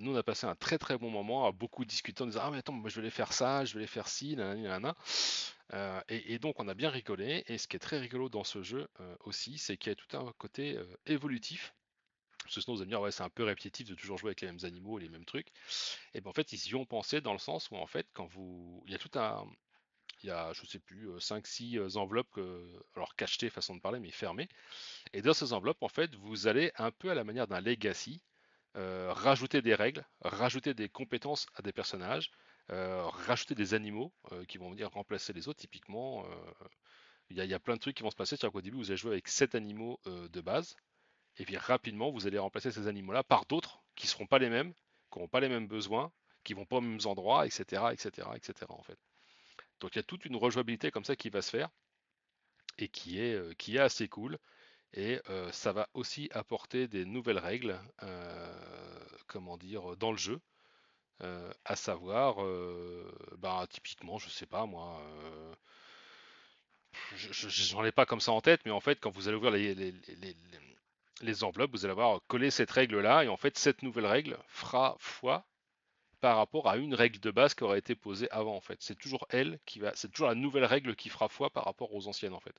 nous, 0.00 0.12
on 0.12 0.16
a 0.16 0.22
passé 0.22 0.46
un 0.46 0.54
très 0.54 0.78
très 0.78 0.96
bon 0.96 1.10
moment 1.10 1.46
à 1.46 1.52
beaucoup 1.52 1.84
discuter 1.84 2.22
en 2.22 2.26
disant 2.26 2.40
Ah, 2.44 2.50
mais 2.50 2.58
attends, 2.58 2.72
moi 2.72 2.88
je 2.88 2.96
vais 2.96 3.00
aller 3.02 3.10
faire 3.10 3.32
ça, 3.32 3.64
je 3.64 3.74
vais 3.74 3.80
aller 3.80 3.86
faire 3.86 4.08
ci, 4.08 4.36
nanana, 4.36 4.94
euh, 5.74 6.00
et, 6.08 6.38
donc, 6.38 6.60
on 6.60 6.68
a 6.68 6.74
bien 6.74 6.90
rigolé. 6.90 7.44
Et 7.48 7.58
ce 7.58 7.66
qui 7.66 7.76
est 7.76 7.80
très 7.80 7.98
rigolo 7.98 8.28
dans 8.28 8.44
ce 8.44 8.62
jeu 8.62 8.88
euh, 9.00 9.16
aussi, 9.24 9.58
c'est 9.58 9.76
qu'il 9.76 9.90
y 9.90 9.92
a 9.92 9.96
tout 9.96 10.16
un 10.16 10.32
côté 10.38 10.78
évolutif. 11.06 11.74
Que 12.46 12.60
sinon, 12.60 12.76
vous 12.76 12.82
allez 12.82 12.86
me 12.86 12.92
dire, 12.92 13.00
ouais, 13.00 13.10
c'est 13.10 13.22
un 13.22 13.28
peu 13.28 13.44
répétitif 13.44 13.88
de 13.88 13.94
toujours 13.94 14.18
jouer 14.18 14.28
avec 14.28 14.40
les 14.40 14.48
mêmes 14.48 14.64
animaux, 14.64 14.98
les 14.98 15.08
mêmes 15.08 15.24
trucs. 15.24 15.48
Et 16.14 16.20
bien, 16.20 16.30
en 16.30 16.34
fait, 16.34 16.52
ils 16.52 16.68
y 16.68 16.74
ont 16.74 16.86
pensé 16.86 17.20
dans 17.20 17.32
le 17.32 17.38
sens 17.38 17.70
où, 17.70 17.76
en 17.76 17.86
fait, 17.86 18.06
quand 18.12 18.26
vous. 18.26 18.82
Il 18.86 18.92
y 18.92 18.94
a 18.94 18.98
tout 18.98 19.18
un. 19.18 19.44
Il 20.22 20.28
y 20.28 20.30
a, 20.30 20.52
je 20.54 20.64
sais 20.66 20.78
plus, 20.78 21.10
5-6 21.18 21.98
enveloppes, 21.98 22.40
alors 22.94 23.14
cachetées, 23.16 23.50
façon 23.50 23.76
de 23.76 23.80
parler, 23.80 24.00
mais 24.00 24.10
fermées. 24.10 24.48
Et 25.12 25.22
dans 25.22 25.34
ces 25.34 25.52
enveloppes, 25.52 25.82
en 25.82 25.88
fait, 25.88 26.14
vous 26.16 26.46
allez 26.46 26.72
un 26.76 26.90
peu 26.90 27.10
à 27.10 27.14
la 27.14 27.22
manière 27.22 27.46
d'un 27.46 27.60
legacy, 27.60 28.22
euh, 28.76 29.10
rajouter 29.12 29.62
des 29.62 29.74
règles, 29.74 30.04
rajouter 30.20 30.74
des 30.74 30.90
compétences 30.90 31.46
à 31.54 31.62
des 31.62 31.72
personnages, 31.72 32.30
euh, 32.70 33.02
rajouter 33.06 33.54
des 33.54 33.72
animaux 33.72 34.12
euh, 34.32 34.44
qui 34.44 34.58
vont 34.58 34.70
venir 34.70 34.90
remplacer 34.90 35.32
les 35.32 35.48
autres. 35.48 35.60
Typiquement, 35.60 36.26
il 37.30 37.36
y, 37.36 37.54
a 37.54 37.58
plein 37.58 37.74
de 37.74 37.80
trucs 37.80 37.96
qui 37.96 38.02
vont 38.02 38.10
se 38.10 38.16
passer. 38.16 38.36
C'est-à-dire 38.36 38.52
qu'au 38.52 38.60
début, 38.60 38.76
vous 38.76 38.90
allez 38.90 38.98
jouer 38.98 39.12
avec 39.12 39.28
7 39.28 39.54
animaux 39.54 39.98
de 40.04 40.40
base, 40.40 40.76
et 41.38 41.44
puis 41.44 41.56
rapidement, 41.56 42.10
vous 42.10 42.26
allez 42.26 42.38
remplacer 42.38 42.72
ces 42.72 42.88
animaux-là 42.88 43.22
par 43.22 43.44
d'autres 43.46 43.82
qui 43.94 44.06
ne 44.06 44.10
seront 44.10 44.26
pas 44.26 44.38
les 44.38 44.48
mêmes, 44.48 44.72
qui 45.10 45.18
n'auront 45.18 45.28
pas 45.28 45.40
les 45.40 45.48
mêmes 45.48 45.66
besoins, 45.66 46.12
qui 46.44 46.54
vont 46.54 46.66
pas 46.66 46.76
aux 46.76 46.80
mêmes 46.80 47.00
endroits, 47.04 47.46
etc., 47.46 47.84
etc., 47.92 48.28
etc. 48.34 48.66
En 48.68 48.82
fait. 48.82 48.98
Donc 49.80 49.94
il 49.94 49.98
y 49.98 50.00
a 50.00 50.04
toute 50.04 50.24
une 50.24 50.36
rejouabilité 50.36 50.90
comme 50.90 51.04
ça 51.04 51.16
qui 51.16 51.30
va 51.30 51.42
se 51.42 51.50
faire 51.50 51.70
et 52.78 52.88
qui 52.88 53.20
est, 53.20 53.54
qui 53.56 53.76
est 53.76 53.80
assez 53.80 54.08
cool. 54.08 54.38
Et 54.94 55.20
ça 55.52 55.72
va 55.72 55.88
aussi 55.94 56.30
apporter 56.32 56.88
des 56.88 57.04
nouvelles 57.04 57.38
règles, 57.38 57.78
comment 59.26 59.58
dire, 59.58 59.96
dans 59.96 60.12
le 60.12 60.16
jeu. 60.16 60.40
à 61.20 61.76
savoir, 61.76 62.36
bah, 63.38 63.66
typiquement, 63.68 64.18
je 64.18 64.30
sais 64.30 64.46
pas 64.46 64.64
moi, 64.66 65.02
j'en 67.16 67.84
ai 67.84 67.92
pas 67.92 68.06
comme 68.06 68.20
ça 68.20 68.32
en 68.32 68.40
tête, 68.40 68.60
mais 68.64 68.70
en 68.70 68.80
fait, 68.80 68.98
quand 69.00 69.10
vous 69.10 69.28
allez 69.28 69.36
ouvrir 69.36 69.52
les, 69.52 69.94
enveloppes, 71.42 71.70
vous 71.72 71.84
allez 71.84 71.92
avoir 71.92 72.20
collé 72.26 72.50
cette 72.50 72.70
règle-là, 72.70 73.24
et 73.24 73.28
en 73.28 73.36
fait, 73.36 73.56
cette 73.58 73.82
nouvelle 73.82 74.06
règle 74.06 74.38
fera 74.48 74.96
foi 74.98 75.46
par 76.20 76.36
rapport 76.36 76.68
à 76.68 76.76
une 76.76 76.94
règle 76.94 77.20
de 77.20 77.30
base 77.30 77.54
qui 77.54 77.64
aurait 77.64 77.78
été 77.78 77.94
posée 77.94 78.30
avant, 78.30 78.56
en 78.56 78.60
fait. 78.60 78.78
C'est 78.80 78.98
toujours 78.98 79.26
elle 79.30 79.58
qui 79.66 79.78
va, 79.78 79.92
c'est 79.94 80.10
toujours 80.10 80.28
la 80.28 80.34
nouvelle 80.34 80.64
règle 80.64 80.96
qui 80.96 81.08
fera 81.08 81.28
foi 81.28 81.50
par 81.50 81.64
rapport 81.64 81.94
aux 81.94 82.08
anciennes, 82.08 82.34
en 82.34 82.40
fait. 82.40 82.56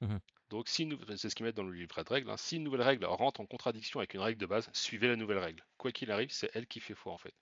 Mmh 0.00 0.18
donc, 0.50 0.68
si 0.68 0.88
c'est 1.16 1.28
ce 1.28 1.34
qu'ils 1.34 1.44
mettent 1.44 1.56
dans 1.56 1.62
le 1.62 1.74
livret 1.74 2.04
de 2.04 2.08
règles, 2.08 2.30
hein, 2.30 2.38
si 2.38 2.56
une 2.56 2.64
nouvelle 2.64 2.80
règle 2.80 3.04
rentre 3.04 3.40
en 3.40 3.46
contradiction 3.46 4.00
avec 4.00 4.14
une 4.14 4.20
règle 4.20 4.40
de 4.40 4.46
base, 4.46 4.70
suivez 4.72 5.06
la 5.06 5.16
nouvelle 5.16 5.38
règle. 5.38 5.62
Quoi 5.76 5.92
qu'il 5.92 6.10
arrive, 6.10 6.30
c'est 6.30 6.50
elle 6.54 6.66
qui 6.66 6.80
fait 6.80 6.94
foi 6.94 7.12
en 7.12 7.18
fait. 7.18 7.34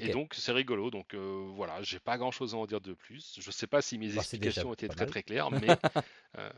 Et 0.00 0.10
donc 0.10 0.34
c'est 0.34 0.52
rigolo. 0.52 0.90
Donc 0.90 1.14
euh, 1.14 1.50
voilà, 1.54 1.80
j'ai 1.82 2.00
pas 2.00 2.18
grand 2.18 2.30
chose 2.30 2.54
à 2.54 2.58
en 2.58 2.66
dire 2.66 2.80
de 2.80 2.94
plus. 2.94 3.38
Je 3.40 3.50
sais 3.50 3.66
pas 3.66 3.80
si 3.80 3.96
mes 3.96 4.08
bah, 4.08 4.16
explications 4.16 4.72
étaient 4.72 4.88
très 4.88 5.06
très 5.06 5.22
claires, 5.22 5.50
mais, 5.50 5.68
euh, 6.38 6.50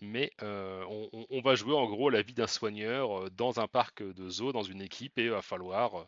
mais 0.00 0.32
euh, 0.42 0.84
on, 1.30 1.40
va 1.40 1.54
jouer 1.54 1.74
en 1.74 1.86
gros 1.86 2.10
la 2.10 2.22
vie 2.22 2.34
d'un 2.34 2.46
soigneur 2.46 3.30
dans 3.32 3.60
un 3.60 3.68
parc 3.68 4.02
de 4.02 4.28
zoo, 4.28 4.52
dans 4.52 4.62
une 4.62 4.82
équipe, 4.82 5.18
et 5.18 5.24
il 5.24 5.30
va 5.30 5.42
falloir 5.42 6.06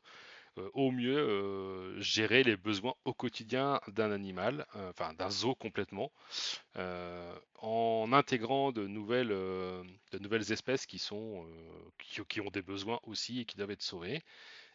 euh, 0.59 0.71
au 0.75 0.91
mieux 0.91 1.17
euh, 1.17 1.99
gérer 2.01 2.43
les 2.43 2.57
besoins 2.59 2.95
au 3.07 3.15
quotidien 3.15 3.81
d'un 3.89 4.13
animal, 4.13 4.67
euh, 4.77 4.91
enfin 4.91 5.15
d'un 5.15 5.31
zoo 5.31 5.55
complètement, 5.55 6.13
en 7.57 8.13
intégrant 8.13 8.73
de 8.73 8.87
nouvelles, 8.87 9.33
espèces 10.53 10.87
qui, 10.87 10.99
sont, 10.99 11.47
qui, 12.29 12.41
ont 12.41 12.51
des 12.51 12.63
besoins 12.63 13.01
aussi 13.05 13.41
et 13.41 13.45
qui 13.47 13.57
doivent 13.57 13.71
être 13.71 13.83
sauvés. 13.83 14.23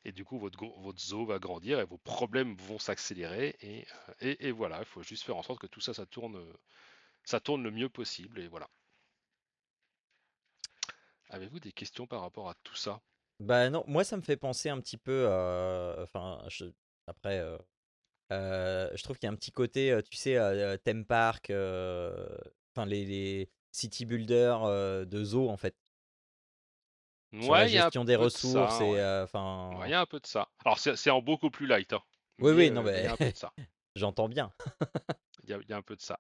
Et 0.06 0.12
du 0.12 0.26
coup, 0.26 0.40
votre, 0.40 0.58
zoo 1.00 1.26
va 1.26 1.40
grandir 1.40 1.80
et 1.80 1.86
vos 1.86 1.98
problèmes 1.98 2.56
vont 2.56 2.80
s'accélérer. 2.80 3.56
Et, 3.62 3.86
et, 4.48 4.52
voilà, 4.52 4.80
il 4.80 4.86
faut 4.86 5.04
juste 5.04 5.24
faire 5.26 5.38
en 5.38 5.44
sorte 5.44 5.60
que 5.60 5.68
tout 5.68 5.82
ça, 5.82 5.94
ça 5.94 6.06
tourne, 6.06 6.42
ça 7.24 7.40
tourne 7.40 7.64
le 7.64 7.72
mieux 7.72 7.90
possible. 7.90 8.40
Et 8.40 8.48
voilà. 8.48 8.70
Avez-vous 11.30 11.60
des 11.60 11.72
questions 11.72 12.08
par 12.08 12.22
rapport 12.22 12.50
à 12.50 12.56
tout 12.64 12.76
ça? 12.76 13.02
Bah 13.40 13.70
non, 13.70 13.84
moi 13.88 14.04
ça 14.04 14.18
me 14.18 14.22
fait 14.22 14.38
penser 14.38 14.70
un 14.70 14.80
petit 14.80 14.98
peu, 14.98 15.26
enfin, 16.02 16.42
après, 17.08 17.44
je 18.32 19.04
trouve 19.04 19.18
qu'il 19.18 19.28
y 19.28 19.30
a 19.30 19.34
un 19.34 19.36
petit 19.36 19.52
côté, 19.52 19.98
tu 20.10 20.18
sais, 20.18 20.38
theme 20.84 21.06
park, 21.06 21.52
enfin 21.52 22.86
les, 22.86 23.50
city 23.72 24.06
builders 24.06 25.06
de 25.06 25.24
zoo 25.24 25.50
en 25.50 25.58
fait. 25.58 25.76
Sur 27.40 27.54
la 27.54 27.68
gestion 27.68 28.06
des 28.06 28.16
ressources 28.16 28.82
et 28.82 29.22
enfin. 29.24 29.80
il 29.86 29.92
y 29.92 29.94
a 29.94 30.02
un 30.02 30.06
peu 30.06 30.20
de 30.20 30.26
ça. 30.26 30.50
Alors 30.66 30.80
c'est 30.80 31.10
en 31.12 31.22
beaucoup 31.22 31.52
plus 31.52 31.68
light. 31.68 31.94
Hein, 31.94 32.02
oui, 32.40 32.52
oui, 32.54 32.72
non 32.72 32.84
mais. 32.84 33.08
J'entends 33.96 34.30
bien. 34.30 34.54
Il 35.44 35.50
y, 35.50 35.74
a 35.74 35.78
un 35.78 35.82
peu 35.82 35.96
de 35.96 36.02
ça. 36.02 36.20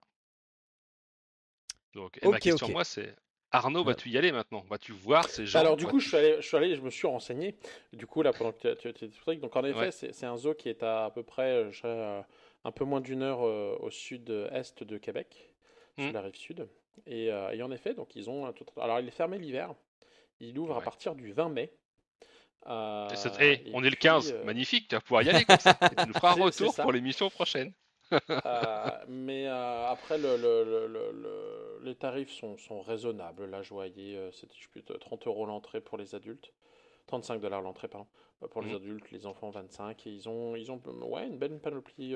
Donc, 1.93 2.17
et 2.21 2.27
ma 2.27 2.39
question, 2.39 2.69
moi, 2.69 2.83
c'est 2.83 3.15
Arnaud, 3.51 3.83
vas-tu 3.83 4.10
y 4.10 4.17
aller 4.17 4.31
maintenant? 4.31 4.63
Vas-tu 4.69 4.91
voir 4.91 5.27
ces 5.29 5.45
gens? 5.45 5.60
Alors 5.60 5.77
du 5.77 5.86
coup, 5.86 5.99
je 5.99 6.07
suis, 6.07 6.17
allé, 6.17 6.36
je 6.39 6.47
suis 6.47 6.57
allé, 6.57 6.75
je 6.75 6.81
me 6.81 6.89
suis 6.89 7.07
renseigné. 7.07 7.55
Du 7.93 8.05
coup, 8.05 8.21
là, 8.21 8.33
pendant 8.33 8.51
que 8.51 8.73
tu 8.73 8.89
étais 8.89 9.07
donc 9.38 9.55
en 9.55 9.63
effet, 9.63 9.91
c'est 9.91 10.25
un 10.25 10.38
zoo 10.38 10.53
qui 10.53 10.69
est 10.69 10.83
à 10.83 11.05
à 11.05 11.12
peu 11.12 11.23
près, 11.23 11.63
euh, 11.63 11.71
euh, 11.86 12.21
un 12.63 12.71
peu 12.71 12.83
moins 12.83 13.01
d'une 13.01 13.23
heure 13.23 13.45
euh, 13.45 13.77
au 13.79 13.89
sud-est 13.89 14.83
de 14.83 14.97
Québec, 14.97 15.53
sur 15.97 16.10
mmh. 16.10 16.13
la 16.13 16.21
rive 16.21 16.36
sud. 16.36 16.67
Et, 17.05 17.31
en 17.31 17.71
effet, 17.71 17.93
donc 17.93 18.15
ils 18.15 18.29
ont, 18.29 18.53
alors 18.81 18.99
il 18.99 19.07
est 19.07 19.12
fermé 19.12 19.38
l'hiver. 19.38 19.73
Il 20.39 20.57
ouvre 20.60 20.77
à 20.77 20.81
partir 20.81 21.15
du 21.15 21.31
20 21.31 21.49
mai. 21.49 21.71
Eh, 22.69 23.71
on 23.73 23.83
est 23.83 23.89
le 23.89 23.95
15, 23.95 24.43
magnifique, 24.43 24.89
tu 24.89 24.95
vas 24.95 25.01
pouvoir 25.01 25.23
y 25.23 25.29
aller 25.29 25.45
comme 25.45 25.60
ça. 25.60 25.73
tu 25.73 26.07
nous 26.07 26.13
feras 26.13 26.31
un 26.31 26.33
retour 26.43 26.75
pour 26.75 26.91
l'émission 26.91 27.29
prochaine. 27.29 27.71
Euh, 28.12 28.89
mais 29.07 29.47
euh, 29.47 29.88
après, 29.88 30.17
le, 30.17 30.38
le, 30.38 30.88
le, 30.88 31.12
les 31.88 31.95
tarifs 31.95 32.32
sont, 32.32 32.58
sont, 32.58 32.82
raisonnables. 32.82 33.45
Là, 33.45 33.62
je 33.62 33.73
voyais, 33.73 34.15
euh, 34.15 34.32
c'était 34.32 35.00
30 35.00 35.28
euros 35.28 35.45
l'entrée 35.45 35.82
pour 35.82 35.97
les 35.97 36.15
adultes. 36.15 36.54
35 37.08 37.39
dollars 37.39 37.62
l'entrée, 37.62 37.88
pardon. 37.88 38.08
Pour 38.52 38.62
les 38.62 38.73
mmh. 38.73 38.76
adultes, 38.76 39.12
les 39.12 39.26
enfants 39.26 39.50
25. 39.50 40.06
Et 40.06 40.12
ils 40.12 40.30
ont, 40.30 40.56
ils 40.56 40.71
ont 40.71 40.82
ouais, 41.02 41.26
une 41.26 41.38
belle 41.38 41.58
panoplie 41.60 42.15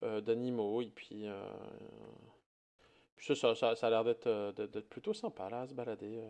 d'animaux. 0.00 0.80
Et 0.80 0.90
puis, 0.90 1.26
ça, 3.18 3.34
ça, 3.34 3.54
ça, 3.54 3.86
a 3.86 3.90
l'air 3.90 4.02
d'être, 4.02 4.52
d'être 4.56 4.88
plutôt 4.88 5.12
sympa 5.12 5.48
là, 5.50 5.60
à 5.60 5.66
se 5.68 5.74
balader. 5.74 6.22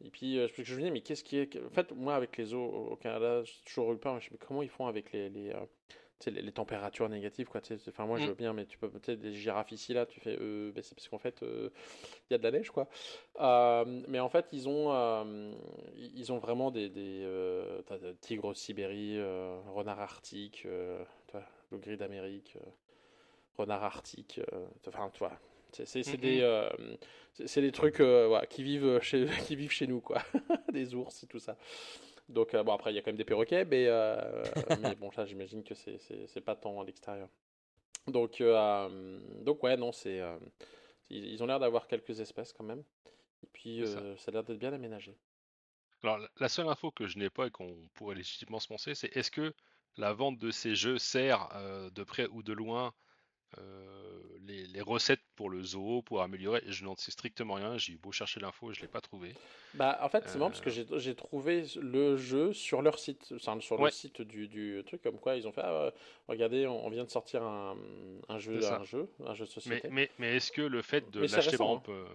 Et 0.00 0.10
puis, 0.10 0.36
je 0.36 0.76
me 0.76 0.82
dis, 0.82 0.90
mais 0.92 1.00
qu'est-ce 1.00 1.24
qui 1.24 1.36
est. 1.36 1.56
En 1.62 1.70
fait, 1.70 1.92
moi, 1.92 2.14
avec 2.14 2.36
les 2.36 2.54
eaux 2.54 2.64
au 2.64 2.96
Canada, 2.96 3.42
j'ai 3.42 3.52
toujours 3.66 3.92
eu 3.92 3.98
peur. 3.98 4.18
Je 4.20 4.26
me 4.26 4.30
dis, 4.30 4.38
mais 4.40 4.46
comment 4.46 4.62
ils 4.62 4.70
font 4.70 4.86
avec 4.86 5.12
les, 5.12 5.28
les, 5.28 5.52
les, 6.30 6.52
températures 6.52 7.08
négatives, 7.08 7.48
quoi. 7.48 7.60
Enfin, 7.88 8.06
moi, 8.06 8.18
je 8.18 8.24
mm. 8.24 8.28
veux 8.28 8.34
bien, 8.34 8.52
mais 8.52 8.66
tu 8.66 8.78
peux 8.78 8.88
peut-être 8.88 9.20
des 9.20 9.32
girafes 9.32 9.72
ici, 9.72 9.92
là, 9.92 10.06
tu 10.06 10.20
fais, 10.20 10.36
euh, 10.40 10.72
ben, 10.72 10.82
c'est 10.82 10.94
parce 10.94 11.08
qu'en 11.08 11.18
fait, 11.18 11.42
euh, 11.42 11.70
il 12.28 12.32
y 12.32 12.34
a 12.34 12.38
de 12.38 12.42
la 12.42 12.50
neige, 12.50 12.70
quoi. 12.70 12.88
Euh, 13.40 14.02
mais 14.08 14.20
en 14.20 14.28
fait, 14.28 14.46
ils 14.52 14.68
ont, 14.68 15.34
ils 15.96 16.32
ont 16.32 16.38
vraiment 16.38 16.70
des, 16.70 16.88
des 16.88 17.26
tigres 18.20 18.52
de 18.52 18.56
Sibérie, 18.56 19.20
renard 19.68 20.00
arctique, 20.00 20.64
le 20.64 21.78
gris 21.78 21.96
d'Amérique, 21.96 22.56
renard 23.56 23.84
arctique, 23.84 24.40
enfin, 24.86 25.10
tu 25.12 25.20
vois. 25.20 25.38
C'est 25.72 26.16
des, 26.18 26.68
c'est 27.46 27.60
des 27.60 27.72
trucs 27.72 28.02
qui, 28.50 28.62
vivent 28.62 29.00
chez, 29.00 29.26
qui 29.46 29.56
vivent 29.56 29.72
chez 29.72 29.86
nous, 29.86 30.00
quoi. 30.00 30.22
des 30.72 30.94
ours 30.94 31.24
et 31.24 31.26
tout 31.26 31.40
ça. 31.40 31.56
Donc, 32.28 32.54
euh, 32.54 32.62
bon, 32.62 32.72
après, 32.72 32.92
il 32.92 32.96
y 32.96 32.98
a 32.98 33.02
quand 33.02 33.10
même 33.10 33.16
des 33.16 33.24
perroquets, 33.24 33.64
mais, 33.64 33.86
euh, 33.86 34.42
mais 34.80 34.94
bon, 34.94 35.10
ça, 35.12 35.26
j'imagine 35.26 35.62
que 35.62 35.74
c'est 35.74 36.40
pas 36.40 36.56
tant 36.56 36.80
à 36.80 36.84
l'extérieur. 36.84 37.28
Donc, 38.06 38.40
euh, 38.40 39.20
donc, 39.42 39.62
ouais, 39.62 39.76
non, 39.76 39.92
c'est. 39.92 40.20
ils 41.10 41.42
ont 41.42 41.46
l'air 41.46 41.60
d'avoir 41.60 41.86
quelques 41.86 42.20
espèces 42.20 42.52
quand 42.52 42.64
même. 42.64 42.82
Et 43.42 43.48
puis, 43.52 43.86
ça. 43.86 43.98
a 43.98 44.30
l'air 44.30 44.44
d'être 44.44 44.58
bien 44.58 44.72
aménagé. 44.72 45.16
Alors, 46.02 46.18
la 46.38 46.48
seule 46.48 46.68
info 46.68 46.90
que 46.90 47.06
je 47.06 47.18
n'ai 47.18 47.30
pas 47.30 47.46
et 47.46 47.50
qu'on 47.50 47.76
pourrait 47.94 48.14
légitimement 48.14 48.60
se 48.60 48.68
penser, 48.68 48.94
c'est 48.94 49.14
est-ce 49.16 49.30
que 49.30 49.54
la 49.96 50.12
vente 50.12 50.38
de 50.38 50.50
ces 50.50 50.74
jeux 50.74 50.98
sert 50.98 51.48
de 51.92 52.04
près 52.04 52.26
ou 52.28 52.42
de 52.42 52.52
loin 52.52 52.92
les, 54.46 54.66
les 54.66 54.80
recettes 54.80 55.22
pour 55.36 55.50
le 55.50 55.62
zoo, 55.62 56.02
pour 56.02 56.20
améliorer. 56.22 56.62
Je 56.66 56.84
n'en 56.84 56.94
sais 56.96 57.10
strictement 57.10 57.54
rien. 57.54 57.78
J'ai 57.78 57.94
eu 57.94 57.96
beau 57.96 58.12
chercher 58.12 58.40
l'info, 58.40 58.72
je 58.72 58.80
l'ai 58.80 58.88
pas 58.88 59.00
trouvé. 59.00 59.34
Bah, 59.74 59.98
en 60.02 60.08
fait, 60.08 60.24
c'est 60.26 60.38
marrant 60.38 60.50
parce 60.50 60.60
que 60.60 60.70
Euh. 60.70 60.98
j'ai 60.98 61.14
trouvé 61.14 61.64
le 61.76 62.16
jeu 62.16 62.52
sur 62.52 62.82
leur 62.82 62.98
site, 62.98 63.32
enfin, 63.34 63.58
sur 63.60 63.82
le 63.82 63.90
site 63.90 64.20
du, 64.22 64.46
du 64.48 64.82
truc, 64.86 65.02
comme 65.02 65.18
quoi 65.18 65.36
ils 65.36 65.48
ont 65.48 65.52
fait, 65.52 65.62
ah, 65.64 65.86
ouais, 65.86 65.92
regardez, 66.28 66.66
on, 66.66 66.88
vient 66.90 67.04
de 67.04 67.10
sortir 67.10 67.42
un, 67.42 67.76
un 68.28 68.38
jeu, 68.38 68.64
un 68.64 68.84
jeu, 68.84 69.08
un 69.26 69.34
jeu 69.34 69.46
de 69.46 69.50
société. 69.50 69.88
mais, 69.90 70.10
mais 70.18 70.36
est-ce 70.36 70.52
que 70.52 70.62
le 70.62 70.82
fait 70.82 71.10
de 71.10 71.20
l'acheter, 71.20 71.56
hein. 71.60 71.82
euh, 71.88 72.06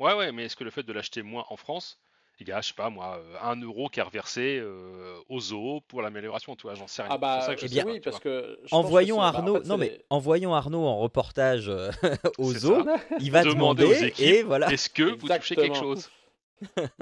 ouais, 0.00 0.14
ouais, 0.14 0.32
mais 0.32 0.44
est-ce 0.46 0.56
que 0.56 0.64
le 0.64 0.70
fait 0.70 0.82
de 0.82 0.92
l'acheter 0.92 1.22
moins 1.22 1.44
en 1.50 1.56
France, 1.56 2.00
il 2.40 2.48
y 2.48 2.52
a, 2.52 2.60
je 2.60 2.68
sais 2.68 2.74
pas 2.74 2.90
moi, 2.90 3.18
euh, 3.18 3.36
un 3.42 3.60
euro 3.60 3.88
qui 3.88 4.00
est 4.00 4.02
reversé 4.02 4.58
euh, 4.60 5.16
au 5.28 5.40
zoo 5.40 5.80
pour 5.88 6.02
l'amélioration, 6.02 6.56
tu 6.56 6.62
vois, 6.62 6.74
j'en 6.74 6.86
sais 6.88 7.02
rien. 7.02 7.10
Ah 7.12 7.14
C'est 7.14 7.20
bah, 7.20 7.40
ça 7.42 7.54
que 7.54 7.60
je 7.60 7.66
eh 7.66 7.68
sais 7.68 7.74
bien, 7.82 7.86
oui, 7.92 8.00
parce 8.00 8.18
que 8.20 8.58
Envoyons 8.72 9.16
c'est- 9.16 9.20
bah, 9.20 9.26
en 9.28 9.34
Arnaud, 9.34 9.60
fait, 9.62 9.68
non 9.68 9.76
mais 9.78 10.04
envoyons 10.10 10.54
Arnaud 10.54 10.84
en 10.84 10.98
reportage 10.98 11.68
euh, 11.68 11.90
au 12.38 12.52
C'est 12.52 12.58
zoo. 12.60 12.84
ça. 12.84 12.96
Il 13.20 13.30
va 13.30 13.42
aux 13.42 13.44
demander 13.54 14.04
équipes, 14.06 14.26
et 14.26 14.42
voilà. 14.42 14.72
Est-ce 14.72 14.90
que 14.90 15.02
vous 15.04 15.28
touchez 15.28 15.54
quelque 15.56 15.76
chose? 15.76 16.10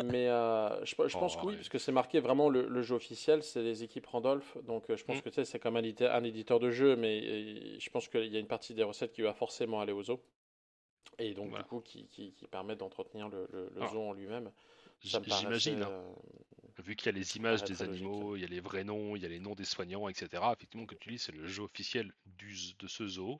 Mais 0.02 0.28
euh, 0.28 0.84
je, 0.84 0.94
je 1.06 1.16
pense 1.18 1.36
Oh, 1.36 1.40
que 1.40 1.46
oui, 1.46 1.50
ouais. 1.52 1.56
parce 1.56 1.68
que 1.68 1.78
c'est 1.78 1.92
marqué 1.92 2.20
vraiment 2.20 2.48
le, 2.48 2.66
le 2.66 2.82
jeu 2.82 2.96
officiel, 2.96 3.42
c'est 3.42 3.62
les 3.62 3.82
équipes 3.84 4.06
Randolph. 4.06 4.56
Donc 4.64 4.84
je 4.88 5.04
pense 5.04 5.18
Mm. 5.18 5.20
que 5.20 5.28
tu 5.28 5.34
sais, 5.36 5.44
c'est 5.44 5.58
comme 5.60 5.76
un 5.76 5.82
éditeur, 5.82 6.14
un 6.14 6.24
éditeur 6.24 6.58
de 6.58 6.70
jeu, 6.70 6.96
mais 6.96 7.78
je 7.78 7.90
pense 7.90 8.08
qu'il 8.08 8.26
y 8.32 8.36
a 8.36 8.40
une 8.40 8.46
partie 8.46 8.74
des 8.74 8.82
recettes 8.82 9.12
qui 9.12 9.22
va 9.22 9.34
forcément 9.34 9.80
aller 9.80 9.92
au 9.92 10.02
zoo. 10.02 10.20
Et 11.18 11.34
donc 11.34 11.50
Voilà. 11.50 11.62
du 11.62 11.68
coup, 11.68 11.80
qui, 11.80 12.06
qui, 12.08 12.32
qui 12.32 12.46
permet 12.48 12.74
d'entretenir 12.74 13.28
le, 13.28 13.46
le, 13.52 13.70
le 13.74 13.80
Alors, 13.82 13.92
zoo 13.92 14.00
en 14.02 14.12
lui-même. 14.12 14.50
J'imagine, 15.02 15.82
hein, 15.82 15.92
euh, 15.92 16.14
vu 16.78 16.96
qu'il 16.96 17.06
y 17.06 17.08
a 17.10 17.12
les 17.12 17.36
images 17.36 17.64
des 17.64 17.82
animaux, 17.82 18.36
il 18.36 18.42
y 18.42 18.44
a 18.44 18.48
les 18.48 18.60
vrais 18.60 18.84
noms, 18.84 19.16
il 19.16 19.22
y 19.22 19.26
a 19.26 19.28
les 19.28 19.40
noms 19.40 19.54
des 19.54 19.64
soignants, 19.64 20.08
etc. 20.08 20.52
Effectivement, 20.52 20.86
que 20.86 20.94
tu 20.94 21.10
dis, 21.10 21.18
c'est 21.18 21.32
le 21.32 21.46
jeu 21.46 21.62
officiel 21.64 22.12
du, 22.26 22.54
de 22.78 22.86
ce 22.86 23.06
zoo. 23.06 23.38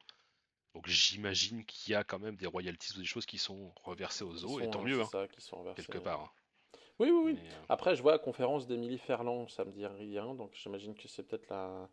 Donc 0.74 0.88
j'imagine 0.88 1.64
qu'il 1.64 1.92
y 1.92 1.96
a 1.96 2.04
quand 2.04 2.18
même 2.18 2.36
des 2.36 2.46
royalties 2.46 2.94
ou 2.96 3.00
des 3.00 3.06
choses 3.06 3.26
qui 3.26 3.38
sont 3.38 3.72
reversées 3.84 4.24
au 4.24 4.32
qui 4.32 4.38
zoo, 4.38 4.60
et 4.60 4.68
tant 4.68 4.80
euh, 4.80 4.86
mieux, 4.86 5.02
hein, 5.02 5.04
ça, 5.04 5.28
qui 5.28 5.40
sont 5.40 5.58
reversés, 5.58 5.82
quelque 5.86 5.98
part. 5.98 6.20
hein. 6.20 6.30
Oui, 6.98 7.10
oui, 7.10 7.22
oui. 7.24 7.34
Mais, 7.34 7.50
euh, 7.50 7.64
Après, 7.68 7.96
je 7.96 8.02
vois 8.02 8.12
la 8.12 8.18
conférence 8.18 8.66
d'Émilie 8.66 8.98
Ferland, 8.98 9.48
ça 9.48 9.64
me 9.64 9.72
dit 9.72 9.86
rien, 9.86 10.34
donc 10.34 10.54
j'imagine 10.54 10.94
que 10.94 11.08
c'est 11.08 11.24
peut-être 11.24 11.48
la... 11.50 11.90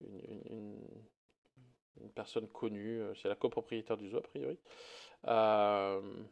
une, 0.00 0.20
une- 0.28 0.42
une- 0.50 1.04
une 2.00 2.10
personne 2.10 2.48
connue, 2.48 3.00
euh, 3.00 3.14
c'est 3.14 3.28
la 3.28 3.36
copropriétaire 3.36 3.96
du 3.96 4.08
zoo 4.08 4.18
a 4.18 4.22
priori. 4.22 4.58
Euh, 5.26 6.24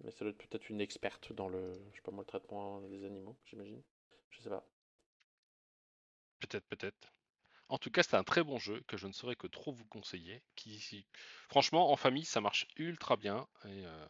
mais 0.00 0.10
ça 0.10 0.24
doit 0.24 0.30
être 0.30 0.38
peut-être 0.48 0.68
une 0.70 0.80
experte 0.80 1.32
dans 1.32 1.48
le, 1.48 1.72
je 1.92 1.96
sais 1.96 2.02
pas 2.02 2.12
moi, 2.12 2.22
le 2.22 2.26
traitement 2.26 2.80
des 2.82 3.04
animaux, 3.04 3.36
j'imagine. 3.44 3.82
Je 4.30 4.40
sais 4.40 4.50
pas. 4.50 4.64
Peut-être, 6.40 6.66
peut-être. 6.66 7.12
En 7.68 7.78
tout 7.78 7.90
cas, 7.90 8.02
c'est 8.02 8.16
un 8.16 8.24
très 8.24 8.44
bon 8.44 8.58
jeu 8.58 8.82
que 8.86 8.96
je 8.96 9.06
ne 9.06 9.12
saurais 9.12 9.36
que 9.36 9.46
trop 9.46 9.72
vous 9.72 9.86
conseiller. 9.86 10.42
Qui, 10.56 11.06
franchement, 11.48 11.90
en 11.90 11.96
famille, 11.96 12.24
ça 12.24 12.40
marche 12.40 12.66
ultra 12.76 13.16
bien. 13.16 13.48
Et, 13.64 13.86
euh, 13.86 14.06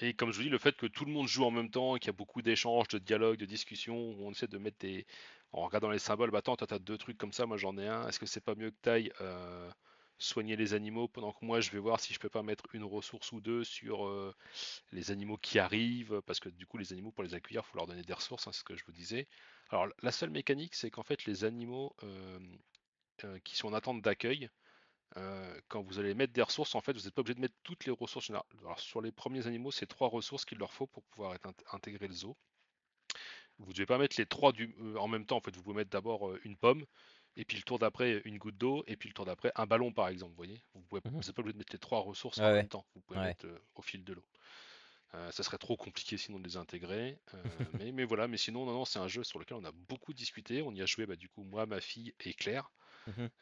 et 0.00 0.14
comme 0.14 0.32
je 0.32 0.36
vous 0.36 0.44
dis, 0.44 0.48
le 0.48 0.58
fait 0.58 0.76
que 0.76 0.86
tout 0.86 1.04
le 1.04 1.12
monde 1.12 1.26
joue 1.26 1.44
en 1.44 1.50
même 1.50 1.70
temps, 1.70 1.96
qu'il 1.96 2.08
y 2.08 2.10
a 2.10 2.12
beaucoup 2.12 2.42
d'échanges, 2.42 2.88
de 2.88 2.98
dialogues, 2.98 3.38
de 3.38 3.46
discussions, 3.46 4.10
où 4.12 4.26
on 4.26 4.30
essaie 4.32 4.48
de 4.48 4.58
mettre 4.58 4.78
des. 4.78 5.06
En 5.52 5.64
regardant 5.64 5.90
les 5.90 5.98
symboles, 5.98 6.30
bah 6.30 6.38
attends, 6.38 6.56
toi 6.56 6.66
t'as 6.66 6.78
deux 6.78 6.98
trucs 6.98 7.16
comme 7.16 7.32
ça, 7.32 7.46
moi 7.46 7.56
j'en 7.56 7.76
ai 7.78 7.88
un. 7.88 8.06
Est-ce 8.08 8.18
que 8.18 8.26
c'est 8.26 8.42
pas 8.44 8.54
mieux 8.54 8.70
que 8.70 8.76
t'ailles 8.82 9.10
euh, 9.22 9.70
soigner 10.18 10.56
les 10.56 10.74
animaux 10.74 11.08
pendant 11.08 11.32
que 11.32 11.44
moi 11.44 11.60
je 11.60 11.70
vais 11.70 11.78
voir 11.78 12.00
si 12.00 12.12
je 12.12 12.18
peux 12.18 12.28
pas 12.28 12.42
mettre 12.42 12.64
une 12.74 12.84
ressource 12.84 13.32
ou 13.32 13.40
deux 13.40 13.64
sur 13.64 14.06
euh, 14.06 14.34
les 14.92 15.10
animaux 15.10 15.38
qui 15.38 15.58
arrivent, 15.58 16.20
parce 16.26 16.40
que 16.40 16.48
du 16.48 16.66
coup 16.66 16.78
les 16.78 16.92
animaux 16.92 17.12
pour 17.12 17.24
les 17.24 17.34
accueillir, 17.34 17.64
faut 17.64 17.78
leur 17.78 17.86
donner 17.86 18.02
des 18.02 18.12
ressources, 18.12 18.46
hein, 18.46 18.52
c'est 18.52 18.60
ce 18.60 18.64
que 18.64 18.76
je 18.76 18.84
vous 18.84 18.92
disais. 18.92 19.28
Alors 19.70 19.88
la 20.02 20.12
seule 20.12 20.30
mécanique, 20.30 20.74
c'est 20.74 20.90
qu'en 20.90 21.02
fait 21.02 21.24
les 21.24 21.44
animaux 21.44 21.94
euh, 22.02 22.38
euh, 23.24 23.38
qui 23.44 23.56
sont 23.56 23.68
en 23.68 23.74
attente 23.74 24.02
d'accueil, 24.02 24.50
quand 25.68 25.82
vous 25.82 25.98
allez 25.98 26.14
mettre 26.14 26.32
des 26.32 26.42
ressources, 26.42 26.74
en 26.76 26.80
fait, 26.80 26.92
vous 26.92 27.02
n'êtes 27.02 27.14
pas 27.14 27.22
obligé 27.22 27.34
de 27.34 27.40
mettre 27.40 27.56
toutes 27.64 27.86
les 27.86 27.90
ressources. 27.90 28.30
Alors, 28.30 28.78
sur 28.78 29.00
les 29.00 29.10
premiers 29.10 29.48
animaux, 29.48 29.72
c'est 29.72 29.86
trois 29.86 30.08
ressources 30.08 30.44
qu'il 30.44 30.58
leur 30.58 30.72
faut 30.72 30.86
pour 30.86 31.02
pouvoir 31.04 31.34
être 31.34 31.48
int- 31.48 31.64
intégré 31.72 32.06
le 32.06 32.14
zoo. 32.14 32.36
Vous 33.58 33.70
ne 33.70 33.72
devez 33.72 33.86
pas 33.86 33.98
mettre 33.98 34.14
les 34.18 34.26
trois 34.26 34.52
en 34.96 35.08
même 35.08 35.26
temps. 35.26 35.38
En 35.38 35.40
fait, 35.40 35.56
vous 35.56 35.62
pouvez 35.62 35.74
mettre 35.74 35.90
d'abord 35.90 36.36
une 36.44 36.56
pomme, 36.56 36.84
et 37.38 37.44
puis 37.44 37.56
le 37.56 37.62
tour 37.62 37.78
d'après 37.78 38.20
une 38.24 38.36
goutte 38.36 38.58
d'eau, 38.58 38.82
et 38.88 38.96
puis 38.96 39.08
le 39.08 39.14
tour 39.14 39.24
d'après 39.24 39.52
un 39.54 39.64
ballon, 39.64 39.92
par 39.92 40.08
exemple. 40.08 40.32
Vous 40.32 40.36
voyez, 40.36 40.60
vous 40.74 40.82
pouvez, 40.82 41.00
vous 41.04 41.18
n'êtes 41.18 41.32
pas 41.32 41.40
obligé 41.40 41.52
de 41.54 41.58
mettre 41.58 41.72
les 41.72 41.78
trois 41.78 42.00
ressources 42.00 42.38
en 42.38 42.42
ouais. 42.42 42.52
même 42.54 42.68
temps. 42.68 42.84
Vous 42.96 43.00
pouvez 43.00 43.20
Ouais. 43.20 43.26
mettre 43.26 43.46
euh, 43.46 43.58
au 43.76 43.82
fil 43.82 44.02
de 44.04 44.12
l'eau. 44.12 44.24
Euh, 45.14 45.30
ça 45.30 45.42
serait 45.44 45.56
trop 45.56 45.76
compliqué 45.76 46.18
sinon 46.18 46.38
de 46.40 46.44
les 46.44 46.56
intégrer. 46.56 47.16
euh, 47.34 47.42
mais, 47.80 47.92
mais 47.92 48.04
voilà, 48.04 48.26
mais 48.26 48.36
sinon, 48.36 48.66
non, 48.66 48.72
non, 48.72 48.84
c'est 48.84 48.98
un 48.98 49.06
jeu 49.08 49.22
sur 49.22 49.38
lequel 49.38 49.56
on 49.56 49.64
a 49.64 49.70
beaucoup 49.72 50.12
discuté. 50.12 50.62
On 50.62 50.72
y 50.72 50.82
a 50.82 50.86
joué, 50.86 51.06
bah, 51.06 51.14
du 51.16 51.28
coup, 51.28 51.44
moi, 51.44 51.64
ma 51.64 51.80
fille 51.80 52.12
et 52.20 52.34
Claire. 52.34 52.70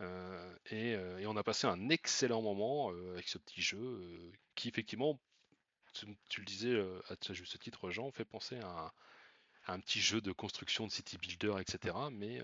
Euh, 0.01 0.57
et, 0.67 0.91
et 0.91 1.27
on 1.27 1.37
a 1.37 1.43
passé 1.43 1.67
un 1.67 1.89
excellent 1.89 2.41
moment 2.41 2.91
avec 2.91 3.27
ce 3.29 3.39
petit 3.39 3.63
jeu 3.63 4.31
qui, 4.55 4.69
effectivement, 4.69 5.19
tu, 5.95 6.07
tu 6.29 6.41
le 6.41 6.47
disais 6.47 6.79
à 7.09 7.17
ce 7.21 7.33
juste 7.33 7.59
titre, 7.59 7.91
Jean, 7.91 8.13
fait 8.13 8.25
penser 8.25 8.59
à 8.61 8.69
un, 8.69 8.93
à 9.65 9.73
un 9.73 9.81
petit 9.81 10.01
jeu 10.01 10.21
de 10.21 10.31
construction 10.31 10.87
de 10.87 10.93
city 10.93 11.19
builder, 11.19 11.55
etc. 11.59 11.97
Mais, 12.13 12.41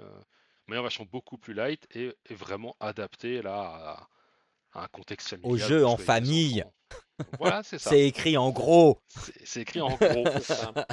mais 0.69 0.79
en 0.79 0.83
version 0.83 1.07
beaucoup 1.11 1.39
plus 1.39 1.55
light 1.55 1.87
et, 1.95 2.13
et 2.29 2.35
vraiment 2.35 2.77
adapté 2.81 3.43
là 3.43 4.09
à, 4.73 4.79
à 4.81 4.85
un 4.85 4.89
contexte 4.89 5.29
familial. 5.29 5.53
Au 5.53 5.57
jeu 5.57 5.87
en 5.87 5.97
famille. 5.97 6.65
Voilà, 7.39 7.63
c'est 7.63 7.79
ça. 7.79 7.91
C'est 7.91 8.07
écrit 8.07 8.37
en 8.37 8.51
gros. 8.51 8.99
C'est 9.45 9.63
écrit 9.63 9.81
en 9.81 9.95
gros. 9.97 10.25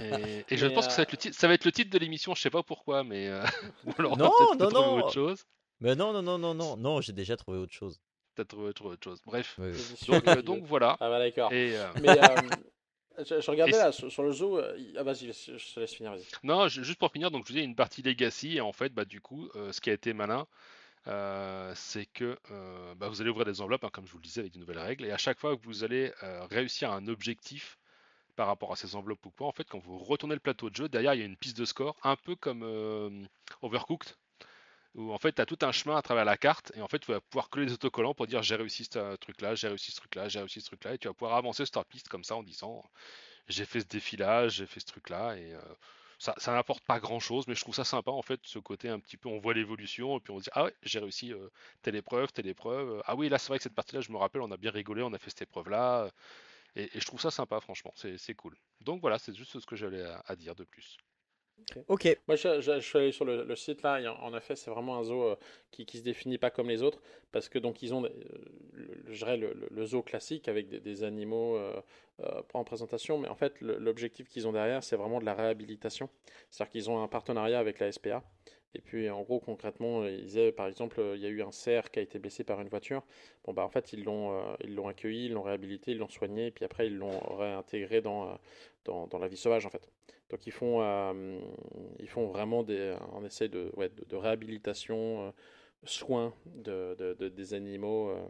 Et, 0.01 0.45
et 0.49 0.58
je 0.58 0.67
pense 0.67 0.88
que 0.88 0.93
ça 0.93 1.01
va, 1.01 1.01
euh, 1.01 1.03
être 1.03 1.12
le 1.12 1.17
titre, 1.17 1.38
ça 1.38 1.47
va 1.47 1.53
être 1.53 1.65
le 1.65 1.71
titre 1.71 1.89
de 1.89 1.97
l'émission, 1.97 2.36
je 2.36 2.41
sais 2.41 2.49
pas 2.49 2.63
pourquoi, 2.63 3.03
mais 3.03 3.27
euh, 3.27 3.43
ou 3.86 3.91
alors 3.97 4.13
on 4.13 4.15
va 4.15 4.23
Non, 4.25 4.32
peut-être 4.58 4.60
non, 4.60 4.69
trouver 4.69 4.97
non. 4.97 4.97
autre 4.97 5.13
chose. 5.13 5.45
Mais 5.82 5.95
non, 5.95 6.13
non, 6.13 6.21
non, 6.21 6.38
non, 6.38 6.53
non, 6.53 6.77
non, 6.77 7.01
j'ai 7.01 7.13
déjà 7.13 7.38
trouvé 7.38 7.58
autre 7.58 7.73
chose. 7.73 7.99
Peut-être 8.36 8.49
trouver 8.49 8.73
trouver 8.73 8.93
autre 8.93 9.03
chose. 9.03 9.21
Bref. 9.25 9.55
Oui, 9.60 9.69
oui. 9.71 9.79
Édition 9.79 10.19
Donc, 10.45 10.60
euh, 10.60 10.65
voilà. 10.65 10.97
Ah 10.99 11.10
bah 11.10 11.19
d'accord. 11.19 11.51
Et 11.51 11.77
euh, 11.77 11.88
Mais 12.01 12.10
euh, 12.10 12.36
je, 13.25 13.41
je 13.41 13.51
regardais 13.51 13.77
là 13.77 13.91
sur, 13.91 14.12
sur 14.12 14.23
le 14.23 14.32
zoo. 14.32 14.58
euh, 14.58 14.77
Ah 14.97 15.03
vas-y, 15.03 15.32
je, 15.34 15.58
je 15.58 15.73
te 15.73 15.79
laisse 15.79 15.93
finir. 15.93 16.12
Vas-y. 16.12 16.27
non, 16.43 16.67
ju- 16.67 16.84
juste 16.84 16.99
pour 16.99 17.12
finir, 17.12 17.32
donc 17.32 17.43
je 17.43 17.47
vous 17.49 17.53
disais 17.53 17.65
une 17.65 17.75
partie 17.75 18.01
legacy 18.01 18.58
et 18.58 18.62
en 18.62 18.71
fait, 18.73 18.93
bah 18.93 19.05
du 19.05 19.21
coup, 19.21 19.49
euh, 19.55 19.71
ce 19.71 19.82
qui 19.82 19.89
a 19.89 19.93
été 19.93 20.13
malin, 20.13 20.47
euh, 21.08 21.73
c'est 21.75 22.05
que 22.08 22.38
euh, 22.51 22.95
bah, 22.95 23.10
vous 23.10 23.21
allez 23.21 23.29
ouvrir 23.32 23.45
des 23.45 23.62
enveloppes, 23.62 23.84
hein, 23.86 23.89
comme 23.93 24.08
je 24.08 24.12
vous 24.13 24.19
le 24.19 24.23
disais, 24.23 24.41
avec 24.41 24.53
de 24.53 24.60
nouvelles 24.60 24.79
règles, 24.79 25.05
et 25.05 25.12
à 25.12 25.17
chaque 25.17 25.39
fois 25.39 25.58
que 25.58 25.63
vous 25.63 25.84
allez 25.84 26.12
réussir 26.51 26.91
un 26.91 27.08
objectif 27.08 27.77
par 28.36 28.47
rapport 28.47 28.71
à 28.73 28.77
ces 28.77 28.95
enveloppes 28.95 29.25
ou 29.27 29.32
quoi, 29.32 29.47
en 29.47 29.53
fait, 29.53 29.67
quand 29.69 29.79
vous 29.79 29.97
retournez 29.99 30.36
le 30.36 30.41
plateau 30.41 30.69
de 30.69 30.75
jeu, 30.75 30.89
derrière 30.89 31.13
il 31.15 31.19
y 31.21 31.23
a 31.23 31.27
une 31.27 31.38
piste 31.38 31.58
de 31.58 31.65
score, 31.65 31.97
un 32.03 32.15
peu 32.17 32.36
comme 32.36 32.63
Overcooked, 33.62 34.15
où 34.95 35.13
en 35.13 35.17
fait 35.17 35.34
tu 35.34 35.41
as 35.41 35.45
tout 35.45 35.58
un 35.62 35.71
chemin 35.71 35.97
à 35.97 36.02
travers 36.02 36.25
la 36.25 36.38
carte, 36.38 36.71
et 36.75 36.82
en 36.82 36.88
fait 36.88 36.99
tu 36.99 37.12
vas 37.12 37.21
pouvoir 37.21 37.49
coller 37.49 37.67
des 37.67 37.73
autocollants 37.73 38.13
pour 38.13 38.28
dire 38.28 38.41
j'ai 38.43 38.56
réussi 38.56 38.86
ce 38.86 39.15
truc-là, 39.17 39.56
j'ai 39.56 39.67
réussi 39.67 39.91
ce 39.91 39.97
truc-là, 39.97 40.30
j'ai 40.30 40.39
réussi 40.39 40.62
ce 40.62 40.65
truc-là, 40.67 40.95
et 40.95 40.97
tu 40.97 41.08
vas 41.08 41.13
pouvoir 41.13 41.38
avancer 41.38 41.65
sur 41.65 41.73
ta 41.73 41.84
piste 41.84 42.10
comme 42.10 42.23
ça 42.23 42.36
en 42.36 42.43
disant 42.43 42.84
j'ai 43.47 43.65
fait 43.65 43.82
ce 43.82 43.88
défilage, 43.88 44.56
j'ai 44.56 44.65
fait 44.65 44.80
ce 44.80 44.86
truc-là, 44.88 45.36
et 45.38 45.54
euh, 45.54 45.62
ça, 46.19 46.36
n'apporte 46.47 46.84
pas 46.86 46.99
grand-chose, 46.99 47.47
mais 47.47 47.56
je 47.56 47.62
trouve 47.62 47.75
ça 47.75 47.84
sympa 47.84 48.12
en 48.12 48.21
fait, 48.21 48.39
ce 48.43 48.60
côté 48.60 48.89
un 48.89 48.99
petit 48.99 49.17
peu, 49.17 49.30
on 49.30 49.39
voit 49.39 49.54
l'évolution, 49.54 50.17
et 50.17 50.19
puis 50.21 50.32
on 50.34 50.39
se 50.39 50.45
dit 50.45 50.49
ah 50.54 50.65
ouais, 50.65 50.75
j'ai 50.84 50.99
réussi 50.99 51.34
euh, 51.34 51.49
telle 51.82 51.95
épreuve, 51.95 52.32
telle 52.32 52.47
épreuve, 52.47 52.89
euh, 52.99 53.02
ah 53.06 53.15
oui 53.15 53.30
là 53.30 53.38
c'est 53.39 53.49
vrai 53.49 53.58
que 53.58 53.63
cette 53.63 53.75
partie-là 53.75 54.02
je 54.02 54.12
me 54.12 54.17
rappelle, 54.17 54.41
on 54.41 54.52
a 54.52 54.58
bien 54.58 54.71
rigolé, 54.71 55.04
on 55.04 55.13
a 55.13 55.19
fait 55.19 55.30
cette 55.30 55.43
épreuve-là, 55.43 56.10
et, 56.75 56.89
je 56.93 57.06
trouve 57.06 57.21
ça 57.21 57.32
sympa 57.32 57.60
franchement, 57.62 57.93
c'est 57.95 58.36
cool. 58.36 58.56
Donc 58.82 59.02
voilà, 59.02 59.19
c'est 59.19 59.36
juste 59.36 59.60
ce 59.60 59.65
que 59.65 59.75
j'avais 59.75 60.04
à, 60.04 60.23
à 60.28 60.36
dire 60.36 60.56
de 60.56 60.63
plus. 60.63 60.97
Ok. 61.88 62.17
Moi, 62.28 62.36
je, 62.36 62.80
suis 62.80 62.98
allé 62.98 63.12
sur 63.12 63.26
le, 63.26 63.56
site 63.56 63.84
là. 63.84 64.00
et 64.00 64.08
en, 64.08 64.36
effet, 64.36 64.56
c'est 64.56 64.72
vraiment 64.72 64.98
un 64.98 65.04
zoo 65.04 65.24
euh, 65.24 65.36
qui, 65.72 65.86
qui 65.86 65.98
se 65.98 66.04
définit 66.04 66.38
pas 66.38 66.50
comme 66.50 66.69
les 66.69 66.82
autres 66.82 67.02
parce 67.32 67.50
que 67.50 67.60
donc 67.60 67.82
ils 67.82 67.93
ont, 67.93 68.04
euh, 68.04 68.10
le, 68.74 69.04
je 69.08 69.17
dirais 69.17 69.38
le, 69.38 69.86
zoo 69.86 70.02
classique 70.02 70.48
avec 70.48 70.69
des, 70.69 71.04
animaux 71.04 71.58
euh, 71.58 71.82
euh, 72.22 72.41
en 72.54 72.63
présentation, 72.63 73.17
mais 73.17 73.28
en 73.28 73.36
fait, 73.36 73.54
l'objectif 73.62 74.28
qu'ils 74.28 74.48
ont 74.48 74.52
derrière, 74.52 74.84
c'est 74.84 74.95
vraiment 74.95 75.19
de 75.19 75.26
la 75.26 75.34
réhabilitation. 75.34 76.10
C'est-à-dire 76.50 76.72
qu'ils 76.72 76.89
ont 76.89 77.04
un 77.04 77.08
partenariat 77.08 77.60
avec 77.60 77.80
la 77.80 77.91
SPA. 77.91 78.24
Et 78.75 78.82
puis, 78.82 79.10
en 79.10 79.21
gros, 79.23 79.39
concrètement, 79.39 80.05
ils 80.05 80.23
disaient, 80.25 80.51
par 80.51 80.67
exemple, 80.67 80.99
euh, 80.99 81.15
il 81.15 81.21
y 81.21 81.25
a 81.25 81.29
eu 81.29 81.41
un 81.41 81.51
cerf 81.51 81.89
qui 81.91 81.99
a 81.99 82.01
été 82.03 82.19
blessé 82.19 82.43
par 82.43 82.62
une 82.62 82.69
voiture. 82.69 83.03
Bon, 83.43 83.53
bah, 83.53 83.63
en 83.65 83.69
fait, 83.69 83.93
ils 83.93 84.03
l'ont, 84.03 84.34
euh, 84.38 84.55
ils 84.63 84.75
l'ont 84.75 84.88
accueilli, 84.88 85.25
ils 85.25 85.34
l'ont 85.34 85.41
réhabilité, 85.41 85.91
ils 85.91 85.97
l'ont 85.97 86.08
soigné, 86.10 86.47
et 86.47 86.51
puis 86.51 86.65
après, 86.65 86.88
ils 86.88 86.97
l'ont 86.97 87.19
réintégré 87.38 88.01
dans, 88.01 88.29
euh, 88.29 88.34
dans, 88.86 89.08
dans 89.08 89.17
la 89.19 89.27
vie 89.27 89.38
sauvage, 89.38 89.65
en 89.65 89.69
fait. 89.69 89.89
Donc 90.29 90.45
ils 90.45 90.51
font, 90.51 90.82
euh, 90.84 91.39
ils 91.99 92.08
font 92.10 92.27
vraiment 92.27 92.62
des, 92.63 92.95
on 93.13 93.25
essaie 93.25 93.49
de, 93.49 93.71
ouais, 93.75 93.89
de, 93.89 94.05
de 94.05 94.15
réhabilitation, 94.15 95.27
euh, 95.27 95.32
soins 95.84 96.34
de, 96.45 96.95
de- 96.99 97.13
de- 97.19 97.29
des 97.29 97.53
animaux 97.55 98.10
euh, 98.12 98.21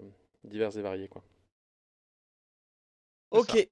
divers 0.46 0.78
et 0.78 0.82
variés 0.82 1.08
quoi. 1.10 1.24
Ok. 3.32 3.70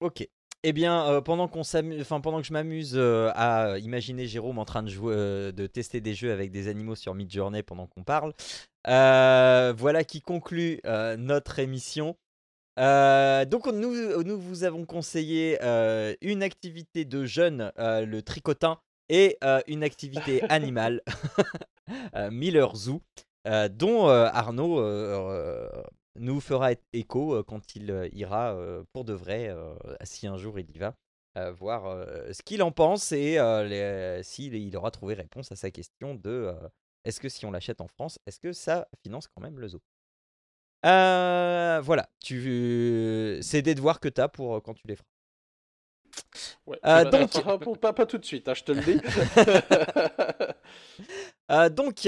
Ok. 0.00 0.28
Eh 0.62 0.74
bien, 0.74 1.06
euh, 1.08 1.20
pendant 1.22 1.48
qu'on 1.48 1.62
enfin 1.62 2.20
pendant 2.20 2.40
que 2.42 2.46
je 2.46 2.52
m'amuse 2.52 2.92
euh, 2.94 3.30
à 3.34 3.78
imaginer 3.78 4.26
Jérôme 4.26 4.58
en 4.58 4.66
train 4.66 4.82
de 4.82 4.90
jouer, 4.90 5.14
euh, 5.16 5.52
de 5.52 5.66
tester 5.66 6.02
des 6.02 6.12
jeux 6.12 6.32
avec 6.32 6.50
des 6.50 6.68
animaux 6.68 6.94
sur 6.94 7.14
Midjourney 7.14 7.62
pendant 7.62 7.86
qu'on 7.86 8.04
parle, 8.04 8.34
voilà 8.84 10.04
qui 10.04 10.20
conclut 10.20 10.80
notre 10.84 11.60
émission. 11.60 12.16
Donc 12.76 13.66
nous, 13.72 14.22
nous 14.22 14.38
vous 14.38 14.64
avons 14.64 14.84
conseillé 14.84 15.58
une 16.20 16.42
activité 16.42 17.06
de 17.06 17.24
jeunes, 17.24 17.72
le 17.78 18.20
tricotin, 18.20 18.78
et 19.08 19.38
une 19.66 19.82
activité 19.82 20.42
animale, 20.50 21.00
Miller 22.30 22.76
Zoo, 22.76 23.00
dont 23.70 24.08
Arnaud 24.08 24.78
nous 26.20 26.40
fera 26.40 26.70
écho 26.92 27.42
quand 27.44 27.74
il 27.74 28.10
ira 28.12 28.56
pour 28.92 29.04
de 29.04 29.12
vrai, 29.12 29.54
si 30.04 30.26
un 30.26 30.36
jour 30.36 30.58
il 30.58 30.70
y 30.70 30.78
va, 30.78 30.94
voir 31.52 32.06
ce 32.32 32.42
qu'il 32.42 32.62
en 32.62 32.72
pense 32.72 33.12
et 33.12 33.38
s'il 34.22 34.54
il 34.54 34.76
aura 34.76 34.90
trouvé 34.90 35.14
réponse 35.14 35.50
à 35.50 35.56
sa 35.56 35.70
question 35.70 36.14
de 36.14 36.54
est-ce 37.04 37.20
que 37.20 37.28
si 37.28 37.46
on 37.46 37.50
l'achète 37.50 37.80
en 37.80 37.88
France, 37.88 38.18
est-ce 38.26 38.38
que 38.38 38.52
ça 38.52 38.86
finance 39.02 39.26
quand 39.28 39.40
même 39.40 39.58
le 39.58 39.68
zoo? 39.68 39.80
Voilà, 40.82 42.08
tu 42.20 43.38
c'est 43.42 43.62
des 43.62 43.74
devoirs 43.74 44.00
que 44.00 44.08
tu 44.08 44.20
as 44.20 44.28
pour 44.28 44.62
quand 44.62 44.74
tu 44.74 44.86
les 44.86 44.96
feras. 44.96 45.06
Ouais, 46.66 46.78
donc, 47.10 47.80
pas, 47.80 47.92
pas, 47.92 48.06
tout 48.06 48.18
de 48.18 48.24
suite, 48.24 48.48
hein, 48.48 48.54
je 48.54 48.64
te 48.64 48.72
le 48.72 48.82
dis. 48.82 49.00
donc, 51.70 52.06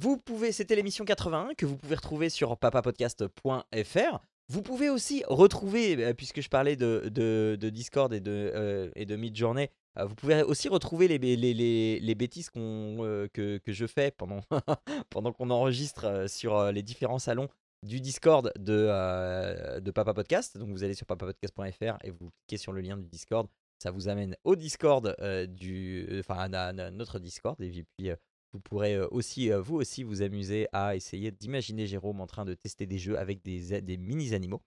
vous 0.00 0.16
pouvez, 0.18 0.52
c'était 0.52 0.76
l'émission 0.76 1.04
81 1.04 1.54
que 1.56 1.66
vous 1.66 1.76
pouvez 1.76 1.96
retrouver 1.96 2.30
sur 2.30 2.56
papapodcast.fr. 2.56 4.18
Vous 4.50 4.62
pouvez 4.62 4.88
aussi 4.88 5.24
retrouver, 5.28 6.14
puisque 6.14 6.40
je 6.40 6.48
parlais 6.48 6.74
de, 6.76 7.10
de, 7.10 7.68
Discord 7.68 8.12
et 8.14 8.20
de, 8.20 8.90
et 8.96 9.04
de 9.04 9.16
Midjourney, 9.16 9.68
vous 10.06 10.14
pouvez 10.14 10.42
aussi 10.42 10.68
retrouver 10.68 11.08
les, 11.08 11.18
les, 11.18 12.00
les, 12.00 12.14
bêtises 12.14 12.50
que, 12.50 13.26
que, 13.28 13.72
je 13.72 13.86
fais 13.86 14.10
pendant, 14.10 14.40
pendant 15.10 15.32
qu'on 15.32 15.50
enregistre 15.50 16.26
sur 16.28 16.72
les 16.72 16.82
différents 16.82 17.18
salons 17.18 17.48
du 17.82 18.00
Discord 18.00 18.52
de, 18.58 19.80
de 19.80 19.90
Papa 19.90 20.14
Podcast. 20.14 20.56
Donc 20.56 20.70
vous 20.70 20.84
allez 20.84 20.94
sur 20.94 21.06
papapodcast.fr 21.06 21.98
et 22.04 22.10
vous 22.10 22.30
cliquez 22.46 22.58
sur 22.58 22.72
le 22.72 22.80
lien 22.80 22.96
du 22.96 23.06
Discord. 23.06 23.48
Ça 23.82 23.90
vous 23.90 24.08
amène 24.08 24.36
au 24.44 24.56
Discord 24.56 25.14
du, 25.48 26.06
enfin 26.20 26.52
à, 26.52 26.72
notre 26.90 27.18
Discord 27.18 27.60
et 27.60 27.84
puis 27.96 28.10
vous 28.52 28.60
pourrez 28.60 28.98
aussi 28.98 29.50
vous 29.50 29.76
aussi 29.76 30.02
vous 30.02 30.22
amuser 30.22 30.68
à 30.72 30.96
essayer 30.96 31.30
d'imaginer 31.30 31.86
Jérôme 31.86 32.20
en 32.20 32.26
train 32.26 32.44
de 32.44 32.54
tester 32.54 32.86
des 32.86 32.98
jeux 32.98 33.18
avec 33.18 33.42
des, 33.42 33.80
des 33.82 33.96
mini 33.96 34.34
animaux. 34.34 34.62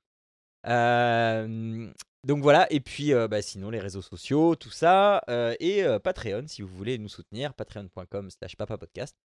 donc 0.64 2.44
voilà, 2.44 2.72
et 2.72 2.80
puis 2.80 3.14
bah, 3.30 3.42
sinon 3.42 3.70
les 3.70 3.80
réseaux 3.80 4.02
sociaux, 4.02 4.56
tout 4.56 4.70
ça, 4.70 5.24
et 5.60 5.84
Patreon 6.04 6.46
si 6.48 6.62
vous 6.62 6.76
voulez 6.76 6.98
nous 6.98 7.10
soutenir, 7.10 7.54
patreon.com 7.54 8.30
slash 8.30 8.56
papapodcast. 8.56 9.16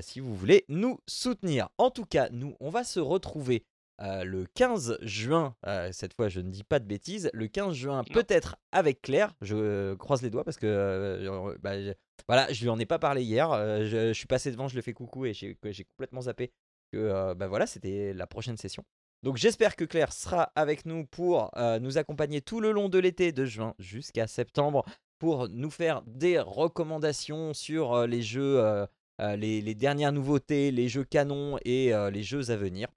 Si 0.00 0.20
vous 0.20 0.34
voulez 0.34 0.64
nous 0.68 0.98
soutenir. 1.06 1.68
En 1.78 1.90
tout 1.90 2.04
cas, 2.04 2.28
nous, 2.30 2.56
on 2.60 2.70
va 2.70 2.84
se 2.84 3.00
retrouver 3.00 3.64
euh, 4.00 4.24
le 4.24 4.46
15 4.54 4.98
juin. 5.02 5.54
Euh, 5.66 5.90
cette 5.92 6.14
fois, 6.14 6.28
je 6.28 6.40
ne 6.40 6.50
dis 6.50 6.64
pas 6.64 6.78
de 6.78 6.86
bêtises. 6.86 7.30
Le 7.32 7.46
15 7.46 7.74
juin, 7.74 8.04
peut-être 8.04 8.56
avec 8.72 9.02
Claire. 9.02 9.32
Je 9.40 9.94
croise 9.94 10.22
les 10.22 10.30
doigts 10.30 10.44
parce 10.44 10.56
que 10.56 11.56
bah, 11.60 11.80
je, 11.80 11.92
voilà, 12.26 12.52
je 12.52 12.62
lui 12.62 12.70
en 12.70 12.78
ai 12.78 12.86
pas 12.86 12.98
parlé 12.98 13.22
hier. 13.22 13.50
Je, 13.84 14.12
suis 14.12 14.26
passé 14.26 14.50
devant, 14.50 14.68
je 14.68 14.76
le 14.76 14.82
fais 14.82 14.92
coucou 14.92 15.26
et 15.26 15.34
j'ai 15.34 15.56
complètement 15.96 16.22
zappé 16.22 16.52
que 16.92 17.34
bah, 17.34 17.48
voilà, 17.48 17.66
c'était 17.66 18.12
la 18.12 18.26
prochaine 18.26 18.56
session. 18.56 18.84
Donc 19.22 19.36
j'espère 19.36 19.76
que 19.76 19.84
Claire 19.84 20.12
sera 20.12 20.50
avec 20.56 20.84
nous 20.84 21.06
pour 21.06 21.50
nous 21.80 21.98
accompagner 21.98 22.40
tout 22.40 22.60
le 22.60 22.72
long 22.72 22.88
de 22.88 22.98
l'été 22.98 23.32
de 23.32 23.44
juin 23.44 23.74
jusqu'à 23.78 24.26
septembre 24.26 24.84
pour 25.18 25.48
nous 25.48 25.70
faire 25.70 26.02
des 26.06 26.40
recommandations 26.40 27.54
sur 27.54 28.06
les 28.08 28.22
jeux 28.22 28.86
euh, 29.20 29.36
les, 29.36 29.74
dernières 29.74 30.12
nouveautés, 30.12 30.72
les 30.72 30.88
jeux 30.88 31.04
canons 31.04 31.58
et 31.64 31.92
les 32.12 32.22
jeux 32.22 32.50
à 32.50 32.56
venir. 32.56 32.88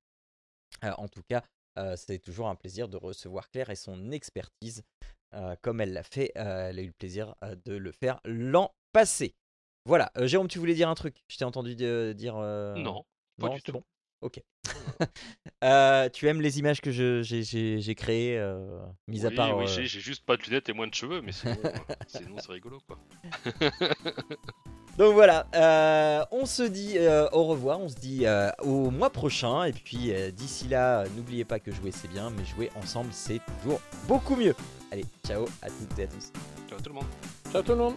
Euh, 0.84 0.92
en 0.98 1.08
tout 1.08 1.24
cas, 1.28 1.44
c'est 1.98 2.20
toujours 2.20 2.48
un 2.48 2.56
plaisir 2.56 2.88
de 2.88 2.98
recevoir 2.98 3.50
Claire 3.50 3.70
et 3.70 3.76
son 3.76 4.12
expertise, 4.12 4.84
comme 5.62 5.82
elle 5.82 5.94
l'a 5.94 6.04
fait. 6.04 6.32
elle 6.36 6.80
a 6.80 6.82
eu 6.82 6.88
le 6.88 6.94
plaisir 6.94 7.36
de 7.66 7.76
le 7.76 7.92
faire 7.92 8.20
l'an 8.24 8.74
passé. 8.94 9.36
Voilà, 9.86 10.12
Jérôme, 10.22 10.48
tu 10.48 10.58
voulais 10.58 10.74
dire 10.74 10.90
un 10.90 10.96
truc? 10.96 11.24
Je 11.28 11.38
t'ai 11.38 11.44
entendu 11.44 11.76
dire. 11.76 12.36
Non, 12.36 13.06
pas 13.40 13.50
du 13.50 13.62
tout. 13.62 13.74
Bon? 13.74 13.84
Ok. 14.22 14.40
tu 16.14 16.28
aimes 16.28 16.42
les 16.42 16.60
images 16.60 16.82
que 16.82 16.92
j'ai 16.92 17.96
créées, 17.96 18.56
mis 19.08 19.26
à 19.26 19.32
part. 19.32 19.58
Oui, 19.58 19.68
j'ai 19.68 19.88
juste 19.88 20.26
pas 20.26 20.38
de 20.38 20.44
lunettes 20.44 20.70
et 20.70 20.74
moins 20.74 20.88
de 20.88 20.94
cheveux, 20.94 21.22
mais 21.22 21.32
sinon 22.08 22.38
c'est 22.40 22.52
rigolo 22.52 22.80
quoi. 22.88 22.98
Donc 24.98 25.14
voilà, 25.14 25.46
euh, 25.56 26.24
on 26.32 26.46
se 26.46 26.64
dit 26.64 26.94
euh, 26.98 27.28
au 27.34 27.44
revoir, 27.44 27.82
on 27.82 27.90
se 27.90 27.96
dit 27.96 28.26
euh, 28.26 28.50
au 28.64 28.92
mois 28.92 29.10
prochain. 29.10 29.66
Et 29.66 29.74
puis 29.74 30.14
d'ici 30.34 30.68
là, 30.70 31.04
n'oubliez 31.16 31.44
pas 31.44 31.60
que 31.60 31.72
jouer 31.72 31.92
c'est 31.92 32.08
bien, 32.08 32.30
mais 32.30 32.46
jouer 32.46 32.70
ensemble 32.76 33.10
c'est 33.12 33.42
toujours 33.62 33.82
beaucoup 34.08 34.36
mieux. 34.36 34.56
Allez, 34.92 35.06
ciao 35.28 35.46
à 35.62 35.68
toutes 35.68 36.00
et 36.00 36.04
à 36.04 36.08
tous. 36.08 36.32
Ciao 36.70 36.80
tout 36.80 36.90
le 36.90 36.96
monde. 36.96 37.08
Ciao 37.52 37.62
tout 37.62 37.72
le 37.72 37.78
monde. 37.78 37.96